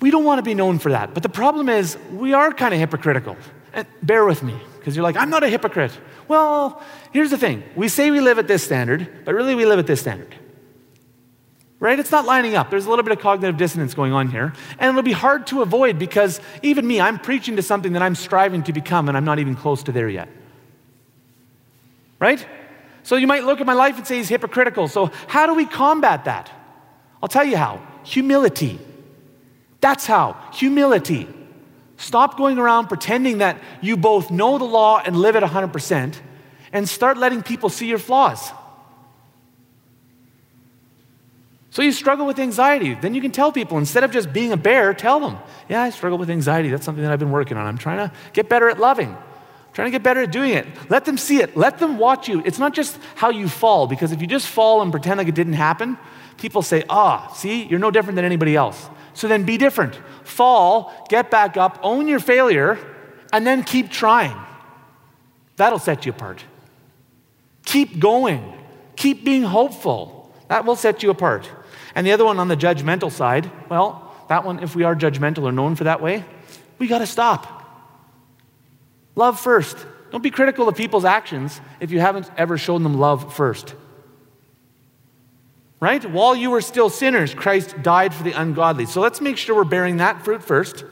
We 0.00 0.10
don't 0.10 0.24
want 0.24 0.38
to 0.38 0.44
be 0.44 0.54
known 0.54 0.78
for 0.78 0.90
that. 0.90 1.14
But 1.14 1.24
the 1.24 1.28
problem 1.28 1.68
is, 1.68 1.98
we 2.12 2.32
are 2.32 2.52
kind 2.52 2.72
of 2.72 2.80
hypocritical. 2.80 3.36
And 3.72 3.86
bear 4.02 4.24
with 4.24 4.42
me, 4.42 4.56
because 4.88 4.96
you're 4.96 5.02
like, 5.02 5.18
I'm 5.18 5.28
not 5.28 5.42
a 5.42 5.50
hypocrite. 5.50 5.92
Well, 6.28 6.82
here's 7.12 7.28
the 7.28 7.36
thing 7.36 7.62
we 7.76 7.88
say 7.88 8.10
we 8.10 8.20
live 8.20 8.38
at 8.38 8.48
this 8.48 8.64
standard, 8.64 9.26
but 9.26 9.34
really 9.34 9.54
we 9.54 9.66
live 9.66 9.78
at 9.78 9.86
this 9.86 10.00
standard. 10.00 10.34
Right? 11.78 11.98
It's 11.98 12.10
not 12.10 12.24
lining 12.24 12.54
up. 12.54 12.70
There's 12.70 12.86
a 12.86 12.88
little 12.88 13.02
bit 13.02 13.12
of 13.12 13.20
cognitive 13.20 13.58
dissonance 13.58 13.92
going 13.92 14.14
on 14.14 14.30
here. 14.30 14.54
And 14.78 14.88
it'll 14.88 15.02
be 15.02 15.12
hard 15.12 15.46
to 15.48 15.60
avoid 15.60 15.98
because 15.98 16.40
even 16.62 16.86
me, 16.86 17.02
I'm 17.02 17.18
preaching 17.18 17.56
to 17.56 17.62
something 17.62 17.92
that 17.92 18.00
I'm 18.00 18.14
striving 18.14 18.62
to 18.62 18.72
become, 18.72 19.08
and 19.08 19.16
I'm 19.16 19.26
not 19.26 19.38
even 19.38 19.54
close 19.54 19.82
to 19.84 19.92
there 19.92 20.08
yet. 20.08 20.30
right? 22.18 22.44
So 23.02 23.16
you 23.16 23.26
might 23.26 23.44
look 23.44 23.60
at 23.60 23.66
my 23.66 23.74
life 23.74 23.98
and 23.98 24.06
say 24.06 24.16
he's 24.16 24.30
hypocritical. 24.30 24.88
So, 24.88 25.12
how 25.26 25.46
do 25.46 25.52
we 25.52 25.66
combat 25.66 26.24
that? 26.24 26.50
I'll 27.22 27.28
tell 27.28 27.44
you 27.44 27.58
how 27.58 27.86
humility. 28.04 28.80
That's 29.82 30.06
how. 30.06 30.36
Humility. 30.54 31.28
Stop 31.98 32.38
going 32.38 32.58
around 32.58 32.86
pretending 32.86 33.38
that 33.38 33.60
you 33.82 33.96
both 33.96 34.30
know 34.30 34.56
the 34.56 34.64
law 34.64 35.02
and 35.04 35.16
live 35.16 35.36
it 35.36 35.42
100%, 35.42 36.14
and 36.72 36.88
start 36.88 37.18
letting 37.18 37.42
people 37.42 37.68
see 37.68 37.86
your 37.86 37.98
flaws. 37.98 38.50
So 41.70 41.82
you 41.82 41.92
struggle 41.92 42.24
with 42.24 42.38
anxiety. 42.38 42.94
Then 42.94 43.14
you 43.14 43.20
can 43.20 43.30
tell 43.30 43.52
people, 43.52 43.78
instead 43.78 44.04
of 44.04 44.10
just 44.10 44.32
being 44.32 44.52
a 44.52 44.56
bear, 44.56 44.94
tell 44.94 45.20
them, 45.20 45.38
yeah, 45.68 45.82
I 45.82 45.90
struggle 45.90 46.18
with 46.18 46.30
anxiety. 46.30 46.70
That's 46.70 46.84
something 46.84 47.02
that 47.02 47.12
I've 47.12 47.18
been 47.18 47.30
working 47.30 47.56
on. 47.56 47.66
I'm 47.66 47.78
trying 47.78 48.08
to 48.08 48.14
get 48.32 48.48
better 48.48 48.68
at 48.70 48.78
loving. 48.78 49.16
Trying 49.74 49.88
to 49.88 49.92
get 49.92 50.02
better 50.02 50.22
at 50.22 50.32
doing 50.32 50.52
it. 50.52 50.66
Let 50.88 51.04
them 51.04 51.18
see 51.18 51.42
it. 51.42 51.56
Let 51.56 51.78
them 51.78 51.98
watch 51.98 52.28
you. 52.28 52.42
It's 52.44 52.58
not 52.58 52.74
just 52.74 52.98
how 53.16 53.30
you 53.30 53.48
fall, 53.48 53.86
because 53.86 54.12
if 54.12 54.20
you 54.20 54.26
just 54.26 54.46
fall 54.46 54.82
and 54.82 54.90
pretend 54.90 55.18
like 55.18 55.28
it 55.28 55.34
didn't 55.34 55.52
happen, 55.54 55.98
people 56.36 56.62
say, 56.62 56.84
ah, 56.88 57.32
see, 57.34 57.64
you're 57.64 57.78
no 57.80 57.90
different 57.90 58.16
than 58.16 58.24
anybody 58.24 58.56
else. 58.56 58.88
So 59.18 59.26
then 59.26 59.42
be 59.42 59.56
different. 59.58 59.98
Fall, 60.22 60.94
get 61.08 61.28
back 61.28 61.56
up, 61.56 61.80
own 61.82 62.06
your 62.06 62.20
failure, 62.20 62.78
and 63.32 63.44
then 63.44 63.64
keep 63.64 63.90
trying. 63.90 64.36
That'll 65.56 65.80
set 65.80 66.06
you 66.06 66.12
apart. 66.12 66.44
Keep 67.64 67.98
going. 67.98 68.54
Keep 68.94 69.24
being 69.24 69.42
hopeful. 69.42 70.32
That 70.46 70.64
will 70.64 70.76
set 70.76 71.02
you 71.02 71.10
apart. 71.10 71.50
And 71.96 72.06
the 72.06 72.12
other 72.12 72.24
one 72.24 72.38
on 72.38 72.46
the 72.46 72.56
judgmental 72.56 73.10
side, 73.10 73.50
well, 73.68 74.14
that 74.28 74.44
one, 74.44 74.60
if 74.60 74.76
we 74.76 74.84
are 74.84 74.94
judgmental 74.94 75.42
or 75.42 75.50
known 75.50 75.74
for 75.74 75.82
that 75.82 76.00
way, 76.00 76.24
we 76.78 76.86
got 76.86 77.00
to 77.00 77.06
stop. 77.06 77.64
Love 79.16 79.40
first. 79.40 79.84
Don't 80.12 80.22
be 80.22 80.30
critical 80.30 80.68
of 80.68 80.76
people's 80.76 81.04
actions 81.04 81.60
if 81.80 81.90
you 81.90 81.98
haven't 81.98 82.30
ever 82.36 82.56
shown 82.56 82.84
them 82.84 82.94
love 83.00 83.34
first. 83.34 83.74
Right? 85.80 86.04
While 86.04 86.34
you 86.34 86.50
were 86.50 86.60
still 86.60 86.90
sinners, 86.90 87.34
Christ 87.34 87.82
died 87.82 88.12
for 88.12 88.24
the 88.24 88.32
ungodly. 88.32 88.86
So 88.86 89.00
let's 89.00 89.20
make 89.20 89.36
sure 89.36 89.54
we're 89.54 89.64
bearing 89.64 89.98
that 89.98 90.24
fruit 90.24 90.42
first 90.42 90.84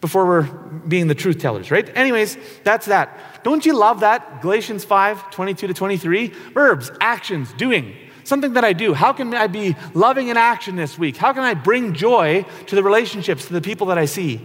before 0.00 0.26
we're 0.26 0.42
being 0.42 1.06
the 1.06 1.14
truth 1.14 1.38
tellers, 1.38 1.70
right? 1.70 1.88
Anyways, 1.96 2.36
that's 2.64 2.86
that. 2.86 3.44
Don't 3.44 3.64
you 3.64 3.72
love 3.72 4.00
that? 4.00 4.42
Galatians 4.42 4.84
5 4.84 5.30
22 5.30 5.68
to 5.68 5.74
23. 5.74 6.26
Verbs, 6.52 6.90
actions, 7.00 7.52
doing 7.52 7.94
something 8.24 8.54
that 8.54 8.64
I 8.64 8.72
do. 8.72 8.94
How 8.94 9.12
can 9.12 9.32
I 9.34 9.46
be 9.46 9.76
loving 9.94 10.28
in 10.28 10.36
action 10.36 10.76
this 10.76 10.98
week? 10.98 11.16
How 11.16 11.32
can 11.32 11.44
I 11.44 11.54
bring 11.54 11.94
joy 11.94 12.44
to 12.66 12.74
the 12.74 12.82
relationships, 12.82 13.46
to 13.46 13.52
the 13.52 13.60
people 13.60 13.86
that 13.88 13.98
I 13.98 14.06
see? 14.06 14.40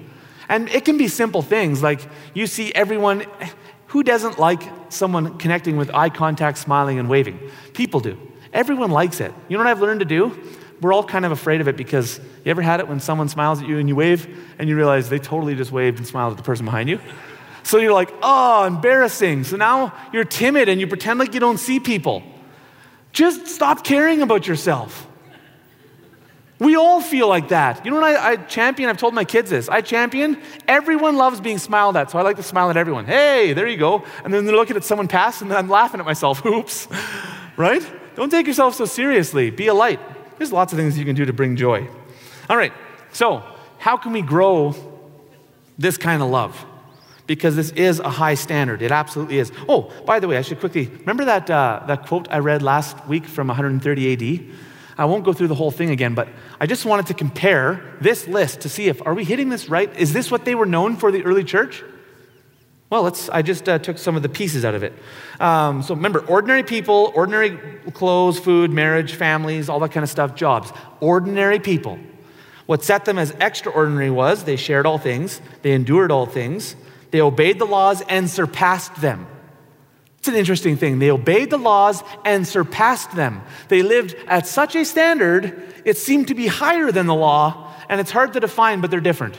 And 0.48 0.70
it 0.70 0.86
can 0.86 0.98
be 0.98 1.08
simple 1.08 1.42
things 1.42 1.84
like 1.84 2.02
you 2.34 2.48
see 2.48 2.72
everyone. 2.74 3.26
Who 3.88 4.04
doesn't 4.04 4.38
like 4.38 4.62
someone 4.90 5.38
connecting 5.38 5.78
with 5.78 5.94
eye 5.94 6.10
contact, 6.10 6.58
smiling, 6.58 7.00
and 7.00 7.10
waving? 7.10 7.40
People 7.74 8.00
do. 8.00 8.20
Everyone 8.58 8.90
likes 8.90 9.22
it. 9.22 9.32
You 9.48 9.56
know 9.56 9.64
what 9.64 9.70
I've 9.70 9.82
learned 9.82 10.00
to 10.00 10.06
do? 10.06 10.36
We're 10.82 10.92
all 10.92 11.04
kind 11.04 11.26
of 11.26 11.32
afraid 11.32 11.62
of 11.62 11.68
it 11.68 11.78
because 11.78 12.18
you 12.44 12.50
ever 12.50 12.64
had 12.64 12.80
it 12.80 12.88
when 12.88 13.00
someone 13.00 13.30
smiles 13.30 13.62
at 13.62 13.68
you 13.68 13.78
and 13.78 13.88
you 13.88 13.96
wave 13.96 14.28
and 14.58 14.68
you 14.68 14.76
realize 14.76 15.10
they 15.10 15.20
totally 15.20 15.54
just 15.54 15.72
waved 15.72 16.00
and 16.00 16.08
smiled 16.08 16.32
at 16.32 16.38
the 16.38 16.44
person 16.44 16.66
behind 16.66 16.90
you? 16.90 17.00
So 17.62 17.78
you're 17.78 17.94
like, 17.94 18.12
oh, 18.24 18.64
embarrassing. 18.64 19.44
So 19.44 19.58
now 19.58 19.94
you're 20.12 20.24
timid 20.24 20.70
and 20.70 20.82
you 20.82 20.88
pretend 20.88 21.20
like 21.20 21.36
you 21.36 21.40
don't 21.40 21.60
see 21.60 21.80
people. 21.80 22.24
Just 23.12 23.46
stop 23.46 23.84
caring 23.84 24.24
about 24.24 24.48
yourself. 24.48 25.06
We 26.58 26.76
all 26.76 27.00
feel 27.00 27.28
like 27.28 27.50
that. 27.50 27.86
You 27.86 27.92
know 27.92 28.00
what 28.00 28.16
I, 28.16 28.32
I, 28.32 28.36
champion? 28.38 28.90
I've 28.90 28.98
told 28.98 29.14
my 29.14 29.24
kids 29.24 29.52
this. 29.52 29.70
I 29.70 29.82
champion 29.82 30.42
everyone 30.68 31.16
loves 31.16 31.40
being 31.40 31.60
smiled 31.60 31.96
at, 31.96 32.10
so 32.10 32.18
I 32.18 32.24
like 32.24 32.38
to 32.38 32.44
smile 32.44 32.72
at 32.72 32.78
everyone. 32.78 33.06
Hey, 33.06 33.54
there 33.54 33.68
you 33.68 33.78
go. 33.78 34.04
And 34.24 34.34
then 34.34 34.46
they're 34.46 34.56
looking 34.56 34.78
at 34.78 34.84
someone 34.84 35.08
pass, 35.08 35.44
and 35.44 35.54
I'm 35.54 35.70
laughing 35.70 36.00
at 36.00 36.08
myself. 36.08 36.44
Oops. 36.48 36.88
right? 37.56 37.84
Don't 38.18 38.32
take 38.32 38.48
yourself 38.48 38.76
so 38.76 38.86
seriously. 38.86 39.52
Be 39.52 39.68
a 39.68 39.74
light. 39.74 40.00
There's 40.38 40.52
lots 40.52 40.74
of 40.74 40.78
things 40.78 40.98
you 40.98 41.06
can 41.06 41.16
do 41.16 41.24
to 41.26 41.34
bring 41.34 41.56
joy. 41.56 41.88
All 42.50 42.58
right, 42.58 42.74
so 43.14 43.44
how 43.78 43.96
can 43.96 44.12
we 44.12 44.22
grow 44.22 44.76
this 45.78 45.98
kind 45.98 46.22
of 46.22 46.30
love? 46.30 46.66
because 47.28 47.58
this 47.58 47.72
is 47.72 48.00
a 48.00 48.10
high 48.10 48.34
standard. 48.34 48.82
It 48.82 48.92
absolutely 48.92 49.38
is. 49.38 49.52
Oh, 49.68 49.92
by 50.06 50.20
the 50.20 50.28
way, 50.28 50.38
I 50.38 50.42
should 50.42 50.60
quickly 50.60 50.88
remember 50.88 51.26
that, 51.26 51.50
uh, 51.50 51.84
that 51.86 52.08
quote 52.08 52.28
I 52.32 52.40
read 52.40 52.64
last 52.64 53.06
week 53.06 53.26
from 53.26 53.48
130 53.48 54.14
AD? 54.14 54.56
I 54.98 55.06
won't 55.06 55.26
go 55.26 55.34
through 55.34 55.50
the 55.50 55.56
whole 55.56 55.70
thing 55.70 55.92
again, 55.92 56.16
but 56.16 56.30
I 56.60 56.66
just 56.66 56.86
wanted 56.86 57.08
to 57.08 57.14
compare 57.14 57.98
this 58.02 58.28
list 58.28 58.62
to 58.62 58.70
see 58.70 58.88
if 58.88 59.06
are 59.06 59.14
we 59.14 59.26
hitting 59.26 59.50
this 59.50 59.70
right? 59.70 59.94
Is 59.96 60.14
this 60.14 60.32
what 60.32 60.46
they 60.46 60.56
were 60.56 60.66
known 60.66 60.96
for 60.96 61.12
the 61.12 61.24
early 61.24 61.44
church? 61.44 61.84
Well, 62.90 63.04
let's, 63.04 63.28
I 63.30 63.42
just 63.42 63.68
uh, 63.68 63.80
took 63.80 63.98
some 63.98 64.16
of 64.16 64.24
the 64.24 64.30
pieces 64.30 64.64
out 64.64 64.74
of 64.74 64.84
it. 64.84 64.94
Um, 65.42 65.84
so 65.84 65.94
remember, 65.94 66.20
ordinary 66.22 66.64
people, 66.64 67.12
ordinary 67.14 67.58
clothes, 67.92 68.40
food, 68.40 68.72
marriage, 68.72 69.14
families, 69.14 69.68
all 69.68 69.80
that 69.82 69.92
kind 69.92 70.06
of 70.06 70.10
stuff, 70.10 70.36
jobs. 70.36 70.72
Ordinary 71.02 71.60
people. 71.60 72.00
What 72.66 72.84
set 72.84 73.06
them 73.06 73.18
as 73.18 73.32
extraordinary 73.42 74.10
was 74.10 74.46
they 74.46 74.56
shared 74.56 74.86
all 74.86 74.98
things, 74.98 75.42
they 75.64 75.72
endured 75.72 76.12
all 76.12 76.26
things, 76.26 76.76
they 77.12 77.22
obeyed 77.22 77.60
the 77.60 77.66
laws 77.66 78.02
and 78.08 78.30
surpassed 78.30 78.96
them. 79.02 79.28
It's 80.20 80.28
an 80.28 80.36
interesting 80.36 80.76
thing. 80.76 81.00
They 81.00 81.10
obeyed 81.10 81.50
the 81.50 81.58
laws 81.58 82.04
and 82.26 82.46
surpassed 82.46 83.16
them. 83.16 83.42
They 83.70 83.82
lived 83.82 84.16
at 84.28 84.48
such 84.48 84.76
a 84.76 84.84
standard, 84.84 85.74
it 85.86 85.98
seemed 85.98 86.28
to 86.28 86.36
be 86.36 86.48
higher 86.48 86.92
than 86.92 87.06
the 87.06 87.16
law, 87.16 87.74
and 87.88 88.02
it's 88.02 88.12
hard 88.12 88.34
to 88.34 88.42
define, 88.42 88.82
but 88.82 88.92
they're 88.92 89.00
different. 89.00 89.36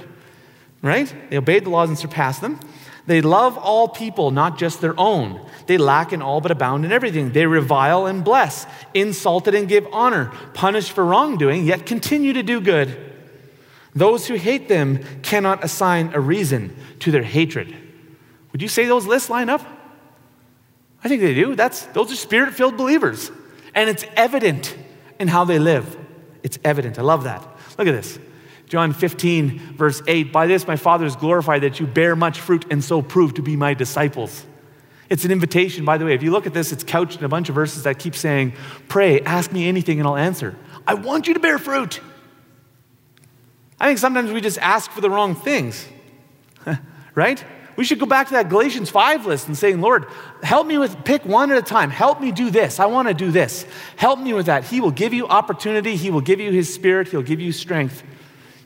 Right? 0.81 1.13
They 1.29 1.37
obeyed 1.37 1.65
the 1.65 1.71
laws 1.71 1.89
and 1.91 1.99
surpassed 1.99 2.41
them. 2.41 2.61
They 3.09 3.23
love 3.23 3.57
all 3.57 3.89
people, 3.89 4.31
not 4.31 4.59
just 4.59 4.83
their 4.83 4.93
own. 5.01 5.41
They 5.67 5.79
lack 5.79 6.13
in 6.13 6.21
all 6.21 6.43
but 6.43 6.51
abound 6.51 6.85
in 6.85 6.93
everything. 6.93 7.33
They 7.33 7.47
revile 7.47 8.05
and 8.05 8.23
bless, 8.23 8.67
insulted 8.93 9.55
and 9.55 9.67
give 9.67 9.87
honor, 9.95 10.31
punished 10.53 10.93
for 10.93 11.07
wrongdoing, 11.07 11.65
yet 11.65 11.87
continue 11.87 12.35
to 12.35 12.43
do 12.43 12.61
good. 12.61 12.95
Those 13.95 14.27
who 14.27 14.35
hate 14.35 14.69
them 14.69 15.03
cannot 15.23 15.65
assign 15.65 16.13
a 16.13 16.21
reason 16.21 16.77
to 16.99 17.11
their 17.11 17.23
hatred. 17.23 17.75
Would 18.53 18.61
you 18.61 18.69
say 18.69 18.85
those 18.85 19.07
lists 19.07 19.31
line 19.31 19.49
up? 19.49 19.63
I 21.03 21.09
think 21.09 21.23
they 21.23 21.33
do. 21.33 21.55
That's, 21.55 21.87
those 21.87 22.13
are 22.13 22.17
spirit 22.17 22.53
filled 22.53 22.77
believers. 22.77 23.31
And 23.75 23.89
it's 23.89 24.05
evident 24.17 24.77
in 25.19 25.29
how 25.29 25.47
they 25.47 25.59
live. 25.59 25.97
It's 26.43 26.59
evident. 26.63 26.99
I 26.99 27.03
love 27.03 27.25
that. 27.25 27.41
Look 27.79 27.89
at 27.89 27.93
this. 27.93 28.19
John 28.69 28.93
15, 28.93 29.59
verse 29.75 30.03
8 30.07 30.33
By 30.33 30.47
this 30.47 30.67
my 30.67 30.77
Father 30.77 31.07
is 31.07 31.17
glorified 31.17 31.63
that 31.63 31.81
you 31.81 31.87
bear 31.87 32.15
much 32.15 32.41
fruit 32.41 32.67
and 32.71 32.83
so 32.85 33.03
prove 33.03 33.35
to 33.35 33.43
be 33.43 33.57
my 33.57 33.75
disciples. 33.75 34.47
It's 35.09 35.25
an 35.25 35.31
invitation, 35.31 35.85
by 35.85 35.97
the 35.97 36.05
way. 36.05 36.15
If 36.15 36.23
you 36.23 36.31
look 36.31 36.47
at 36.47 36.53
this, 36.53 36.71
it's 36.71 36.85
couched 36.85 37.19
in 37.19 37.25
a 37.25 37.29
bunch 37.29 37.49
of 37.49 37.55
verses 37.55 37.85
that 37.85 37.99
keep 37.99 38.15
saying, 38.15 38.53
Pray, 38.89 39.21
ask 39.23 39.51
me 39.53 39.67
anything, 39.67 39.99
and 39.99 40.07
I'll 40.07 40.17
answer. 40.17 40.55
I 40.87 40.95
want 40.95 41.27
you 41.27 41.35
to 41.35 41.41
bear 41.41 41.59
fruit. 41.59 42.01
I 43.81 43.87
think 43.89 43.99
sometimes 43.99 44.33
we 44.33 44.41
just 44.41 44.59
ask 44.59 44.91
for 44.91 45.01
the 45.01 45.09
wrong 45.09 45.35
things, 45.35 45.87
right? 47.15 47.43
We 47.77 47.85
should 47.85 48.01
go 48.01 48.07
back 48.07 48.27
to 48.27 48.33
that 48.33 48.49
Galatians 48.49 48.91
5 48.91 49.25
list 49.25 49.47
and 49.47 49.57
saying, 49.57 49.81
Lord, 49.81 50.07
help 50.43 50.67
me 50.67 50.79
with, 50.79 51.05
pick 51.05 51.25
one 51.25 51.53
at 51.53 51.59
a 51.59 51.63
time. 51.63 51.91
Help 51.91 52.21
me 52.21 52.33
do 52.33 52.51
this. 52.51 52.81
I 52.81 52.87
want 52.87 53.07
to 53.07 53.15
do 53.15 53.31
this. 53.31 53.65
Help 53.97 54.19
me 54.19 54.33
with 54.33 54.47
that. 54.47 54.65
He 54.65 54.81
will 54.81 54.91
give 54.91 55.15
you 55.15 55.29
opportunity. 55.29 55.95
He 55.95 56.11
will 56.11 56.21
give 56.21 56.41
you 56.41 56.51
His 56.51 56.75
Spirit. 56.75 57.07
He'll 57.07 57.23
give 57.23 57.41
you 57.41 57.53
strength. 57.53 58.03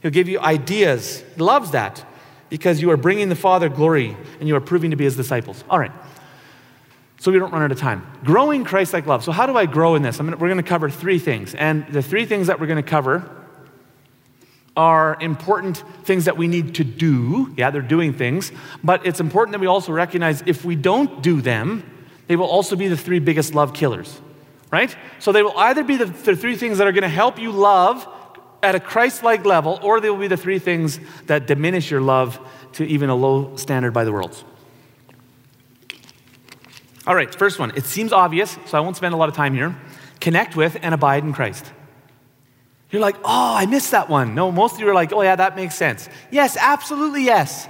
He'll 0.03 0.11
give 0.11 0.29
you 0.29 0.41
ideas. 0.41 1.25
He 1.37 1.43
loves 1.43 1.71
that 1.71 2.05
because 2.49 2.83
you 2.83 2.91
are 2.91 2.97
bringing 2.97 3.29
the 3.29 3.37
Father 3.37 3.69
glory 3.69 4.17
and 4.41 4.49
you 4.49 4.57
are 4.57 4.61
proving 4.61 4.91
to 4.91 4.97
be 4.97 5.05
His 5.05 5.17
disciples. 5.17 5.65
All 5.71 5.79
right. 5.79 5.93
So 7.19 7.31
we 7.31 7.39
don't 7.39 7.53
run 7.53 7.63
out 7.63 7.71
of 7.71 7.79
time. 7.79 8.05
Growing 8.25 8.65
Christ 8.65 8.93
like 8.93 9.07
love. 9.07 9.23
So, 9.23 9.31
how 9.31 9.47
do 9.47 9.57
I 9.57 9.67
grow 9.67 9.95
in 9.95 10.03
this? 10.03 10.17
Gonna, 10.17 10.33
we're 10.33 10.49
going 10.49 10.57
to 10.57 10.65
cover 10.65 10.91
three 10.91 11.21
things. 11.21 11.55
And 11.55 11.87
the 11.87 12.03
three 12.03 12.27
things 12.27 12.49
that 12.49 12.59
we're 12.59 12.67
going 12.67 12.83
to 12.83 12.91
cover 12.91 13.31
are 14.77 15.17
important 15.21 15.85
things 16.05 16.25
that 16.25 16.37
we 16.37 16.49
need 16.49 16.75
to 16.77 16.85
do. 16.85 17.55
Yeah, 17.57 17.71
they're 17.71 17.81
doing 17.81 18.13
things, 18.13 18.51
but 18.83 19.07
it's 19.07 19.21
important 19.21 19.53
that 19.53 19.61
we 19.61 19.69
also 19.69 19.93
recognize 19.93 20.43
if 20.47 20.65
we 20.65 20.75
don't 20.75 21.23
do 21.23 21.41
them, 21.41 21.89
they 22.27 22.35
will 22.35 22.47
also 22.47 22.75
be 22.75 22.89
the 22.89 22.97
three 22.97 23.19
biggest 23.19 23.55
love 23.55 23.73
killers, 23.73 24.21
right? 24.71 24.97
So 25.19 25.31
they 25.31 25.43
will 25.43 25.57
either 25.57 25.85
be 25.85 25.97
the, 25.97 26.07
the 26.07 26.35
three 26.35 26.57
things 26.57 26.79
that 26.79 26.87
are 26.87 26.93
going 26.93 27.03
to 27.03 27.09
help 27.09 27.39
you 27.39 27.53
love 27.53 28.09
at 28.63 28.75
a 28.75 28.81
Christ 28.81 29.23
like 29.23 29.45
level, 29.45 29.79
or 29.83 30.01
they 30.01 30.09
will 30.11 30.19
be 30.19 30.29
the 30.29 30.37
three 30.37 30.59
things 30.59 31.01
that 31.27 31.47
diminish 31.47 31.91
your 31.91 32.01
love 32.01 32.39
to 32.75 32.85
even 32.87 33.11
a 33.11 33.15
low 33.15 33.57
standard 33.57 33.93
by 33.93 34.05
the 34.05 34.13
world. 34.13 34.43
All 37.07 37.15
right, 37.15 37.35
first 37.35 37.59
one. 37.59 37.73
It 37.75 37.85
seems 37.85 38.13
obvious, 38.13 38.57
so 38.67 38.79
I 38.79 38.81
won't 38.81 38.97
spend 38.97 39.13
a 39.13 39.17
lot 39.17 39.29
of 39.29 39.35
time 39.35 39.55
here. 39.55 39.77
Connect 40.21 40.55
with 40.55 40.77
and 40.83 40.95
abide 40.95 41.25
in 41.25 41.33
Christ. 41.33 41.73
You're 42.91 43.03
like, 43.03 43.17
oh, 43.25 43.55
I 43.57 43.67
missed 43.67 43.91
that 43.91 44.09
one. 44.09 44.35
No, 44.35 44.53
most 44.53 44.75
of 44.75 44.81
you 44.81 44.89
are 44.89 44.95
like, 44.95 45.13
oh, 45.13 45.23
yeah, 45.23 45.35
that 45.35 45.57
makes 45.57 45.75
sense. 45.75 46.09
Yes, 46.31 46.57
absolutely 46.57 47.25
yes. 47.25 47.67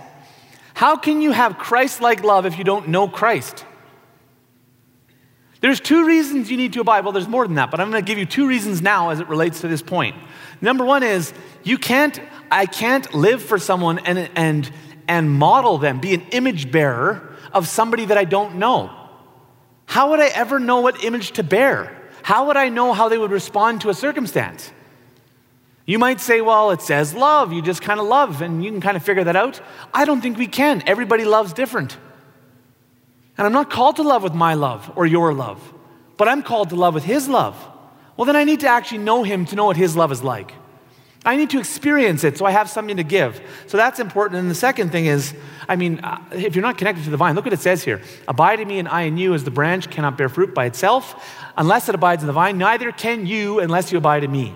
How 0.74 0.96
can 0.96 1.22
you 1.22 1.32
have 1.32 1.58
Christ 1.58 2.00
like 2.00 2.22
love 2.22 2.44
if 2.44 2.58
you 2.58 2.64
don't 2.64 2.88
know 2.88 3.08
Christ? 3.08 3.64
There's 5.62 5.78
two 5.78 6.04
reasons 6.04 6.50
you 6.50 6.56
need 6.56 6.72
to 6.72 6.80
abide. 6.80 7.04
Well, 7.04 7.12
there's 7.12 7.28
more 7.28 7.46
than 7.46 7.54
that, 7.54 7.70
but 7.70 7.80
I'm 7.80 7.90
going 7.90 8.04
to 8.04 8.06
give 8.06 8.18
you 8.18 8.26
two 8.26 8.48
reasons 8.48 8.82
now 8.82 9.10
as 9.10 9.20
it 9.20 9.28
relates 9.28 9.60
to 9.60 9.68
this 9.68 9.80
point. 9.80 10.16
Number 10.60 10.84
one 10.84 11.04
is 11.04 11.32
you 11.62 11.78
can't, 11.78 12.20
I 12.50 12.66
can't 12.66 13.14
live 13.14 13.40
for 13.40 13.58
someone 13.58 14.00
and, 14.00 14.28
and, 14.34 14.70
and 15.06 15.30
model 15.30 15.78
them, 15.78 16.00
be 16.00 16.14
an 16.14 16.22
image 16.32 16.72
bearer 16.72 17.36
of 17.52 17.68
somebody 17.68 18.06
that 18.06 18.18
I 18.18 18.24
don't 18.24 18.56
know. 18.56 18.90
how 19.86 20.10
would 20.10 20.20
I 20.20 20.28
ever 20.28 20.58
know 20.58 20.80
what 20.80 21.04
image 21.04 21.32
to 21.32 21.44
bear? 21.44 21.96
How 22.22 22.48
would 22.48 22.56
I 22.56 22.68
know 22.68 22.92
how 22.92 23.08
they 23.08 23.18
would 23.18 23.30
respond 23.30 23.82
to 23.82 23.90
a 23.90 23.94
circumstance? 23.94 24.72
You 25.86 25.98
might 25.98 26.20
say, 26.20 26.40
well, 26.40 26.70
it 26.70 26.80
says 26.80 27.14
love. 27.14 27.52
You 27.52 27.62
just 27.62 27.82
kind 27.82 28.00
of 28.00 28.06
love, 28.06 28.42
and 28.42 28.64
you 28.64 28.70
can 28.70 28.80
kind 28.80 28.96
of 28.96 29.04
figure 29.04 29.24
that 29.24 29.36
out. 29.36 29.60
I 29.92 30.04
don't 30.04 30.20
think 30.20 30.38
we 30.38 30.46
can. 30.46 30.82
Everybody 30.86 31.24
loves 31.24 31.52
different. 31.52 31.96
And 33.38 33.46
I'm 33.46 33.52
not 33.52 33.70
called 33.70 33.96
to 33.96 34.02
love 34.02 34.22
with 34.22 34.34
my 34.34 34.54
love 34.54 34.92
or 34.94 35.06
your 35.06 35.32
love, 35.32 35.60
but 36.16 36.28
I'm 36.28 36.42
called 36.42 36.70
to 36.70 36.76
love 36.76 36.94
with 36.94 37.04
His 37.04 37.28
love. 37.28 37.56
Well, 38.16 38.26
then 38.26 38.36
I 38.36 38.44
need 38.44 38.60
to 38.60 38.68
actually 38.68 38.98
know 38.98 39.22
Him 39.22 39.46
to 39.46 39.56
know 39.56 39.66
what 39.66 39.76
His 39.76 39.96
love 39.96 40.12
is 40.12 40.22
like. 40.22 40.52
I 41.24 41.36
need 41.36 41.50
to 41.50 41.60
experience 41.60 42.24
it 42.24 42.36
so 42.36 42.44
I 42.44 42.50
have 42.50 42.68
something 42.68 42.96
to 42.96 43.04
give. 43.04 43.40
So 43.68 43.76
that's 43.76 44.00
important. 44.00 44.40
And 44.40 44.50
the 44.50 44.56
second 44.56 44.90
thing 44.90 45.06
is, 45.06 45.34
I 45.68 45.76
mean, 45.76 46.00
uh, 46.00 46.20
if 46.32 46.56
you're 46.56 46.62
not 46.62 46.78
connected 46.78 47.04
to 47.04 47.10
the 47.10 47.16
vine, 47.16 47.36
look 47.36 47.44
what 47.44 47.54
it 47.54 47.60
says 47.60 47.84
here 47.84 48.02
Abide 48.26 48.58
in 48.58 48.66
me 48.66 48.80
and 48.80 48.88
I 48.88 49.02
in 49.02 49.16
you, 49.16 49.32
as 49.34 49.44
the 49.44 49.50
branch 49.50 49.88
cannot 49.88 50.18
bear 50.18 50.28
fruit 50.28 50.52
by 50.52 50.66
itself 50.66 51.24
unless 51.56 51.88
it 51.88 51.94
abides 51.94 52.22
in 52.22 52.26
the 52.26 52.32
vine, 52.32 52.58
neither 52.58 52.90
can 52.90 53.26
you 53.26 53.60
unless 53.60 53.92
you 53.92 53.98
abide 53.98 54.24
in 54.24 54.32
me. 54.32 54.52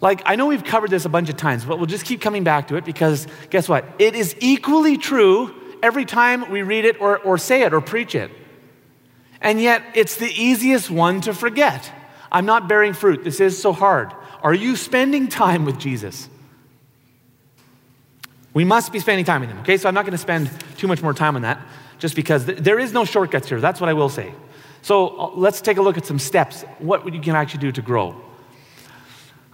Like, 0.00 0.22
I 0.26 0.36
know 0.36 0.46
we've 0.46 0.64
covered 0.64 0.90
this 0.90 1.04
a 1.04 1.08
bunch 1.08 1.28
of 1.28 1.36
times, 1.36 1.64
but 1.64 1.78
we'll 1.78 1.86
just 1.86 2.04
keep 2.04 2.20
coming 2.20 2.44
back 2.44 2.68
to 2.68 2.76
it 2.76 2.84
because 2.84 3.26
guess 3.50 3.68
what? 3.68 3.84
It 3.98 4.14
is 4.14 4.36
equally 4.40 4.96
true 4.96 5.54
every 5.82 6.04
time 6.04 6.50
we 6.50 6.62
read 6.62 6.84
it 6.84 7.00
or, 7.00 7.18
or 7.18 7.38
say 7.38 7.62
it 7.62 7.72
or 7.72 7.80
preach 7.80 8.14
it. 8.14 8.30
And 9.40 9.60
yet, 9.60 9.82
it's 9.94 10.16
the 10.16 10.30
easiest 10.30 10.90
one 10.90 11.20
to 11.22 11.32
forget. 11.32 11.90
I'm 12.30 12.46
not 12.46 12.68
bearing 12.68 12.92
fruit. 12.92 13.24
This 13.24 13.40
is 13.40 13.60
so 13.60 13.72
hard. 13.72 14.12
Are 14.42 14.54
you 14.54 14.76
spending 14.76 15.28
time 15.28 15.64
with 15.64 15.78
Jesus? 15.78 16.28
We 18.54 18.64
must 18.64 18.92
be 18.92 18.98
spending 18.98 19.24
time 19.24 19.40
with 19.40 19.50
Him, 19.50 19.58
okay? 19.60 19.76
So 19.76 19.88
I'm 19.88 19.94
not 19.94 20.04
going 20.04 20.12
to 20.12 20.18
spend 20.18 20.50
too 20.76 20.88
much 20.88 21.02
more 21.02 21.14
time 21.14 21.36
on 21.36 21.42
that 21.42 21.60
just 21.98 22.16
because 22.16 22.46
th- 22.46 22.58
there 22.58 22.78
is 22.78 22.92
no 22.92 23.04
shortcuts 23.04 23.48
here. 23.48 23.60
That's 23.60 23.80
what 23.80 23.88
I 23.88 23.92
will 23.92 24.08
say. 24.08 24.32
So 24.82 25.08
uh, 25.08 25.30
let's 25.34 25.60
take 25.60 25.76
a 25.76 25.82
look 25.82 25.96
at 25.96 26.06
some 26.06 26.18
steps, 26.18 26.62
what 26.78 27.12
you 27.12 27.20
can 27.20 27.36
actually 27.36 27.60
do 27.60 27.72
to 27.72 27.82
grow. 27.82 28.20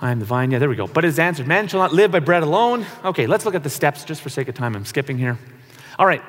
I 0.00 0.10
am 0.10 0.18
the 0.18 0.26
vine. 0.26 0.50
Yeah, 0.50 0.58
there 0.58 0.68
we 0.68 0.76
go. 0.76 0.86
But 0.86 1.04
it's 1.04 1.18
answered, 1.18 1.46
man 1.46 1.68
shall 1.68 1.80
not 1.80 1.92
live 1.92 2.10
by 2.10 2.20
bread 2.20 2.42
alone. 2.42 2.84
Okay, 3.04 3.26
let's 3.26 3.44
look 3.44 3.54
at 3.54 3.62
the 3.62 3.70
steps 3.70 4.04
just 4.04 4.22
for 4.22 4.28
sake 4.28 4.48
of 4.48 4.54
time. 4.54 4.76
I'm 4.76 4.84
skipping 4.84 5.18
here. 5.18 5.38
All 5.98 6.06
right, 6.06 6.22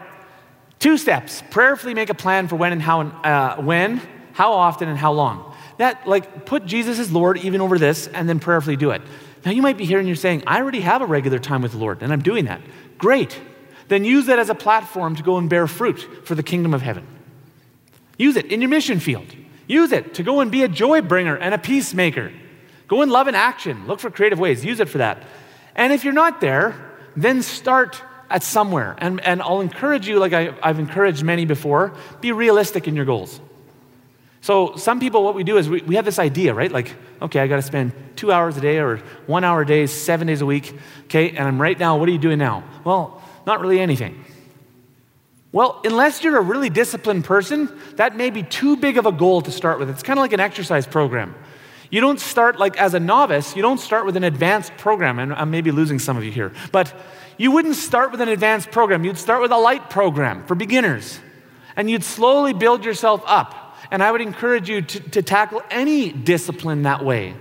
two 0.79 0.97
steps. 0.97 1.43
Prayerfully 1.49 1.93
make 1.93 2.09
a 2.09 2.13
plan 2.13 2.47
for 2.47 2.55
when 2.55 2.71
and 2.71 2.81
how, 2.81 3.01
uh, 3.01 3.61
when, 3.61 4.01
how 4.33 4.53
often, 4.53 4.87
and 4.87 4.97
how 4.97 5.11
long. 5.13 5.55
That, 5.77 6.07
like, 6.07 6.45
put 6.45 6.65
Jesus 6.65 6.99
as 6.99 7.11
Lord 7.11 7.37
even 7.39 7.61
over 7.61 7.77
this 7.77 8.07
and 8.07 8.29
then 8.29 8.39
prayerfully 8.39 8.77
do 8.77 8.91
it. 8.91 9.01
Now, 9.45 9.51
you 9.51 9.61
might 9.61 9.77
be 9.77 9.85
hearing 9.85 10.07
you're 10.07 10.15
saying, 10.15 10.43
I 10.47 10.59
already 10.59 10.79
have 10.81 11.01
a 11.01 11.05
regular 11.05 11.37
time 11.37 11.61
with 11.61 11.73
the 11.73 11.77
Lord 11.77 12.01
and 12.01 12.11
I'm 12.11 12.21
doing 12.21 12.45
that. 12.45 12.61
Great. 12.97 13.39
Then 13.87 14.03
use 14.03 14.25
that 14.25 14.39
as 14.39 14.49
a 14.49 14.55
platform 14.55 15.15
to 15.15 15.23
go 15.23 15.37
and 15.37 15.49
bear 15.49 15.67
fruit 15.67 16.25
for 16.25 16.33
the 16.33 16.41
kingdom 16.41 16.73
of 16.73 16.81
heaven. 16.81 17.05
Use 18.17 18.35
it 18.35 18.47
in 18.47 18.61
your 18.61 18.69
mission 18.69 18.99
field. 18.99 19.27
Use 19.67 19.91
it 19.91 20.15
to 20.15 20.23
go 20.23 20.39
and 20.39 20.51
be 20.51 20.63
a 20.63 20.67
joy 20.67 21.01
bringer 21.01 21.35
and 21.35 21.53
a 21.53 21.57
peacemaker. 21.57 22.31
Go 22.87 23.01
and 23.01 23.11
love 23.11 23.27
in 23.27 23.35
action. 23.35 23.87
Look 23.87 23.99
for 23.99 24.09
creative 24.09 24.39
ways. 24.39 24.63
Use 24.63 24.79
it 24.79 24.89
for 24.89 24.99
that. 24.99 25.23
And 25.75 25.91
if 25.91 26.03
you're 26.03 26.13
not 26.13 26.41
there, 26.41 26.75
then 27.15 27.41
start 27.41 28.01
at 28.29 28.43
somewhere. 28.43 28.95
And, 28.97 29.21
and 29.21 29.41
I'll 29.41 29.61
encourage 29.61 30.07
you, 30.07 30.19
like 30.19 30.33
I, 30.33 30.53
I've 30.61 30.79
encouraged 30.79 31.23
many 31.23 31.45
before, 31.45 31.93
be 32.21 32.31
realistic 32.31 32.87
in 32.87 32.95
your 32.95 33.05
goals. 33.05 33.39
So, 34.41 34.75
some 34.75 34.99
people, 34.99 35.23
what 35.23 35.33
we 35.33 35.43
do 35.43 35.57
is 35.57 35.67
we, 35.67 35.81
we 35.81 35.95
have 35.95 36.05
this 36.05 36.19
idea, 36.19 36.53
right? 36.53 36.71
Like, 36.71 36.93
okay, 37.19 37.39
I 37.39 37.47
got 37.47 37.55
to 37.55 37.63
spend 37.63 37.93
two 38.15 38.31
hours 38.31 38.55
a 38.57 38.61
day 38.61 38.77
or 38.77 38.97
one 39.25 39.43
hour 39.43 39.61
a 39.61 39.65
day, 39.65 39.87
seven 39.87 40.27
days 40.27 40.41
a 40.41 40.45
week. 40.45 40.77
Okay, 41.05 41.29
and 41.29 41.39
I'm 41.39 41.59
right 41.59 41.79
now, 41.79 41.97
what 41.97 42.07
are 42.07 42.11
you 42.11 42.19
doing 42.19 42.37
now? 42.37 42.63
Well, 42.83 43.23
not 43.47 43.59
really 43.59 43.79
anything. 43.79 44.23
Well, 45.51 45.79
unless 45.83 46.23
you're 46.23 46.37
a 46.37 46.41
really 46.41 46.69
disciplined 46.69 47.23
person, 47.23 47.75
that 47.95 48.15
may 48.15 48.29
be 48.29 48.43
too 48.43 48.75
big 48.75 48.97
of 48.97 49.05
a 49.05 49.11
goal 49.11 49.41
to 49.41 49.51
start 49.51 49.79
with. 49.79 49.89
It's 49.89 50.03
kind 50.03 50.19
of 50.19 50.21
like 50.21 50.33
an 50.33 50.39
exercise 50.39 50.85
program. 50.85 51.33
You 51.89 52.01
don't 52.01 52.19
start 52.19 52.59
like 52.59 52.77
as 52.77 52.93
a 52.93 52.99
novice, 52.99 53.55
you 53.55 53.61
don't 53.61 53.79
start 53.79 54.05
with 54.05 54.17
an 54.17 54.25
advanced 54.25 54.75
program. 54.77 55.17
And 55.17 55.33
I'm 55.33 55.49
maybe 55.49 55.71
losing 55.71 55.97
some 55.97 56.17
of 56.17 56.23
you 56.23 56.31
here, 56.31 56.51
but 56.71 56.93
you 57.37 57.51
wouldn't 57.51 57.75
start 57.75 58.11
with 58.11 58.21
an 58.21 58.29
advanced 58.29 58.71
program. 58.71 59.03
You'd 59.03 59.17
start 59.17 59.41
with 59.41 59.51
a 59.51 59.57
light 59.57 59.89
program 59.89 60.45
for 60.45 60.55
beginners. 60.55 61.19
And 61.75 61.89
you'd 61.89 62.03
slowly 62.03 62.53
build 62.53 62.85
yourself 62.85 63.21
up. 63.25 63.77
And 63.91 64.01
I 64.01 64.11
would 64.11 64.21
encourage 64.21 64.69
you 64.69 64.81
to, 64.81 64.99
to 65.11 65.21
tackle 65.21 65.61
any 65.69 66.11
discipline 66.11 66.83
that 66.83 67.03
way. 67.03 67.35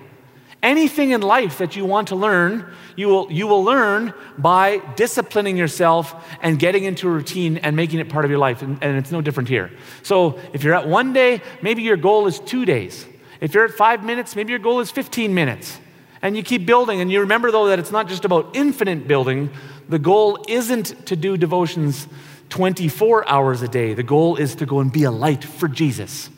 Anything 0.62 1.10
in 1.10 1.20
life 1.20 1.58
that 1.58 1.76
you 1.76 1.84
want 1.84 2.08
to 2.08 2.16
learn, 2.16 2.72
you 2.96 3.08
will, 3.08 3.30
you 3.30 3.46
will 3.46 3.62
learn 3.62 4.14
by 4.38 4.80
disciplining 4.96 5.58
yourself 5.58 6.14
and 6.40 6.58
getting 6.58 6.84
into 6.84 7.06
a 7.06 7.10
routine 7.10 7.58
and 7.58 7.76
making 7.76 7.98
it 7.98 8.08
part 8.08 8.24
of 8.24 8.30
your 8.30 8.38
life. 8.38 8.62
And, 8.62 8.82
and 8.82 8.96
it's 8.96 9.12
no 9.12 9.20
different 9.20 9.48
here. 9.50 9.70
So 10.02 10.38
if 10.54 10.64
you're 10.64 10.74
at 10.74 10.88
one 10.88 11.12
day, 11.12 11.42
maybe 11.60 11.82
your 11.82 11.98
goal 11.98 12.26
is 12.26 12.40
two 12.40 12.64
days. 12.64 13.06
If 13.42 13.52
you're 13.52 13.66
at 13.66 13.72
five 13.72 14.04
minutes, 14.04 14.34
maybe 14.36 14.52
your 14.52 14.58
goal 14.58 14.80
is 14.80 14.90
15 14.90 15.34
minutes. 15.34 15.78
And 16.22 16.34
you 16.34 16.42
keep 16.42 16.64
building. 16.64 17.02
And 17.02 17.12
you 17.12 17.20
remember, 17.20 17.50
though, 17.50 17.66
that 17.66 17.78
it's 17.78 17.90
not 17.90 18.08
just 18.08 18.24
about 18.24 18.56
infinite 18.56 19.06
building. 19.06 19.50
The 19.88 19.98
goal 19.98 20.44
isn't 20.48 21.06
to 21.06 21.16
do 21.16 21.36
devotions 21.36 22.06
24 22.50 23.28
hours 23.28 23.62
a 23.62 23.68
day. 23.68 23.94
The 23.94 24.02
goal 24.02 24.36
is 24.36 24.56
to 24.56 24.66
go 24.66 24.80
and 24.80 24.92
be 24.92 25.04
a 25.04 25.10
light 25.10 25.44
for 25.44 25.68
Jesus. 25.68 26.30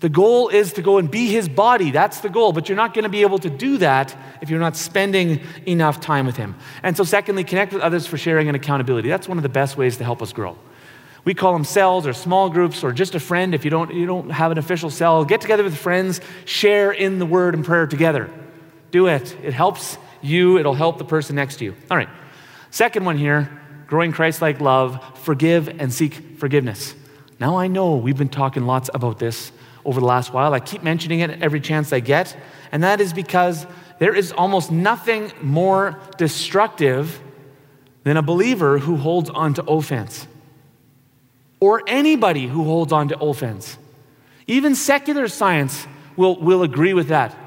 The 0.00 0.08
goal 0.08 0.48
is 0.48 0.74
to 0.74 0.82
go 0.82 0.98
and 0.98 1.10
be 1.10 1.28
his 1.28 1.48
body. 1.48 1.90
That's 1.90 2.20
the 2.20 2.28
goal. 2.28 2.52
But 2.52 2.68
you're 2.68 2.76
not 2.76 2.92
going 2.92 3.04
to 3.04 3.08
be 3.08 3.22
able 3.22 3.38
to 3.38 3.48
do 3.48 3.78
that 3.78 4.14
if 4.42 4.50
you're 4.50 4.60
not 4.60 4.76
spending 4.76 5.40
enough 5.66 6.00
time 6.00 6.26
with 6.26 6.36
him. 6.36 6.56
And 6.82 6.96
so, 6.96 7.04
secondly, 7.04 7.44
connect 7.44 7.72
with 7.72 7.80
others 7.80 8.06
for 8.06 8.18
sharing 8.18 8.48
and 8.48 8.56
accountability. 8.56 9.08
That's 9.08 9.28
one 9.28 9.38
of 9.38 9.42
the 9.42 9.48
best 9.48 9.76
ways 9.76 9.96
to 9.98 10.04
help 10.04 10.20
us 10.20 10.32
grow. 10.32 10.58
We 11.24 11.32
call 11.32 11.54
them 11.54 11.64
cells 11.64 12.06
or 12.06 12.12
small 12.12 12.50
groups 12.50 12.84
or 12.84 12.92
just 12.92 13.14
a 13.14 13.20
friend 13.20 13.54
if 13.54 13.64
you 13.64 13.70
don't, 13.70 13.94
you 13.94 14.04
don't 14.04 14.28
have 14.28 14.52
an 14.52 14.58
official 14.58 14.90
cell. 14.90 15.24
Get 15.24 15.40
together 15.40 15.64
with 15.64 15.76
friends, 15.76 16.20
share 16.44 16.92
in 16.92 17.18
the 17.18 17.24
word 17.26 17.54
and 17.54 17.64
prayer 17.64 17.86
together. 17.86 18.30
Do 18.90 19.06
it. 19.06 19.34
It 19.42 19.54
helps 19.54 19.96
you, 20.20 20.58
it'll 20.58 20.74
help 20.74 20.98
the 20.98 21.04
person 21.04 21.36
next 21.36 21.56
to 21.56 21.64
you. 21.64 21.74
All 21.90 21.96
right. 21.96 22.08
Second 22.74 23.04
one 23.04 23.16
here 23.16 23.48
growing 23.86 24.10
Christ 24.10 24.42
like 24.42 24.60
love, 24.60 25.00
forgive 25.20 25.68
and 25.68 25.94
seek 25.94 26.38
forgiveness. 26.38 26.96
Now, 27.38 27.56
I 27.56 27.68
know 27.68 27.94
we've 27.94 28.18
been 28.18 28.28
talking 28.28 28.66
lots 28.66 28.90
about 28.92 29.20
this 29.20 29.52
over 29.84 30.00
the 30.00 30.06
last 30.06 30.32
while. 30.32 30.52
I 30.52 30.58
keep 30.58 30.82
mentioning 30.82 31.20
it 31.20 31.40
every 31.40 31.60
chance 31.60 31.92
I 31.92 32.00
get, 32.00 32.36
and 32.72 32.82
that 32.82 33.00
is 33.00 33.12
because 33.12 33.64
there 34.00 34.12
is 34.12 34.32
almost 34.32 34.72
nothing 34.72 35.30
more 35.40 36.00
destructive 36.18 37.20
than 38.02 38.16
a 38.16 38.22
believer 38.22 38.80
who 38.80 38.96
holds 38.96 39.30
on 39.30 39.54
to 39.54 39.62
offense, 39.66 40.26
or 41.60 41.84
anybody 41.86 42.48
who 42.48 42.64
holds 42.64 42.92
on 42.92 43.06
to 43.06 43.18
offense. 43.20 43.78
Even 44.48 44.74
secular 44.74 45.28
science 45.28 45.86
will, 46.16 46.40
will 46.40 46.64
agree 46.64 46.92
with 46.92 47.06
that 47.06 47.43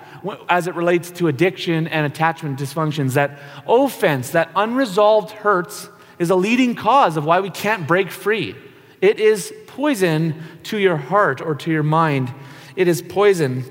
as 0.49 0.67
it 0.67 0.75
relates 0.75 1.11
to 1.11 1.27
addiction 1.27 1.87
and 1.87 2.05
attachment 2.05 2.59
dysfunctions 2.59 3.13
that 3.13 3.39
offense, 3.67 4.31
that 4.31 4.49
unresolved 4.55 5.31
hurts, 5.31 5.89
is 6.19 6.29
a 6.29 6.35
leading 6.35 6.75
cause 6.75 7.17
of 7.17 7.25
why 7.25 7.39
we 7.39 7.49
can't 7.49 7.87
break 7.87 8.11
free. 8.11 8.55
It 9.01 9.19
is 9.19 9.53
poison 9.67 10.41
to 10.63 10.77
your 10.77 10.97
heart 10.97 11.41
or 11.41 11.55
to 11.55 11.71
your 11.71 11.83
mind. 11.83 12.33
It 12.75 12.87
is 12.87 13.01
poison. 13.01 13.63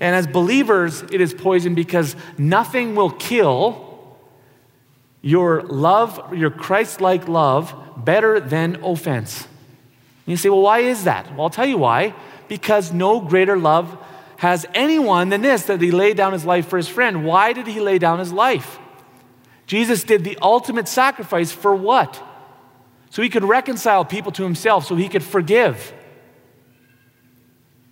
And 0.00 0.16
as 0.16 0.26
believers, 0.26 1.02
it 1.02 1.20
is 1.20 1.32
poison 1.32 1.74
because 1.74 2.16
nothing 2.36 2.96
will 2.96 3.10
kill 3.10 4.18
your 5.20 5.62
love, 5.62 6.34
your 6.36 6.50
Christ 6.50 7.00
like 7.00 7.28
love, 7.28 7.74
better 7.96 8.40
than 8.40 8.82
offense. 8.82 9.42
And 9.42 10.32
you 10.32 10.36
say, 10.36 10.48
well, 10.48 10.62
why 10.62 10.80
is 10.80 11.04
that? 11.04 11.30
Well, 11.32 11.42
I'll 11.42 11.50
tell 11.50 11.66
you 11.66 11.78
why. 11.78 12.14
Because 12.48 12.92
no 12.92 13.20
greater 13.20 13.56
love 13.56 13.96
has 14.42 14.66
anyone 14.74 15.30
than 15.30 15.40
this, 15.40 15.64
that 15.64 15.80
he 15.80 15.90
laid 15.90 16.16
down 16.16 16.34
his 16.34 16.44
life 16.44 16.66
for 16.66 16.76
his 16.76 16.88
friend. 16.88 17.24
Why 17.24 17.54
did 17.54 17.66
he 17.66 17.80
lay 17.80 17.98
down 17.98 18.18
his 18.18 18.32
life? 18.32 18.78
Jesus 19.66 20.04
did 20.04 20.24
the 20.24 20.36
ultimate 20.42 20.88
sacrifice 20.88 21.50
for 21.50 21.74
what? 21.74 22.20
so 23.12 23.20
he 23.20 23.28
could 23.28 23.44
reconcile 23.44 24.06
people 24.06 24.32
to 24.32 24.42
himself, 24.42 24.86
so 24.86 24.96
he 24.96 25.06
could 25.06 25.22
forgive. 25.22 25.92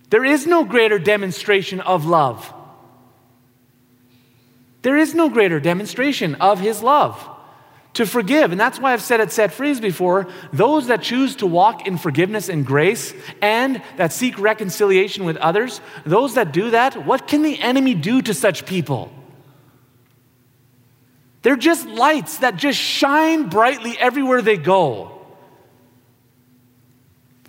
There 0.09 0.25
is 0.25 0.47
no 0.47 0.65
greater 0.65 0.97
demonstration 0.97 1.79
of 1.79 2.07
love. 2.07 2.51
There 4.81 4.97
is 4.97 5.13
no 5.13 5.29
greater 5.29 5.59
demonstration 5.59 6.33
of 6.41 6.59
his 6.59 6.81
love 6.81 7.29
to 7.93 8.05
forgive. 8.05 8.51
And 8.51 8.59
that's 8.59 8.79
why 8.79 8.93
I've 8.93 9.01
said 9.01 9.19
at 9.19 9.31
Set 9.31 9.51
Frees 9.51 9.79
before 9.79 10.27
those 10.53 10.87
that 10.87 11.01
choose 11.01 11.35
to 11.37 11.47
walk 11.47 11.87
in 11.87 11.97
forgiveness 11.97 12.47
and 12.49 12.65
grace 12.65 13.13
and 13.41 13.81
that 13.97 14.13
seek 14.13 14.39
reconciliation 14.39 15.25
with 15.25 15.37
others, 15.37 15.81
those 16.05 16.35
that 16.35 16.53
do 16.53 16.71
that, 16.71 17.05
what 17.05 17.27
can 17.27 17.41
the 17.41 17.59
enemy 17.59 17.93
do 17.93 18.21
to 18.21 18.33
such 18.33 18.65
people? 18.65 19.11
They're 21.41 21.55
just 21.55 21.87
lights 21.87 22.37
that 22.39 22.55
just 22.55 22.79
shine 22.79 23.49
brightly 23.49 23.97
everywhere 23.97 24.41
they 24.41 24.57
go. 24.57 25.19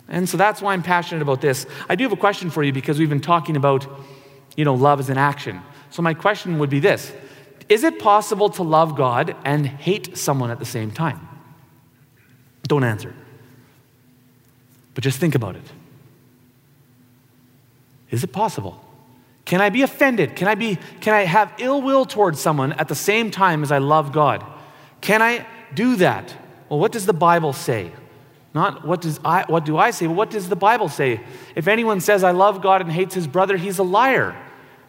And 0.07 0.27
so 0.27 0.35
that's 0.35 0.61
why 0.61 0.73
I'm 0.73 0.83
passionate 0.83 1.21
about 1.21 1.41
this. 1.41 1.65
I 1.87 1.95
do 1.95 2.03
have 2.03 2.11
a 2.11 2.17
question 2.17 2.49
for 2.49 2.63
you 2.63 2.73
because 2.73 2.99
we've 2.99 3.09
been 3.09 3.21
talking 3.21 3.55
about, 3.55 3.87
you 4.57 4.65
know, 4.65 4.75
love 4.75 4.99
as 4.99 5.09
an 5.09 5.17
action. 5.17 5.61
So 5.89 6.01
my 6.01 6.13
question 6.13 6.59
would 6.59 6.69
be 6.69 6.79
this 6.79 7.13
Is 7.69 7.83
it 7.83 7.99
possible 7.99 8.49
to 8.51 8.63
love 8.63 8.95
God 8.95 9.35
and 9.43 9.65
hate 9.65 10.17
someone 10.17 10.51
at 10.51 10.59
the 10.59 10.65
same 10.65 10.91
time? 10.91 11.27
Don't 12.67 12.83
answer. 12.83 13.13
But 14.93 15.03
just 15.03 15.19
think 15.19 15.35
about 15.35 15.55
it. 15.55 15.63
Is 18.09 18.23
it 18.23 18.31
possible? 18.31 18.79
Can 19.45 19.59
I 19.59 19.69
be 19.69 19.81
offended? 19.81 20.35
Can 20.35 20.47
I, 20.47 20.55
be, 20.55 20.77
can 21.01 21.13
I 21.13 21.23
have 21.23 21.53
ill 21.57 21.81
will 21.81 22.05
towards 22.05 22.39
someone 22.39 22.73
at 22.73 22.87
the 22.87 22.95
same 22.95 23.31
time 23.31 23.63
as 23.63 23.71
I 23.71 23.79
love 23.79 24.11
God? 24.11 24.45
Can 25.01 25.21
I 25.21 25.45
do 25.73 25.95
that? 25.97 26.33
Well, 26.69 26.79
what 26.79 26.91
does 26.91 27.05
the 27.05 27.13
Bible 27.13 27.53
say? 27.53 27.91
Not 28.53 28.85
what, 28.85 29.01
does 29.01 29.19
I, 29.25 29.45
what 29.47 29.65
do 29.65 29.77
I 29.77 29.91
say, 29.91 30.05
but 30.05 30.13
what 30.13 30.29
does 30.29 30.47
the 30.47 30.55
Bible 30.55 30.87
say? 30.87 31.21
If 31.55 31.67
anyone 31.67 32.01
says, 32.01 32.23
I 32.23 32.31
love 32.31 32.61
God 32.61 32.81
and 32.81 32.91
hates 32.91 33.15
his 33.15 33.27
brother, 33.27 33.57
he's 33.57 33.79
a 33.79 33.83
liar. 33.83 34.35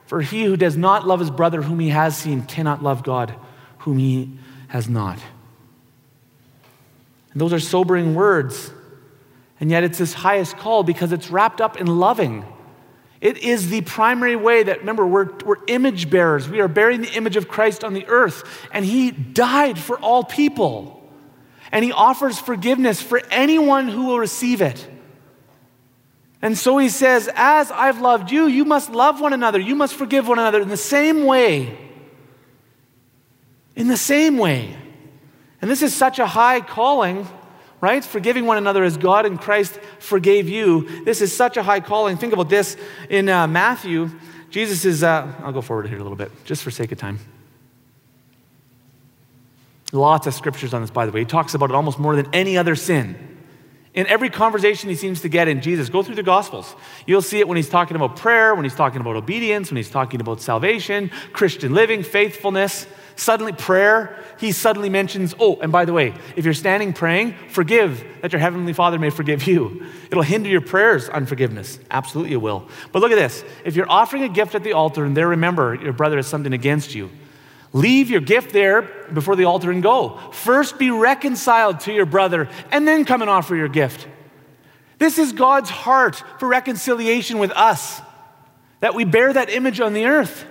For 0.07 0.21
he 0.21 0.45
who 0.45 0.57
does 0.57 0.77
not 0.77 1.07
love 1.07 1.21
his 1.21 1.31
brother 1.31 1.63
whom 1.63 1.81
he 1.81 1.89
has 1.89 2.17
seen 2.17 2.43
cannot 2.43 2.83
love 2.83 3.03
God 3.03 3.35
whom 3.79 3.99
he 3.99 4.39
has 4.69 4.89
not. 4.89 5.19
And 7.33 7.41
those 7.41 7.53
are 7.53 7.61
sobering 7.61 8.15
words. 8.15 8.71
And 9.61 9.71
yet 9.71 9.85
it's 9.85 9.99
his 9.99 10.15
highest 10.15 10.57
call 10.57 10.83
because 10.83 11.13
it's 11.13 11.31
wrapped 11.31 11.61
up 11.61 11.79
in 11.79 11.87
loving. 11.87 12.45
It 13.21 13.39
is 13.39 13.71
the 13.71 13.81
primary 13.83 14.37
way 14.37 14.63
that, 14.63 14.81
remember, 14.81 15.07
we're, 15.07 15.31
we're 15.45 15.65
image 15.67 16.11
bearers. 16.11 16.49
We 16.49 16.61
are 16.61 16.69
bearing 16.69 17.01
the 17.03 17.13
image 17.13 17.37
of 17.37 17.49
Christ 17.49 17.85
on 17.85 17.95
the 17.95 18.07
earth. 18.07 18.45
And 18.73 18.85
he 18.85 19.11
died 19.11 19.79
for 19.79 19.99
all 19.99 20.25
people. 20.25 21.03
And 21.73 21.85
he 21.85 21.93
offers 21.93 22.39
forgiveness 22.39 23.03
for 23.03 23.21
anyone 23.31 23.89
who 23.89 24.07
will 24.07 24.19
receive 24.19 24.63
it. 24.63 24.89
And 26.45 26.59
so 26.59 26.77
he 26.77 26.91
says, 26.91 27.31
As 27.35 27.71
I've 27.71 28.03
loved 28.03 28.31
you, 28.31 28.47
you 28.47 28.67
must 28.67 28.91
love 28.91 29.19
one 29.19 29.33
another. 29.33 29.59
You 29.59 29.75
must 29.75 29.95
forgive 29.95 30.29
one 30.29 30.39
another 30.39 30.61
in 30.61 30.69
the 30.69 30.77
same 30.77 31.25
way. 31.25 31.79
In 33.75 33.89
the 33.89 33.97
same 33.97 34.37
way. 34.37 34.77
And 35.63 35.71
this 35.71 35.81
is 35.81 35.95
such 35.95 36.19
a 36.19 36.27
high 36.27 36.61
calling 36.61 37.27
right? 37.81 38.03
Forgiving 38.03 38.47
one 38.47 38.57
another 38.57 38.83
as 38.83 38.97
God 38.97 39.27
and 39.27 39.39
Christ 39.39 39.79
forgave 39.99 40.49
you. 40.49 41.05
This 41.05 41.21
is 41.21 41.37
such 41.37 41.59
a 41.59 41.63
high 41.63 41.81
calling. 41.81 42.17
Think 42.17 42.33
about 42.33 42.49
this 42.49 42.79
in 43.11 43.29
uh, 43.29 43.47
Matthew. 43.47 44.11
Jesus 44.49 44.87
is, 44.87 45.03
uh, 45.03 45.31
I'll 45.41 45.53
go 45.53 45.61
forward 45.61 45.89
here 45.89 45.99
a 45.99 46.03
little 46.03 46.17
bit, 46.17 46.33
just 46.47 46.63
for 46.63 46.71
sake 46.71 46.93
of 46.93 46.99
time. 46.99 47.19
Lots 49.93 50.27
of 50.27 50.33
scriptures 50.33 50.73
on 50.73 50.81
this, 50.81 50.91
by 50.91 51.05
the 51.05 51.13
way. 51.13 51.21
He 51.21 51.27
talks 51.27 51.53
about 51.53 51.69
it 51.69 51.77
almost 51.77 51.99
more 51.99 52.17
than 52.17 52.27
any 52.33 52.57
other 52.57 52.75
sin. 52.75 53.34
In 53.95 54.09
every 54.09 54.29
conversation 54.29 54.89
he 54.89 54.97
seems 54.97 55.21
to 55.21 55.29
get 55.29 55.47
in 55.47 55.61
Jesus, 55.61 55.89
go 55.89 56.03
through 56.03 56.17
the 56.17 56.25
Gospels. 56.25 56.75
You'll 57.07 57.23
see 57.23 57.39
it 57.39 57.47
when 57.47 57.57
he's 57.57 57.69
talking 57.69 57.97
about 57.97 58.17
prayer, 58.17 58.53
when 58.53 58.65
he's 58.65 58.75
talking 58.75 59.01
about 59.01 59.15
obedience, 59.15 59.71
when 59.71 59.77
he's 59.77 59.91
talking 59.91 60.21
about 60.21 60.41
salvation, 60.41 61.11
Christian 61.33 61.73
living, 61.73 62.03
faithfulness. 62.03 62.89
Suddenly, 63.15 63.53
prayer, 63.53 64.19
he 64.41 64.51
suddenly 64.51 64.89
mentions, 64.89 65.37
oh, 65.39 65.61
and 65.61 65.71
by 65.71 65.85
the 65.85 65.93
way, 65.93 66.15
if 66.35 66.45
you're 66.45 66.53
standing 66.53 66.93
praying, 66.93 67.37
forgive 67.49 68.05
that 68.23 68.33
your 68.33 68.41
heavenly 68.41 68.73
Father 68.73 68.99
may 68.99 69.11
forgive 69.11 69.47
you. 69.47 69.87
It'll 70.11 70.25
hinder 70.25 70.49
your 70.49 70.61
prayers, 70.61 71.09
unforgiveness. 71.09 71.79
Absolutely, 71.93 72.33
it 72.33 72.43
will. 72.43 72.69
But 72.91 73.01
look 73.03 73.13
at 73.13 73.17
this 73.17 73.45
if 73.65 73.77
you're 73.77 73.89
offering 73.89 74.25
a 74.25 74.29
gift 74.29 74.57
at 74.57 74.65
the 74.65 74.73
altar 74.73 75.05
and 75.05 75.17
there 75.17 75.29
remember 75.29 75.77
your 75.77 75.93
brother 75.93 76.17
has 76.17 76.27
something 76.27 76.53
against 76.53 76.97
you, 76.97 77.09
leave 77.75 78.09
your 78.09 78.23
gift 78.23 78.53
there 78.53 78.83
before 79.13 79.37
the 79.37 79.45
altar 79.45 79.71
and 79.71 79.83
go. 79.83 80.17
First 80.33 80.79
be 80.79 80.91
reconciled 80.91 81.81
to 81.81 81.93
your 81.93 82.07
brother 82.07 82.49
and 82.71 82.89
then 82.89 83.05
come 83.05 83.21
and 83.21 83.29
offer 83.29 83.55
your 83.55 83.69
gift. 83.69 84.07
This 84.99 85.19
is 85.19 85.33
God's 85.33 85.69
heart 85.69 86.23
for 86.39 86.49
reconciliation 86.49 87.39
with 87.39 87.51
us, 87.51 88.01
that 88.81 88.95
we 88.95 89.05
bear 89.05 89.33
that 89.33 89.51
image 89.51 89.81
on 89.81 89.93
the 89.93 90.07
earth. 90.07 90.47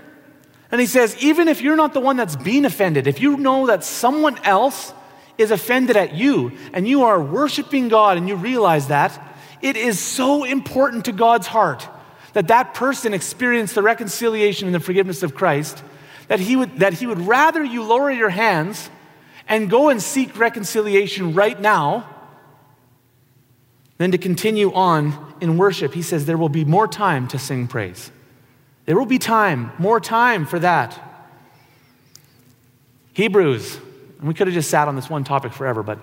And 0.69 0.81
he 0.81 0.85
says, 0.85 1.15
even 1.23 1.47
if 1.47 1.61
you're 1.61 1.77
not 1.77 1.93
the 1.93 2.01
one 2.01 2.17
that's 2.17 2.35
being 2.35 2.65
offended, 2.65 3.07
if 3.07 3.21
you 3.21 3.37
know 3.37 3.67
that 3.67 3.85
someone 3.85 4.37
else 4.43 4.93
is 5.37 5.49
offended 5.49 5.95
at 5.95 6.13
you 6.13 6.51
and 6.73 6.87
you 6.87 7.03
are 7.03 7.21
worshiping 7.21 7.87
God 7.87 8.17
and 8.17 8.27
you 8.27 8.35
realize 8.35 8.89
that, 8.89 9.37
it 9.61 9.77
is 9.77 9.97
so 9.97 10.43
important 10.43 11.05
to 11.05 11.13
God's 11.13 11.47
heart 11.47 11.87
that 12.33 12.49
that 12.49 12.73
person 12.73 13.13
experience 13.13 13.73
the 13.73 13.81
reconciliation 13.81 14.67
and 14.67 14.75
the 14.75 14.79
forgiveness 14.81 15.23
of 15.23 15.33
Christ 15.33 15.81
that 16.27 16.39
he 16.39 16.55
would, 16.55 16.79
that 16.79 16.93
he 16.93 17.07
would 17.07 17.19
rather 17.19 17.63
you 17.63 17.83
lower 17.83 18.11
your 18.11 18.29
hands 18.29 18.89
and 19.47 19.69
go 19.69 19.89
and 19.89 20.01
seek 20.01 20.37
reconciliation 20.37 21.33
right 21.33 21.59
now 21.59 22.09
than 23.97 24.11
to 24.11 24.17
continue 24.17 24.73
on 24.73 25.35
in 25.41 25.57
worship. 25.57 25.93
He 25.93 26.01
says 26.01 26.25
there 26.25 26.37
will 26.37 26.49
be 26.49 26.65
more 26.65 26.87
time 26.87 27.27
to 27.29 27.39
sing 27.39 27.67
praise. 27.67 28.11
There 28.85 28.97
will 28.97 29.05
be 29.05 29.19
time, 29.19 29.71
more 29.77 29.99
time 29.99 30.45
for 30.45 30.59
that. 30.59 30.99
Hebrews, 33.13 33.77
and 34.19 34.27
we 34.27 34.33
could 34.33 34.47
have 34.47 34.53
just 34.53 34.69
sat 34.69 34.87
on 34.87 34.95
this 34.95 35.09
one 35.09 35.23
topic 35.23 35.53
forever, 35.53 35.83
but 35.83 35.99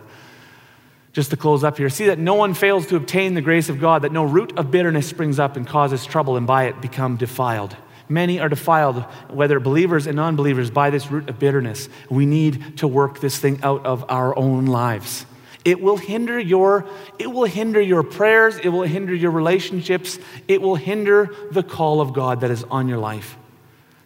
just 1.13 1.31
to 1.31 1.37
close 1.37 1.65
up 1.65 1.77
here, 1.77 1.89
see 1.89 2.07
that 2.07 2.19
no 2.19 2.35
one 2.35 2.55
fails 2.55 2.87
to 2.87 2.97
obtain 2.97 3.35
the 3.35 3.41
grace 3.43 3.69
of 3.69 3.81
God, 3.81 4.03
that 4.03 4.13
no 4.13 4.25
root 4.25 4.57
of 4.57 4.71
bitterness 4.71 5.09
springs 5.09 5.41
up 5.41 5.57
and 5.57 5.67
causes 5.67 6.07
trouble, 6.07 6.37
and 6.37 6.47
by 6.47 6.65
it 6.65 6.81
become 6.81 7.17
defiled. 7.17 7.77
Many 8.11 8.41
are 8.41 8.49
defiled, 8.49 9.05
whether 9.29 9.61
believers 9.61 10.07
and 10.09 10.17
non 10.17 10.35
believers, 10.35 10.69
by 10.71 10.91
this 10.91 11.11
root 11.11 11.31
of 11.31 11.39
bitterness. 11.39 11.89
We 12.11 12.27
need 12.27 12.79
to 12.79 12.89
work 12.89 13.21
this 13.21 13.39
thing 13.39 13.61
out 13.63 13.87
of 13.87 14.05
our 14.09 14.37
own 14.37 14.67
lives. 14.67 15.25
It 15.65 15.81
will 15.81 15.97
hinder 15.97 16.39
your 16.39 16.87
it 17.19 17.29
will 17.29 17.45
hinder 17.45 17.81
your 17.81 18.03
prayers, 18.03 18.59
it 18.59 18.69
will 18.69 18.83
hinder 18.83 19.15
your 19.15 19.31
relationships, 19.31 20.19
it 20.49 20.61
will 20.61 20.75
hinder 20.75 21.35
the 21.53 21.63
call 21.63 22.01
of 22.01 22.13
God 22.13 22.41
that 22.41 22.51
is 22.51 22.65
on 22.65 22.89
your 22.89 22.99
life. 22.99 23.37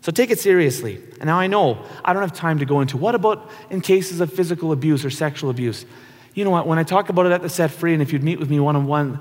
So 0.03 0.13
take 0.13 0.31
it 0.31 0.39
seriously. 0.39 1.01
And 1.19 1.25
now 1.25 1.41
I 1.41 1.47
know 1.47 1.83
I 2.05 2.13
don't 2.13 2.21
have 2.21 2.35
time 2.35 2.59
to 2.59 2.67
go 2.67 2.83
into 2.83 2.99
what 2.99 3.15
about 3.15 3.51
in 3.71 3.81
cases 3.81 4.21
of 4.21 4.31
physical 4.31 4.71
abuse 4.71 5.03
or 5.03 5.11
sexual 5.11 5.49
abuse. 5.49 5.87
You 6.35 6.45
know 6.45 6.51
what? 6.51 6.67
When 6.67 6.79
I 6.79 6.83
talk 6.83 7.09
about 7.09 7.27
it 7.27 7.33
at 7.33 7.43
the 7.43 7.49
Set 7.49 7.71
Free, 7.71 7.93
and 7.93 8.03
if 8.03 8.13
you'd 8.13 8.25
meet 8.25 8.41
with 8.41 8.51
me 8.51 8.59
one 8.59 8.75
on 8.75 8.87
one, 8.87 9.21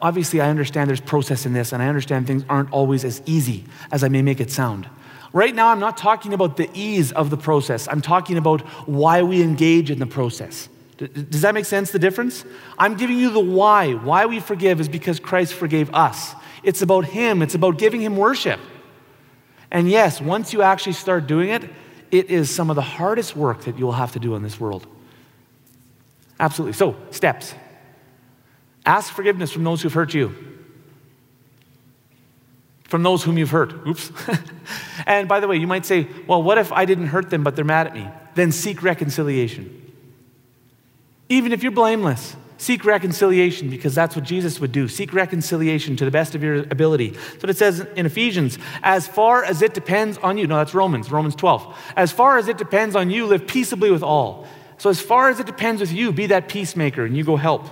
obviously 0.00 0.40
I 0.40 0.48
understand 0.48 0.88
there's 0.88 1.00
process 1.00 1.44
in 1.44 1.52
this, 1.52 1.72
and 1.72 1.82
I 1.82 1.88
understand 1.88 2.28
things 2.28 2.44
aren't 2.48 2.72
always 2.72 3.04
as 3.04 3.20
easy 3.26 3.64
as 3.90 4.04
I 4.04 4.08
may 4.08 4.22
make 4.22 4.40
it 4.40 4.50
sound. 4.50 4.88
Right 5.32 5.54
now, 5.54 5.68
I'm 5.68 5.80
not 5.80 5.96
talking 5.96 6.34
about 6.34 6.56
the 6.56 6.70
ease 6.72 7.10
of 7.10 7.30
the 7.30 7.36
process. 7.36 7.88
I'm 7.88 8.00
talking 8.00 8.36
about 8.36 8.60
why 8.86 9.22
we 9.22 9.42
engage 9.42 9.90
in 9.90 9.98
the 9.98 10.06
process. 10.06 10.68
Does 10.98 11.40
that 11.40 11.54
make 11.54 11.64
sense, 11.64 11.90
the 11.90 11.98
difference? 11.98 12.44
I'm 12.78 12.96
giving 12.96 13.18
you 13.18 13.30
the 13.30 13.40
why. 13.40 13.94
Why 13.94 14.26
we 14.26 14.38
forgive 14.38 14.80
is 14.80 14.88
because 14.88 15.18
Christ 15.18 15.54
forgave 15.54 15.92
us. 15.92 16.34
It's 16.62 16.82
about 16.82 17.06
Him, 17.06 17.42
it's 17.42 17.56
about 17.56 17.76
giving 17.76 18.00
Him 18.00 18.16
worship. 18.16 18.60
And 19.72 19.90
yes, 19.90 20.20
once 20.20 20.52
you 20.52 20.62
actually 20.62 20.92
start 20.92 21.26
doing 21.26 21.48
it, 21.48 21.64
it 22.12 22.30
is 22.30 22.54
some 22.54 22.70
of 22.70 22.76
the 22.76 22.82
hardest 22.82 23.34
work 23.34 23.62
that 23.62 23.78
you 23.78 23.86
will 23.86 23.92
have 23.92 24.12
to 24.12 24.20
do 24.20 24.36
in 24.36 24.42
this 24.42 24.60
world. 24.60 24.86
Absolutely. 26.42 26.72
So, 26.72 26.96
steps 27.12 27.54
ask 28.84 29.14
forgiveness 29.14 29.52
from 29.52 29.62
those 29.62 29.80
who've 29.80 29.92
hurt 29.92 30.12
you, 30.12 30.34
from 32.82 33.04
those 33.04 33.22
whom 33.22 33.38
you've 33.38 33.50
hurt. 33.50 33.72
Oops. 33.86 34.10
and 35.06 35.28
by 35.28 35.38
the 35.38 35.46
way, 35.46 35.56
you 35.56 35.68
might 35.68 35.86
say, 35.86 36.08
well, 36.26 36.42
what 36.42 36.58
if 36.58 36.72
I 36.72 36.84
didn't 36.84 37.06
hurt 37.06 37.30
them, 37.30 37.44
but 37.44 37.54
they're 37.54 37.64
mad 37.64 37.86
at 37.86 37.94
me? 37.94 38.08
Then 38.34 38.50
seek 38.50 38.82
reconciliation. 38.82 39.78
Even 41.28 41.52
if 41.52 41.62
you're 41.62 41.70
blameless, 41.70 42.34
seek 42.58 42.84
reconciliation 42.84 43.70
because 43.70 43.94
that's 43.94 44.16
what 44.16 44.24
Jesus 44.24 44.58
would 44.58 44.72
do. 44.72 44.88
Seek 44.88 45.14
reconciliation 45.14 45.94
to 45.94 46.04
the 46.04 46.10
best 46.10 46.34
of 46.34 46.42
your 46.42 46.56
ability. 46.56 47.14
So 47.38 47.48
it 47.48 47.56
says 47.56 47.86
in 47.94 48.04
Ephesians, 48.04 48.58
as 48.82 49.06
far 49.06 49.44
as 49.44 49.62
it 49.62 49.74
depends 49.74 50.18
on 50.18 50.38
you. 50.38 50.48
No, 50.48 50.56
that's 50.56 50.74
Romans, 50.74 51.08
Romans 51.08 51.36
12. 51.36 51.92
As 51.96 52.10
far 52.10 52.36
as 52.36 52.48
it 52.48 52.58
depends 52.58 52.96
on 52.96 53.10
you, 53.10 53.26
live 53.26 53.46
peaceably 53.46 53.92
with 53.92 54.02
all. 54.02 54.48
So 54.82 54.90
as 54.90 55.00
far 55.00 55.28
as 55.28 55.38
it 55.38 55.46
depends 55.46 55.80
with 55.80 55.92
you, 55.92 56.10
be 56.10 56.26
that 56.26 56.48
peacemaker 56.48 57.04
and 57.04 57.16
you 57.16 57.22
go 57.22 57.36
help. 57.36 57.66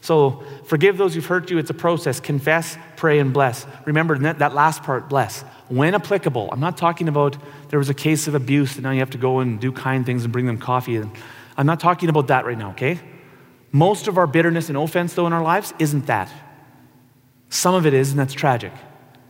So 0.00 0.42
forgive 0.64 0.96
those 0.96 1.14
who've 1.14 1.26
hurt 1.26 1.50
you. 1.50 1.58
It's 1.58 1.68
a 1.68 1.74
process. 1.74 2.18
Confess, 2.18 2.78
pray, 2.96 3.18
and 3.18 3.30
bless. 3.30 3.66
Remember 3.84 4.16
that, 4.16 4.54
last 4.54 4.84
part, 4.84 5.10
bless. 5.10 5.42
When 5.68 5.94
applicable. 5.94 6.48
I'm 6.50 6.60
not 6.60 6.78
talking 6.78 7.08
about 7.08 7.36
there 7.68 7.78
was 7.78 7.90
a 7.90 7.94
case 7.94 8.26
of 8.26 8.34
abuse 8.34 8.76
and 8.76 8.84
now 8.84 8.92
you 8.92 9.00
have 9.00 9.10
to 9.10 9.18
go 9.18 9.40
and 9.40 9.60
do 9.60 9.70
kind 9.70 10.06
things 10.06 10.24
and 10.24 10.32
bring 10.32 10.46
them 10.46 10.56
coffee. 10.56 10.98
I'm 11.58 11.66
not 11.66 11.78
talking 11.78 12.08
about 12.08 12.28
that 12.28 12.46
right 12.46 12.56
now, 12.56 12.70
okay? 12.70 12.98
Most 13.70 14.08
of 14.08 14.16
our 14.16 14.26
bitterness 14.26 14.70
and 14.70 14.78
offense, 14.78 15.12
though, 15.12 15.26
in 15.26 15.34
our 15.34 15.42
lives 15.42 15.74
isn't 15.78 16.06
that. 16.06 16.32
Some 17.50 17.74
of 17.74 17.84
it 17.84 17.92
is, 17.92 18.12
and 18.12 18.18
that's 18.18 18.32
tragic. 18.32 18.72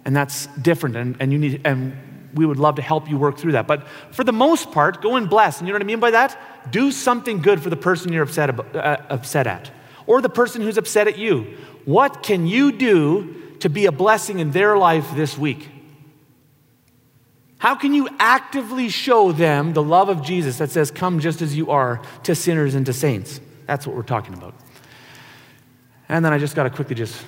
And 0.05 0.14
that's 0.14 0.47
different, 0.62 0.95
and, 0.95 1.16
and 1.18 1.32
you 1.32 1.40
need, 1.40 1.62
and 1.64 1.99
we 2.35 2.47
would 2.47 2.59
love 2.59 2.76
to 2.76 2.82
help 2.82 3.09
you 3.09 3.16
work 3.16 3.39
through 3.39 3.53
that. 3.53 3.66
But 3.66 3.87
for 4.11 4.24
the 4.24 4.32
most 4.32 4.72
part, 4.72 5.01
go 5.01 5.16
and 5.16 5.28
bless. 5.28 5.59
And 5.59 5.68
you 5.68 5.72
know 5.72 5.76
what 5.76 5.82
I 5.82 5.87
mean 5.87 6.01
by 6.01 6.11
that? 6.11 6.39
Do 6.70 6.91
something 6.91 7.41
good 7.41 7.62
for 7.62 7.70
the 7.70 7.76
person 7.76 8.12
you're 8.12 8.24
upset, 8.24 8.51
about, 8.51 8.74
uh, 8.74 8.99
upset 9.09 9.47
at, 9.47 9.70
or 10.07 10.20
the 10.20 10.28
person 10.28 10.62
who's 10.62 10.78
upset 10.78 11.09
at 11.09 11.18
you. 11.18 11.57
What 11.85 12.22
can 12.22 12.47
you 12.47 12.72
do 12.72 13.57
to 13.61 13.68
be 13.68 13.87
a 13.87 13.93
blessing 13.93 14.41
in 14.41 14.51
their 14.51 14.76
life 14.76 15.14
this 15.14 15.39
week? 15.39 15.68
How 17.59 17.74
can 17.74 17.95
you 17.95 18.09
actively 18.18 18.91
show 18.91 19.32
them 19.32 19.72
the 19.72 19.82
love 19.82 20.11
of 20.11 20.22
Jesus 20.22 20.59
that 20.59 20.70
says, 20.70 20.91
Come 20.91 21.20
just 21.20 21.41
as 21.41 21.57
you 21.57 21.70
are 21.70 22.03
to 22.24 22.35
sinners 22.35 22.74
and 22.74 22.85
to 22.85 22.93
saints? 22.93 23.41
That's 23.66 23.87
what 23.87 23.97
we're 23.97 24.03
talking 24.03 24.35
about. 24.35 24.55
And 26.09 26.22
then 26.22 26.32
I 26.32 26.39
just 26.39 26.55
got 26.55 26.64
to 26.64 26.70
quickly, 26.70 26.95
just 26.95 27.24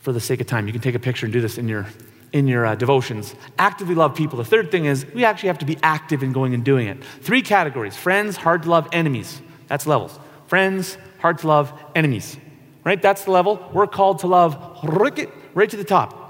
for 0.00 0.12
the 0.12 0.20
sake 0.20 0.42
of 0.42 0.46
time, 0.46 0.66
you 0.66 0.72
can 0.72 0.82
take 0.82 0.94
a 0.94 0.98
picture 0.98 1.24
and 1.24 1.32
do 1.32 1.40
this 1.40 1.56
in 1.56 1.68
your, 1.68 1.86
in 2.34 2.48
your 2.48 2.66
uh, 2.66 2.74
devotions. 2.74 3.34
Actively 3.58 3.94
love 3.94 4.14
people. 4.14 4.36
The 4.36 4.44
third 4.44 4.70
thing 4.70 4.84
is 4.86 5.06
we 5.14 5.24
actually 5.24 5.46
have 5.46 5.58
to 5.58 5.64
be 5.64 5.78
active 5.82 6.22
in 6.22 6.32
going 6.32 6.52
and 6.52 6.64
doing 6.64 6.88
it. 6.88 7.02
Three 7.22 7.40
categories 7.40 7.96
friends, 7.96 8.36
hard 8.36 8.64
to 8.64 8.70
love, 8.70 8.88
enemies. 8.92 9.40
That's 9.68 9.86
levels. 9.86 10.18
Friends, 10.48 10.98
hard 11.20 11.38
to 11.38 11.46
love, 11.46 11.72
enemies. 11.94 12.36
Right? 12.82 13.00
That's 13.00 13.24
the 13.24 13.30
level. 13.30 13.70
We're 13.72 13.86
called 13.86 14.18
to 14.18 14.26
love 14.26 14.58
right 14.82 15.70
to 15.70 15.76
the 15.76 15.84
top. 15.84 16.20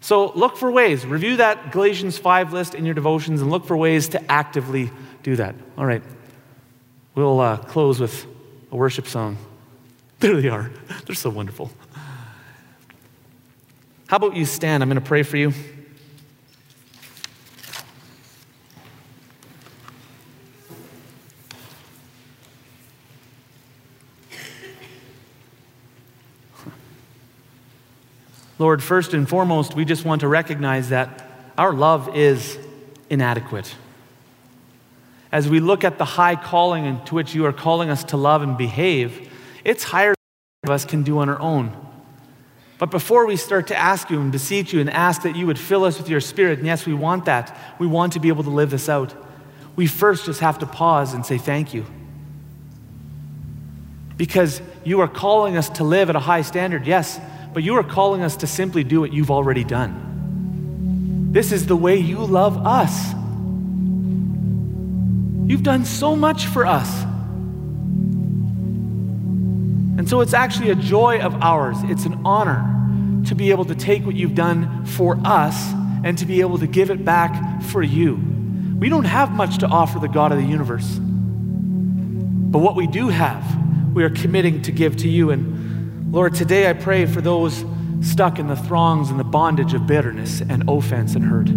So 0.00 0.32
look 0.32 0.56
for 0.56 0.70
ways. 0.70 1.04
Review 1.06 1.36
that 1.36 1.70
Galatians 1.70 2.16
5 2.16 2.54
list 2.54 2.74
in 2.74 2.86
your 2.86 2.94
devotions 2.94 3.42
and 3.42 3.50
look 3.50 3.66
for 3.66 3.76
ways 3.76 4.08
to 4.08 4.32
actively 4.32 4.90
do 5.22 5.36
that. 5.36 5.54
All 5.76 5.84
right. 5.84 6.02
We'll 7.14 7.38
uh, 7.38 7.58
close 7.58 8.00
with 8.00 8.26
a 8.72 8.76
worship 8.76 9.06
song. 9.06 9.36
There 10.20 10.38
they 10.38 10.50
are. 10.50 10.70
They're 11.06 11.16
so 11.16 11.30
wonderful. 11.30 11.70
How 14.10 14.16
about 14.16 14.34
you 14.34 14.44
stand? 14.44 14.82
I'm 14.82 14.88
going 14.88 15.00
to 15.00 15.06
pray 15.06 15.22
for 15.22 15.36
you. 15.36 15.52
Lord, 28.58 28.82
first 28.82 29.14
and 29.14 29.28
foremost, 29.28 29.76
we 29.76 29.84
just 29.84 30.04
want 30.04 30.22
to 30.22 30.26
recognize 30.26 30.88
that 30.88 31.30
our 31.56 31.72
love 31.72 32.16
is 32.16 32.58
inadequate. 33.10 33.76
As 35.30 35.48
we 35.48 35.60
look 35.60 35.84
at 35.84 35.98
the 35.98 36.04
high 36.04 36.34
calling 36.34 36.84
into 36.84 37.14
which 37.14 37.32
you 37.32 37.46
are 37.46 37.52
calling 37.52 37.90
us 37.90 38.02
to 38.02 38.16
love 38.16 38.42
and 38.42 38.58
behave, 38.58 39.30
it's 39.62 39.84
higher 39.84 40.16
than 40.64 40.72
us 40.72 40.84
can 40.84 41.04
do 41.04 41.18
on 41.20 41.28
our 41.28 41.40
own. 41.40 41.89
But 42.80 42.90
before 42.90 43.26
we 43.26 43.36
start 43.36 43.66
to 43.66 43.76
ask 43.76 44.08
you 44.08 44.18
and 44.18 44.32
beseech 44.32 44.72
you 44.72 44.80
and 44.80 44.88
ask 44.88 45.20
that 45.22 45.36
you 45.36 45.46
would 45.46 45.58
fill 45.58 45.84
us 45.84 45.98
with 45.98 46.08
your 46.08 46.20
spirit, 46.20 46.60
and 46.60 46.66
yes, 46.66 46.86
we 46.86 46.94
want 46.94 47.26
that, 47.26 47.54
we 47.78 47.86
want 47.86 48.14
to 48.14 48.20
be 48.20 48.28
able 48.28 48.42
to 48.42 48.50
live 48.50 48.70
this 48.70 48.88
out, 48.88 49.14
we 49.76 49.86
first 49.86 50.24
just 50.24 50.40
have 50.40 50.58
to 50.60 50.66
pause 50.66 51.12
and 51.12 51.24
say 51.26 51.36
thank 51.36 51.74
you. 51.74 51.84
Because 54.16 54.62
you 54.82 55.00
are 55.00 55.08
calling 55.08 55.58
us 55.58 55.68
to 55.68 55.84
live 55.84 56.08
at 56.08 56.16
a 56.16 56.20
high 56.20 56.40
standard, 56.40 56.86
yes, 56.86 57.20
but 57.52 57.62
you 57.62 57.74
are 57.74 57.84
calling 57.84 58.22
us 58.22 58.36
to 58.36 58.46
simply 58.46 58.82
do 58.82 58.98
what 59.00 59.12
you've 59.12 59.30
already 59.30 59.62
done. 59.62 61.28
This 61.32 61.52
is 61.52 61.66
the 61.66 61.76
way 61.76 61.98
you 61.98 62.24
love 62.24 62.66
us. 62.66 63.12
You've 65.50 65.62
done 65.62 65.84
so 65.84 66.16
much 66.16 66.46
for 66.46 66.64
us. 66.64 66.99
And 70.00 70.08
so 70.08 70.22
it's 70.22 70.32
actually 70.32 70.70
a 70.70 70.74
joy 70.74 71.20
of 71.20 71.34
ours. 71.42 71.76
It's 71.82 72.06
an 72.06 72.22
honor 72.24 72.64
to 73.26 73.34
be 73.34 73.50
able 73.50 73.66
to 73.66 73.74
take 73.74 74.06
what 74.06 74.14
you've 74.14 74.34
done 74.34 74.86
for 74.86 75.18
us 75.26 75.74
and 76.02 76.16
to 76.16 76.24
be 76.24 76.40
able 76.40 76.56
to 76.56 76.66
give 76.66 76.90
it 76.90 77.04
back 77.04 77.62
for 77.64 77.82
you. 77.82 78.14
We 78.78 78.88
don't 78.88 79.04
have 79.04 79.30
much 79.30 79.58
to 79.58 79.66
offer 79.66 79.98
the 79.98 80.08
God 80.08 80.32
of 80.32 80.38
the 80.38 80.44
universe. 80.44 80.96
But 80.98 82.60
what 82.60 82.76
we 82.76 82.86
do 82.86 83.08
have, 83.08 83.44
we 83.94 84.02
are 84.02 84.08
committing 84.08 84.62
to 84.62 84.72
give 84.72 84.96
to 84.96 85.06
you. 85.06 85.32
And 85.32 86.10
Lord, 86.10 86.34
today 86.34 86.70
I 86.70 86.72
pray 86.72 87.04
for 87.04 87.20
those 87.20 87.62
stuck 88.00 88.38
in 88.38 88.46
the 88.46 88.56
throngs 88.56 89.10
and 89.10 89.20
the 89.20 89.24
bondage 89.24 89.74
of 89.74 89.86
bitterness 89.86 90.40
and 90.40 90.66
offense 90.66 91.14
and 91.14 91.22
hurt. 91.22 91.50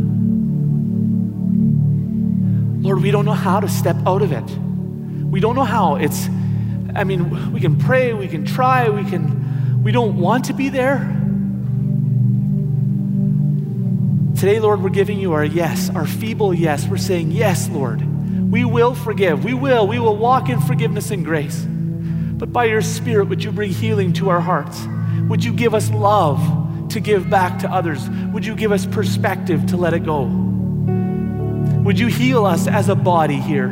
Lord, 2.83 3.01
we 3.01 3.09
don't 3.09 3.23
know 3.23 3.31
how 3.31 3.61
to 3.61 3.69
step 3.69 3.95
out 4.05 4.21
of 4.21 4.33
it. 4.33 4.43
We 5.31 5.39
don't 5.39 5.55
know 5.55 5.63
how. 5.63 5.95
It's, 5.95 6.27
I 6.95 7.03
mean, 7.03 7.51
we 7.51 7.59
can 7.59 7.77
pray, 7.77 8.13
we 8.13 8.27
can 8.27 8.45
try, 8.45 8.89
we 8.89 9.03
can, 9.03 9.83
we 9.83 9.91
don't 9.91 10.17
want 10.17 10.45
to 10.45 10.53
be 10.53 10.69
there. 10.69 10.99
Today, 14.43 14.59
Lord, 14.59 14.81
we're 14.81 14.89
giving 14.89 15.19
you 15.19 15.33
our 15.33 15.45
yes, 15.45 15.89
our 15.91 16.05
feeble 16.05 16.53
yes. 16.53 16.85
We're 16.87 16.97
saying, 16.97 17.31
Yes, 17.31 17.69
Lord, 17.69 18.01
we 18.51 18.65
will 18.65 18.93
forgive. 18.93 19.45
We 19.45 19.53
will. 19.53 19.87
We 19.87 19.99
will 19.99 20.17
walk 20.17 20.49
in 20.49 20.59
forgiveness 20.59 21.11
and 21.11 21.23
grace. 21.23 21.65
But 21.65 22.51
by 22.51 22.65
your 22.65 22.81
Spirit, 22.81 23.29
would 23.29 23.43
you 23.43 23.51
bring 23.51 23.71
healing 23.71 24.11
to 24.13 24.29
our 24.29 24.41
hearts? 24.41 24.85
Would 25.29 25.45
you 25.45 25.53
give 25.53 25.73
us 25.73 25.89
love 25.91 26.89
to 26.89 26.99
give 26.99 27.29
back 27.29 27.59
to 27.59 27.71
others? 27.71 28.09
Would 28.33 28.45
you 28.45 28.53
give 28.53 28.73
us 28.73 28.85
perspective 28.85 29.65
to 29.67 29.77
let 29.77 29.93
it 29.93 30.03
go? 30.03 30.23
Would 31.83 31.97
you 31.97 32.07
heal 32.07 32.45
us 32.45 32.67
as 32.67 32.89
a 32.89 32.95
body 32.95 33.39
here, 33.39 33.69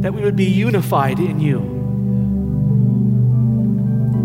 that 0.00 0.12
we 0.12 0.20
would 0.22 0.36
be 0.36 0.44
unified 0.44 1.18
in 1.18 1.40
you? 1.40 1.71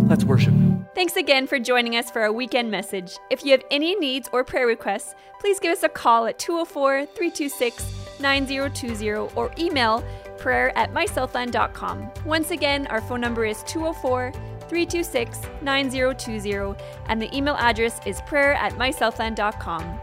Let's 0.08 0.24
worship. 0.24 0.54
Thanks 0.96 1.16
again 1.16 1.48
for 1.48 1.60
joining 1.60 1.96
us 1.96 2.10
for 2.10 2.22
our 2.22 2.32
weekend 2.32 2.72
message. 2.72 3.18
If 3.30 3.44
you 3.44 3.52
have 3.52 3.64
any 3.70 3.96
needs 3.96 4.30
or 4.32 4.44
prayer 4.44 4.66
requests, 4.66 5.16
please 5.40 5.60
give 5.60 5.72
us 5.72 5.84
a 5.84 5.90
call 5.90 6.26
at 6.26 6.40
204 6.40 7.06
326 7.06 8.20
9020 8.20 9.36
or 9.36 9.52
email 9.60 10.04
prayer 10.38 10.76
at 10.78 10.94
mysouthland.com. 10.94 12.10
Once 12.26 12.52
again, 12.52 12.88
our 12.88 13.02
phone 13.02 13.22
number 13.22 13.46
is 13.46 13.64
204 13.64 14.32
326 14.70 15.42
9020 15.62 16.76
and 17.08 17.22
the 17.22 17.36
email 17.36 17.56
address 17.56 18.00
is 18.06 18.22
prayer 18.22 18.54
at 18.54 18.74
mysouthland.com. 18.74 20.00